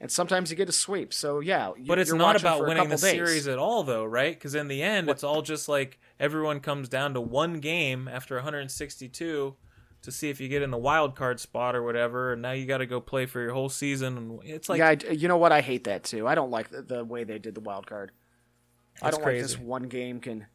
And 0.01 0.11
sometimes 0.11 0.49
you 0.49 0.57
get 0.57 0.67
a 0.67 0.71
sweep. 0.73 1.13
So 1.13 1.39
yeah, 1.41 1.71
you- 1.77 1.85
But 1.85 1.99
it's 1.99 2.11
not 2.11 2.35
about 2.35 2.65
winning 2.67 2.89
the 2.89 2.95
days. 2.97 3.01
series 3.01 3.47
at 3.47 3.59
all, 3.59 3.83
though, 3.83 4.03
right? 4.03 4.33
Because 4.35 4.55
in 4.55 4.67
the 4.67 4.81
end, 4.81 5.05
What- 5.07 5.13
it's 5.13 5.23
all 5.23 5.41
just 5.43 5.69
like 5.69 5.99
everyone 6.19 6.59
comes 6.59 6.89
down 6.89 7.13
to 7.13 7.21
one 7.21 7.59
game 7.59 8.07
after 8.07 8.35
162 8.35 9.55
to 10.01 10.11
see 10.11 10.29
if 10.31 10.41
you 10.41 10.47
get 10.49 10.63
in 10.63 10.71
the 10.71 10.77
wild 10.77 11.15
card 11.15 11.39
spot 11.39 11.75
or 11.75 11.83
whatever. 11.83 12.33
And 12.33 12.41
now 12.41 12.51
you 12.51 12.65
got 12.65 12.79
to 12.79 12.87
go 12.87 12.99
play 12.99 13.27
for 13.27 13.39
your 13.39 13.53
whole 13.53 13.69
season. 13.69 14.17
And 14.17 14.39
it's 14.43 14.67
like, 14.67 14.79
yeah, 14.79 14.95
I, 15.09 15.11
you 15.11 15.27
know 15.27 15.37
what? 15.37 15.51
I 15.51 15.61
hate 15.61 15.83
that 15.83 16.03
too. 16.03 16.27
I 16.27 16.33
don't 16.33 16.49
like 16.49 16.69
the, 16.71 16.81
the 16.81 17.05
way 17.05 17.23
they 17.23 17.37
did 17.37 17.53
the 17.53 17.61
wild 17.61 17.85
card. 17.85 18.11
I 19.03 19.11
don't 19.11 19.23
like 19.23 19.39
this 19.39 19.57
one 19.59 19.83
game 19.83 20.19
can. 20.19 20.47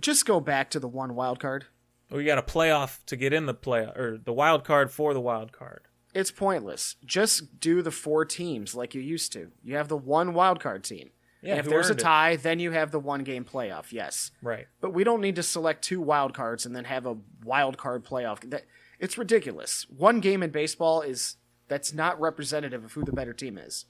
Just 0.00 0.26
go 0.26 0.40
back 0.40 0.70
to 0.70 0.80
the 0.80 0.88
one 0.88 1.14
wild 1.14 1.38
card. 1.38 1.66
you 2.10 2.24
got 2.24 2.38
a 2.38 2.42
playoff 2.42 3.04
to 3.06 3.14
get 3.16 3.32
in 3.32 3.46
the 3.46 3.54
play 3.54 3.82
or 3.82 4.18
the 4.22 4.32
wild 4.32 4.64
card 4.64 4.90
for 4.90 5.14
the 5.14 5.20
wild 5.20 5.52
card. 5.52 5.82
It's 6.14 6.30
pointless. 6.30 6.96
Just 7.04 7.58
do 7.60 7.82
the 7.82 7.90
four 7.90 8.24
teams 8.24 8.74
like 8.74 8.94
you 8.94 9.00
used 9.00 9.32
to. 9.32 9.50
You 9.62 9.76
have 9.76 9.88
the 9.88 9.96
one 9.96 10.32
wild 10.32 10.60
card 10.60 10.84
team. 10.84 11.10
Yeah, 11.42 11.52
and 11.56 11.60
if 11.60 11.66
there's 11.68 11.88
a 11.88 11.90
earned 11.90 12.00
it? 12.00 12.02
tie, 12.02 12.36
then 12.36 12.58
you 12.60 12.70
have 12.70 12.90
the 12.90 13.00
one 13.00 13.22
game 13.24 13.44
playoff. 13.44 13.92
Yes. 13.92 14.30
Right. 14.40 14.66
But 14.80 14.94
we 14.94 15.04
don't 15.04 15.20
need 15.20 15.36
to 15.36 15.42
select 15.42 15.82
two 15.82 16.00
wild 16.00 16.32
cards 16.32 16.64
and 16.64 16.74
then 16.74 16.84
have 16.84 17.04
a 17.04 17.18
wild 17.44 17.76
card 17.76 18.04
playoff. 18.04 18.48
That 18.48 18.64
it's 18.98 19.18
ridiculous. 19.18 19.86
One 19.90 20.20
game 20.20 20.42
in 20.42 20.50
baseball 20.50 21.02
is 21.02 21.36
that's 21.68 21.92
not 21.92 22.18
representative 22.20 22.84
of 22.84 22.92
who 22.92 23.04
the 23.04 23.12
better 23.12 23.34
team 23.34 23.58
is. 23.58 23.86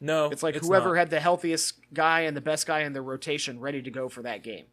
No, 0.00 0.30
It's 0.30 0.44
like 0.44 0.54
whoever 0.54 0.90
not. 0.90 0.98
had 0.98 1.10
the 1.10 1.18
healthiest 1.20 1.74
guy 1.92 2.20
and 2.20 2.36
the 2.36 2.40
best 2.40 2.66
guy 2.66 2.80
in 2.80 2.92
their 2.92 3.02
rotation 3.02 3.58
ready 3.58 3.82
to 3.82 3.90
go 3.90 4.08
for 4.08 4.22
that 4.22 4.44
game. 4.44 4.66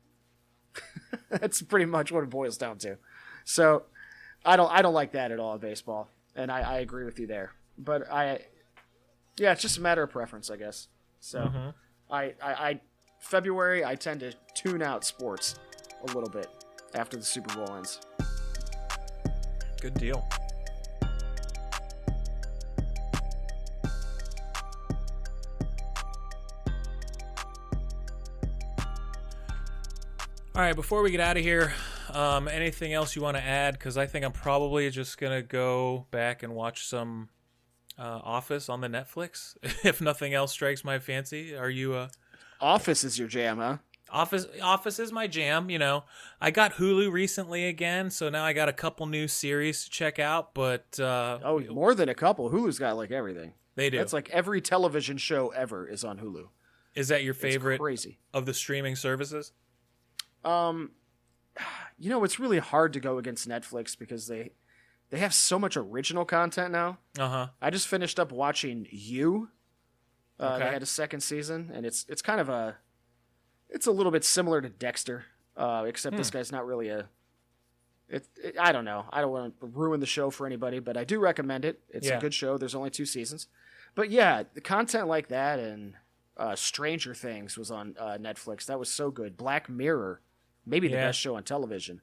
that's 1.30 1.62
pretty 1.64 1.86
much 1.88 2.12
what 2.12 2.24
it 2.24 2.30
boils 2.30 2.58
down 2.58 2.78
to. 2.80 2.98
So 3.44 3.84
I 4.46 4.56
don't 4.56 4.72
I 4.72 4.82
don't 4.82 4.94
like 4.94 5.14
that 5.14 5.32
at 5.32 5.40
all 5.40 5.56
in 5.56 5.60
baseball. 5.60 6.10
And 6.36 6.52
I, 6.52 6.62
I 6.62 6.78
agree 6.80 7.06
with 7.06 7.20
you 7.20 7.28
there. 7.28 7.52
But 7.78 8.12
I 8.12 8.42
yeah, 9.38 9.52
it's 9.52 9.62
just 9.62 9.78
a 9.78 9.82
matter 9.82 10.04
of 10.04 10.10
preference, 10.12 10.50
I 10.50 10.58
guess. 10.58 10.88
So 11.20 11.40
Mm-hmm. 11.42 11.70
I, 12.12 12.24
I, 12.42 12.54
I 12.54 12.82
February 13.20 13.84
I 13.84 13.96
tend 13.96 14.20
to 14.20 14.34
tune 14.54 14.82
out 14.82 15.04
sports 15.04 15.56
a 16.04 16.14
little 16.14 16.30
bit 16.30 16.48
after 16.94 17.18
the 17.18 17.24
Super 17.24 17.54
Bowl 17.56 17.76
ends. 17.76 18.00
Good 19.82 19.96
deal. 19.96 20.28
All 30.56 30.62
right, 30.62 30.76
before 30.76 31.02
we 31.02 31.12
get 31.12 31.20
out 31.20 31.36
of 31.36 31.44
here, 31.44 31.74
um, 32.16 32.48
anything 32.48 32.94
else 32.94 33.16
you 33.16 33.22
want 33.22 33.38
to 33.38 33.44
add? 33.44 33.74
Because 33.74 33.98
I 33.98 34.06
think 34.06 34.24
I'm 34.26 34.32
probably 34.32 34.90
just 34.90 35.18
gonna 35.18 35.42
go 35.42 36.08
back 36.12 36.42
and 36.44 36.56
watch 36.56 36.86
some 36.88 37.30
uh, 38.00 38.20
Office 38.24 38.70
on 38.70 38.82
the 38.82 38.88
Netflix. 38.88 39.56
if 39.86 40.02
nothing 40.02 40.34
else 40.34 40.52
strikes 40.52 40.84
my 40.84 41.00
fancy, 41.00 41.56
are 41.56 41.70
you 41.70 41.94
uh, 41.94 42.08
Office 42.62 43.04
is 43.04 43.20
your 43.20 43.28
jam, 43.28 43.58
huh? 43.58 43.78
Office 44.12 44.46
Office 44.62 45.00
is 45.00 45.12
my 45.12 45.28
jam, 45.28 45.70
you 45.70 45.80
know. 45.80 46.04
I 46.40 46.52
got 46.52 46.74
Hulu 46.76 47.12
recently 47.12 47.66
again, 47.68 48.10
so 48.12 48.30
now 48.30 48.44
I 48.46 48.54
got 48.54 48.70
a 48.70 48.74
couple 48.74 49.06
new 49.08 49.28
series 49.28 49.84
to 49.86 49.90
check 49.90 50.20
out, 50.20 50.54
but 50.54 51.00
uh 51.00 51.40
Oh, 51.44 51.60
more 51.72 51.94
than 51.96 52.08
a 52.10 52.14
couple. 52.16 52.50
Hulu's 52.52 52.78
got 52.80 52.96
like 52.98 53.12
everything. 53.12 53.54
they 53.76 53.90
do. 53.90 53.98
That's 53.98 54.14
like 54.14 54.30
every 54.30 54.62
television 54.62 55.18
show 55.18 55.50
ever 55.50 55.88
is 55.88 56.04
on 56.04 56.20
Hulu. 56.20 56.48
is 56.94 57.08
that 57.10 57.24
your 57.24 57.32
It's 57.34 57.42
favorite 57.42 57.80
crazy. 57.80 58.20
of 58.34 58.46
the 58.46 58.54
streaming 58.54 58.96
services? 58.96 59.52
Um, 60.46 60.92
you 61.98 62.10
know, 62.10 62.24
it's 62.24 62.40
really 62.40 62.60
hard 62.60 62.94
to 62.94 63.00
go 63.00 63.18
against 63.18 63.48
Netflix 63.48 63.98
because 63.98 64.28
they 64.28 64.52
they 65.12 65.20
have 65.20 65.34
so 65.34 65.60
much 65.60 65.78
original 65.78 66.26
content 66.26 66.72
now. 66.72 66.98
Uh-huh. 67.18 67.48
I 67.62 67.70
just 67.70 67.88
finished 67.88 68.20
up 68.20 68.32
watching 68.32 68.88
You. 68.90 69.50
Uh, 70.40 70.60
They 70.60 70.66
had 70.66 70.84
a 70.84 70.88
second 70.88 71.22
season, 71.22 71.72
and 71.74 71.86
it's 71.86 72.06
it's 72.10 72.22
kind 72.22 72.42
of 72.42 72.50
a 72.50 72.78
it's 73.70 73.88
a 73.88 73.92
little 73.92 74.12
bit 74.12 74.24
similar 74.26 74.62
to 74.62 74.70
Dexter, 74.70 75.26
uh, 75.58 75.86
except 75.88 76.18
this 76.18 76.30
guy's 76.30 76.52
not 76.52 76.66
really 76.66 76.90
a. 76.90 77.08
It, 78.08 78.28
it 78.44 78.56
I 78.60 78.72
don't 78.72 78.86
know. 78.86 79.06
I 79.12 79.22
don't 79.22 79.32
want 79.32 79.60
to 79.60 79.66
ruin 79.66 80.00
the 80.00 80.06
show 80.06 80.30
for 80.30 80.46
anybody, 80.46 80.80
but 80.80 80.96
I 80.98 81.04
do 81.06 81.20
recommend 81.20 81.66
it. 81.66 81.80
It's 81.90 82.08
Yeah. 82.08 82.18
a 82.18 82.22
good 82.22 82.34
show. 82.34 82.58
There's 82.58 82.76
only 82.76 82.90
two 82.92 83.06
seasons, 83.06 83.48
but 83.96 84.12
yeah, 84.12 84.44
the 84.54 84.62
content 84.62 85.08
like 85.08 85.30
that 85.30 85.58
and 85.60 85.96
uh, 86.38 86.56
Stranger 86.56 87.14
Things 87.16 87.58
was 87.58 87.72
on 87.72 87.96
uh, 87.98 88.18
Netflix. 88.20 88.66
That 88.66 88.78
was 88.78 88.90
so 88.92 89.10
good. 89.10 89.38
Black 89.38 89.70
Mirror, 89.70 90.22
maybe 90.66 90.88
the 90.88 90.96
Yeah. 90.96 91.08
best 91.08 91.20
show 91.20 91.36
on 91.36 91.44
television. 91.44 92.02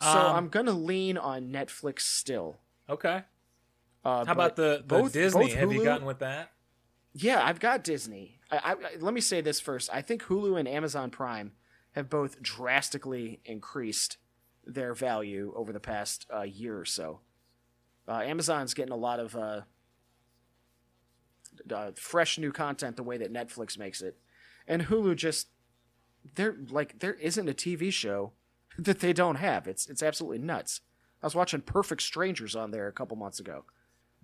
So 0.00 0.08
Um, 0.08 0.36
I'm 0.36 0.48
gonna 0.48 0.72
lean 0.72 1.16
on 1.18 1.50
Netflix 1.52 2.00
still. 2.00 2.60
Okay. 2.88 3.24
Uh, 4.04 4.24
How 4.24 4.32
about 4.32 4.56
the, 4.56 4.78
the 4.78 4.84
both- 4.84 5.12
Disney? 5.12 5.46
both 5.48 5.52
Have 5.54 5.72
you 5.72 5.84
gotten 5.84 6.06
with 6.06 6.20
that? 6.20 6.52
Yeah, 7.12 7.42
I've 7.44 7.58
got 7.60 7.82
Disney. 7.82 8.40
I, 8.50 8.56
I, 8.58 8.72
I- 8.72 8.96
let 9.00 9.12
me 9.12 9.20
say 9.20 9.40
this 9.40 9.60
first. 9.60 9.90
I 9.92 10.02
think 10.02 10.22
Hulu 10.24 10.58
and 10.58 10.68
Amazon 10.68 11.10
Prime 11.10 11.52
have 11.92 12.08
both 12.08 12.40
drastically 12.40 13.40
increased 13.44 14.18
their 14.64 14.94
value 14.94 15.52
over 15.56 15.72
the 15.72 15.80
past 15.80 16.26
uh, 16.32 16.42
year 16.42 16.78
or 16.78 16.84
so. 16.84 17.20
Uh, 18.06 18.20
Amazon's 18.20 18.72
getting 18.74 18.92
a 18.92 18.96
lot 18.96 19.18
of 19.18 19.34
uh, 19.34 19.62
uh, 21.74 21.90
fresh 21.96 22.38
new 22.38 22.52
content 22.52 22.96
the 22.96 23.02
way 23.02 23.18
that 23.18 23.32
Netflix 23.32 23.76
makes 23.78 24.00
it, 24.00 24.16
and 24.66 24.82
Hulu 24.82 25.16
just 25.16 25.48
there 26.34 26.56
like 26.70 26.98
there 27.00 27.14
isn't 27.14 27.48
a 27.48 27.54
TV 27.54 27.92
show 27.92 28.32
that 28.78 29.00
they 29.00 29.12
don't 29.12 29.36
have. 29.36 29.66
It's 29.66 29.88
it's 29.88 30.02
absolutely 30.02 30.38
nuts. 30.38 30.80
I 31.22 31.26
was 31.26 31.34
watching 31.34 31.60
Perfect 31.62 32.02
Strangers 32.02 32.54
on 32.54 32.70
there 32.70 32.86
a 32.86 32.92
couple 32.92 33.16
months 33.16 33.40
ago. 33.40 33.64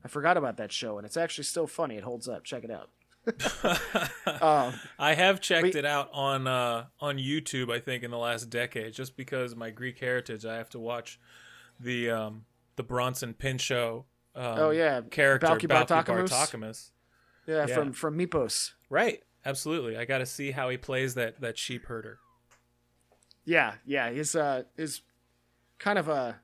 I 0.04 0.08
forgot 0.08 0.36
about 0.36 0.56
that 0.58 0.70
show, 0.70 0.96
and 0.98 1.06
it's 1.06 1.16
actually 1.16 1.44
still 1.44 1.66
funny. 1.66 1.96
It 1.96 2.04
holds 2.04 2.28
up. 2.28 2.44
Check 2.44 2.64
it 2.64 2.70
out. 2.70 2.90
Um, 4.42 4.74
I 4.98 5.14
have 5.14 5.40
checked 5.40 5.62
Wait. 5.62 5.74
it 5.76 5.84
out 5.84 6.10
on 6.12 6.46
uh, 6.46 6.86
on 7.00 7.16
YouTube. 7.18 7.72
I 7.72 7.78
think 7.78 8.02
in 8.02 8.10
the 8.10 8.18
last 8.18 8.50
decade, 8.50 8.92
just 8.92 9.16
because 9.16 9.52
of 9.52 9.58
my 9.58 9.70
Greek 9.70 9.98
heritage, 9.98 10.44
I 10.44 10.56
have 10.56 10.68
to 10.70 10.78
watch 10.78 11.18
the 11.80 12.10
um, 12.10 12.44
the 12.76 12.82
Bronson 12.82 13.32
Pinchot. 13.34 14.04
Um, 14.34 14.58
Oh, 14.58 14.70
yeah. 14.70 15.00
character 15.10 15.46
Balki 15.46 15.68
Balki 15.68 15.86
Bartokomous? 15.86 16.28
Bartokomous. 16.30 16.90
yeah, 17.46 17.66
Yeah. 17.66 17.74
from 17.74 17.92
from 17.92 18.18
Mypos. 18.18 18.72
Right, 18.90 19.22
absolutely. 19.44 19.96
I 19.96 20.04
got 20.04 20.18
to 20.18 20.26
see 20.26 20.50
how 20.52 20.68
he 20.68 20.76
plays 20.76 21.14
that 21.14 21.40
that 21.40 21.58
sheep 21.58 21.86
herder. 21.86 22.18
Yeah, 23.44 23.74
yeah, 23.84 24.10
he's 24.10 24.34
uh 24.34 24.62
is 24.76 25.02
kind 25.78 25.98
of 25.98 26.08
a 26.08 26.36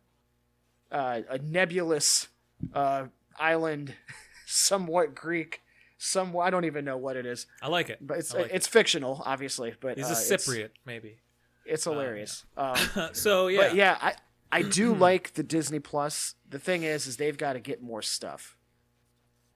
uh, 0.93 1.21
a 1.29 1.39
nebulous 1.39 2.29
uh, 2.75 3.05
island, 3.39 3.95
somewhat 4.47 5.15
Greek, 5.15 5.63
somewhat 5.99 6.43
I 6.47 6.51
don't 6.51 6.65
even 6.65 6.85
know 6.85 6.97
what 6.97 7.17
it 7.17 7.27
is, 7.27 7.47
I 7.63 7.69
like 7.69 7.91
it. 7.91 7.99
but 8.01 8.19
it's 8.19 8.35
like 8.35 8.51
it's 8.53 8.67
fictional, 8.67 9.23
obviously. 9.25 9.75
But 9.81 9.97
He's 9.97 10.07
uh, 10.07 10.09
a 10.09 10.13
it's- 10.13 10.47
Cypriot, 10.47 10.71
maybe. 10.85 11.19
It's, 11.65 11.85
hilarious. 11.85 12.45
um, 12.57 12.75
so 13.13 13.47
yeah, 13.47 13.61
But 13.61 13.75
yeah, 13.77 13.97
I 14.01 14.15
I 14.51 14.63
do 14.63 14.93
like 15.09 15.35
the 15.35 15.45
Disney 15.45 15.79
Plus. 15.79 16.35
The 16.49 16.59
thing 16.59 16.83
is, 16.83 17.07
is 17.07 17.17
they've 17.17 17.39
got 17.39 17.53
to 17.53 17.61
get 17.61 17.81
more 17.81 18.03
stuff. 18.03 18.57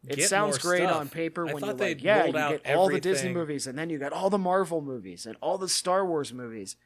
It 0.07 0.23
sounds 0.29 0.59
great 0.59 0.83
stuff. 0.83 0.97
on 0.97 1.09
paper 1.09 1.45
when 1.47 1.59
you're 1.65 1.75
like, 1.75 2.03
yeah, 2.03 2.27
you 2.27 2.33
get 2.33 2.75
all 2.77 2.89
the 2.89 3.01
Disney 3.01 3.33
movies, 3.33 3.67
and 3.67 3.79
then 3.79 3.89
you 3.91 3.99
got 3.99 4.13
all 4.13 4.29
the 4.31 4.39
Marvel 4.39 4.81
movies 4.81 5.25
and 5.27 5.37
all 5.41 5.57
the 5.59 5.69
Star 5.69 6.05
Wars 6.07 6.33
movies. 6.33 6.77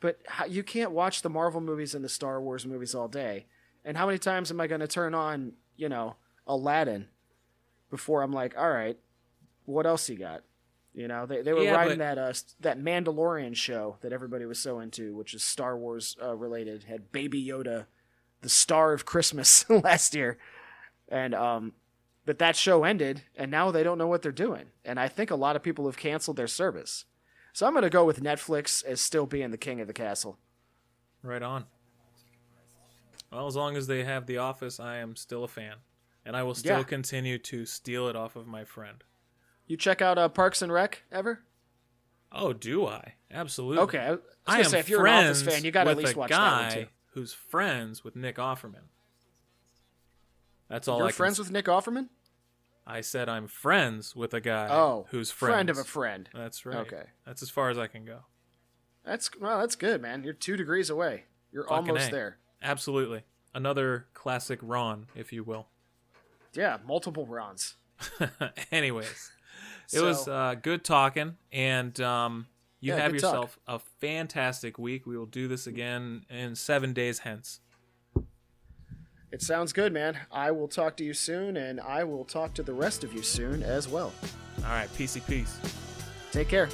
But 0.00 0.20
how, 0.26 0.46
you 0.46 0.62
can't 0.62 0.90
watch 0.90 1.22
the 1.22 1.30
Marvel 1.30 1.60
movies 1.60 1.94
and 1.94 2.04
the 2.04 2.08
Star 2.08 2.40
Wars 2.40 2.66
movies 2.66 2.94
all 2.94 3.08
day. 3.08 3.46
And 3.84 3.96
how 3.96 4.06
many 4.06 4.18
times 4.18 4.50
am 4.50 4.60
I 4.60 4.66
going 4.66 4.80
to 4.80 4.86
turn 4.88 5.14
on, 5.14 5.52
you 5.76 5.88
know, 5.88 6.16
Aladdin 6.46 7.08
before 7.90 8.22
I'm 8.22 8.32
like, 8.32 8.56
all 8.58 8.70
right, 8.70 8.96
what 9.64 9.86
else 9.86 10.08
you 10.08 10.16
got? 10.18 10.42
You 10.94 11.08
know, 11.08 11.24
they, 11.26 11.42
they 11.42 11.52
were 11.52 11.62
Yeah, 11.62 11.74
riding 11.74 11.98
but- 11.98 12.16
that 12.16 12.18
uh, 12.18 12.32
that 12.60 12.78
Mandalorian 12.80 13.54
show 13.56 13.96
that 14.02 14.12
everybody 14.12 14.44
was 14.44 14.58
so 14.58 14.80
into, 14.80 15.14
which 15.14 15.34
is 15.34 15.42
Star 15.42 15.76
Wars 15.78 16.16
uh, 16.22 16.34
related. 16.34 16.84
Had 16.84 17.12
Baby 17.12 17.44
Yoda, 17.44 17.86
the 18.40 18.48
star 18.48 18.92
of 18.92 19.04
Christmas 19.06 19.64
last 19.70 20.14
year, 20.14 20.36
and 21.08 21.34
um, 21.34 21.72
but 22.24 22.38
that 22.38 22.56
show 22.56 22.84
ended, 22.84 23.22
and 23.36 23.50
now 23.50 23.70
they 23.70 23.82
don't 23.82 23.98
know 23.98 24.06
what 24.06 24.22
they're 24.22 24.32
doing. 24.32 24.66
And 24.84 24.98
I 25.00 25.08
think 25.08 25.30
a 25.30 25.36
lot 25.36 25.56
of 25.56 25.62
people 25.62 25.86
have 25.86 25.96
canceled 25.96 26.36
their 26.36 26.46
service. 26.46 27.04
So 27.52 27.66
I'm 27.66 27.72
going 27.72 27.82
to 27.82 27.90
go 27.90 28.04
with 28.04 28.22
Netflix 28.22 28.84
as 28.84 29.00
still 29.00 29.26
being 29.26 29.50
the 29.50 29.58
king 29.58 29.80
of 29.80 29.86
the 29.86 29.92
castle. 29.92 30.38
Right 31.22 31.42
on. 31.42 31.66
Well, 33.30 33.46
as 33.46 33.56
long 33.56 33.76
as 33.76 33.86
they 33.86 34.04
have 34.04 34.26
The 34.26 34.38
Office, 34.38 34.78
I 34.78 34.96
am 34.98 35.16
still 35.16 35.44
a 35.44 35.48
fan, 35.48 35.76
and 36.24 36.36
I 36.36 36.42
will 36.42 36.54
still 36.54 36.78
Yeah. 36.78 36.82
continue 36.84 37.38
to 37.38 37.64
steal 37.64 38.08
it 38.08 38.16
off 38.16 38.36
of 38.36 38.46
my 38.46 38.64
friend. 38.64 39.02
You 39.66 39.76
check 39.76 40.02
out 40.02 40.18
uh, 40.18 40.28
Parks 40.28 40.60
and 40.60 40.70
Rec 40.72 41.02
ever? 41.10 41.40
Oh, 42.30 42.52
do 42.52 42.86
I? 42.86 43.14
Absolutely. 43.30 43.82
Okay, 43.84 43.98
I 43.98 44.10
was 44.12 44.20
I 44.46 44.58
am 44.60 44.64
say 44.64 44.78
if 44.80 44.88
you're 44.88 45.06
an 45.06 45.26
Office 45.26 45.42
friends 45.42 45.56
fan, 45.56 45.64
you 45.64 45.70
got 45.70 45.84
to 45.84 45.90
at 45.90 45.96
least 45.96 46.16
watch 46.16 46.30
guy 46.30 46.38
that 46.68 46.76
one 46.76 46.84
too. 46.84 46.90
who's 47.14 47.32
friends 47.32 48.02
with 48.04 48.16
Nick 48.16 48.36
Offerman. 48.36 48.88
That's 50.72 50.88
all 50.88 50.98
You're 51.00 51.08
I 51.08 51.12
friends 51.12 51.38
with 51.38 51.50
Nick 51.50 51.66
Offerman? 51.66 52.08
I 52.86 53.02
said 53.02 53.28
I'm 53.28 53.46
friends 53.46 54.16
with 54.16 54.32
a 54.32 54.40
guy 54.40 54.68
Oh, 54.70 55.06
who's 55.10 55.30
friends. 55.30 55.52
friend 55.54 55.70
of 55.70 55.76
a 55.76 55.84
friend. 55.84 56.30
That's 56.34 56.64
right. 56.64 56.78
Okay. 56.78 57.04
That's 57.26 57.42
as 57.42 57.50
far 57.50 57.68
as 57.68 57.76
I 57.76 57.86
can 57.88 58.06
go. 58.06 58.20
That's 59.04 59.30
well, 59.38 59.60
that's 59.60 59.76
good, 59.76 60.00
man. 60.00 60.24
You're 60.24 60.32
two 60.32 60.56
degrees 60.56 60.88
away. 60.88 61.24
You're 61.52 61.64
Fucking 61.68 61.90
almost 61.90 62.08
A. 62.08 62.12
there. 62.12 62.38
Absolutely. 62.62 63.22
Another 63.54 64.06
classic 64.14 64.60
Ron, 64.62 65.08
if 65.14 65.30
you 65.30 65.44
will. 65.44 65.68
Yeah, 66.54 66.78
multiple 66.86 67.26
Rons. 67.26 67.74
Anyways, 68.72 69.30
it 69.92 70.00
was 70.00 70.26
uh, 70.26 70.54
good 70.60 70.84
talking, 70.84 71.36
and 71.52 72.00
um, 72.00 72.46
you 72.80 72.94
Yeah, 72.94 73.00
have 73.00 73.12
good 73.12 73.20
talk. 73.20 73.32
yourself 73.34 73.58
a 73.68 73.78
fantastic 74.00 74.78
week. 74.78 75.06
We 75.06 75.18
will 75.18 75.26
do 75.26 75.48
this 75.48 75.66
again 75.66 76.24
in 76.30 76.54
seven 76.54 76.94
days 76.94 77.18
hence. 77.20 77.60
It 79.32 79.40
sounds 79.40 79.72
good, 79.72 79.94
man. 79.94 80.18
I 80.30 80.50
will 80.50 80.68
talk 80.68 80.96
to 80.98 81.04
you 81.04 81.14
soon, 81.14 81.56
and 81.56 81.80
I 81.80 82.04
will 82.04 82.24
talk 82.24 82.52
to 82.54 82.62
the 82.62 82.74
rest 82.74 83.02
of 83.02 83.14
you 83.14 83.22
soon 83.22 83.62
as 83.62 83.88
well. 83.88 84.12
All 84.58 84.64
right, 84.64 84.94
peacey 84.94 85.20
peace. 85.20 85.58
Take 86.32 86.48
care. 86.48 86.68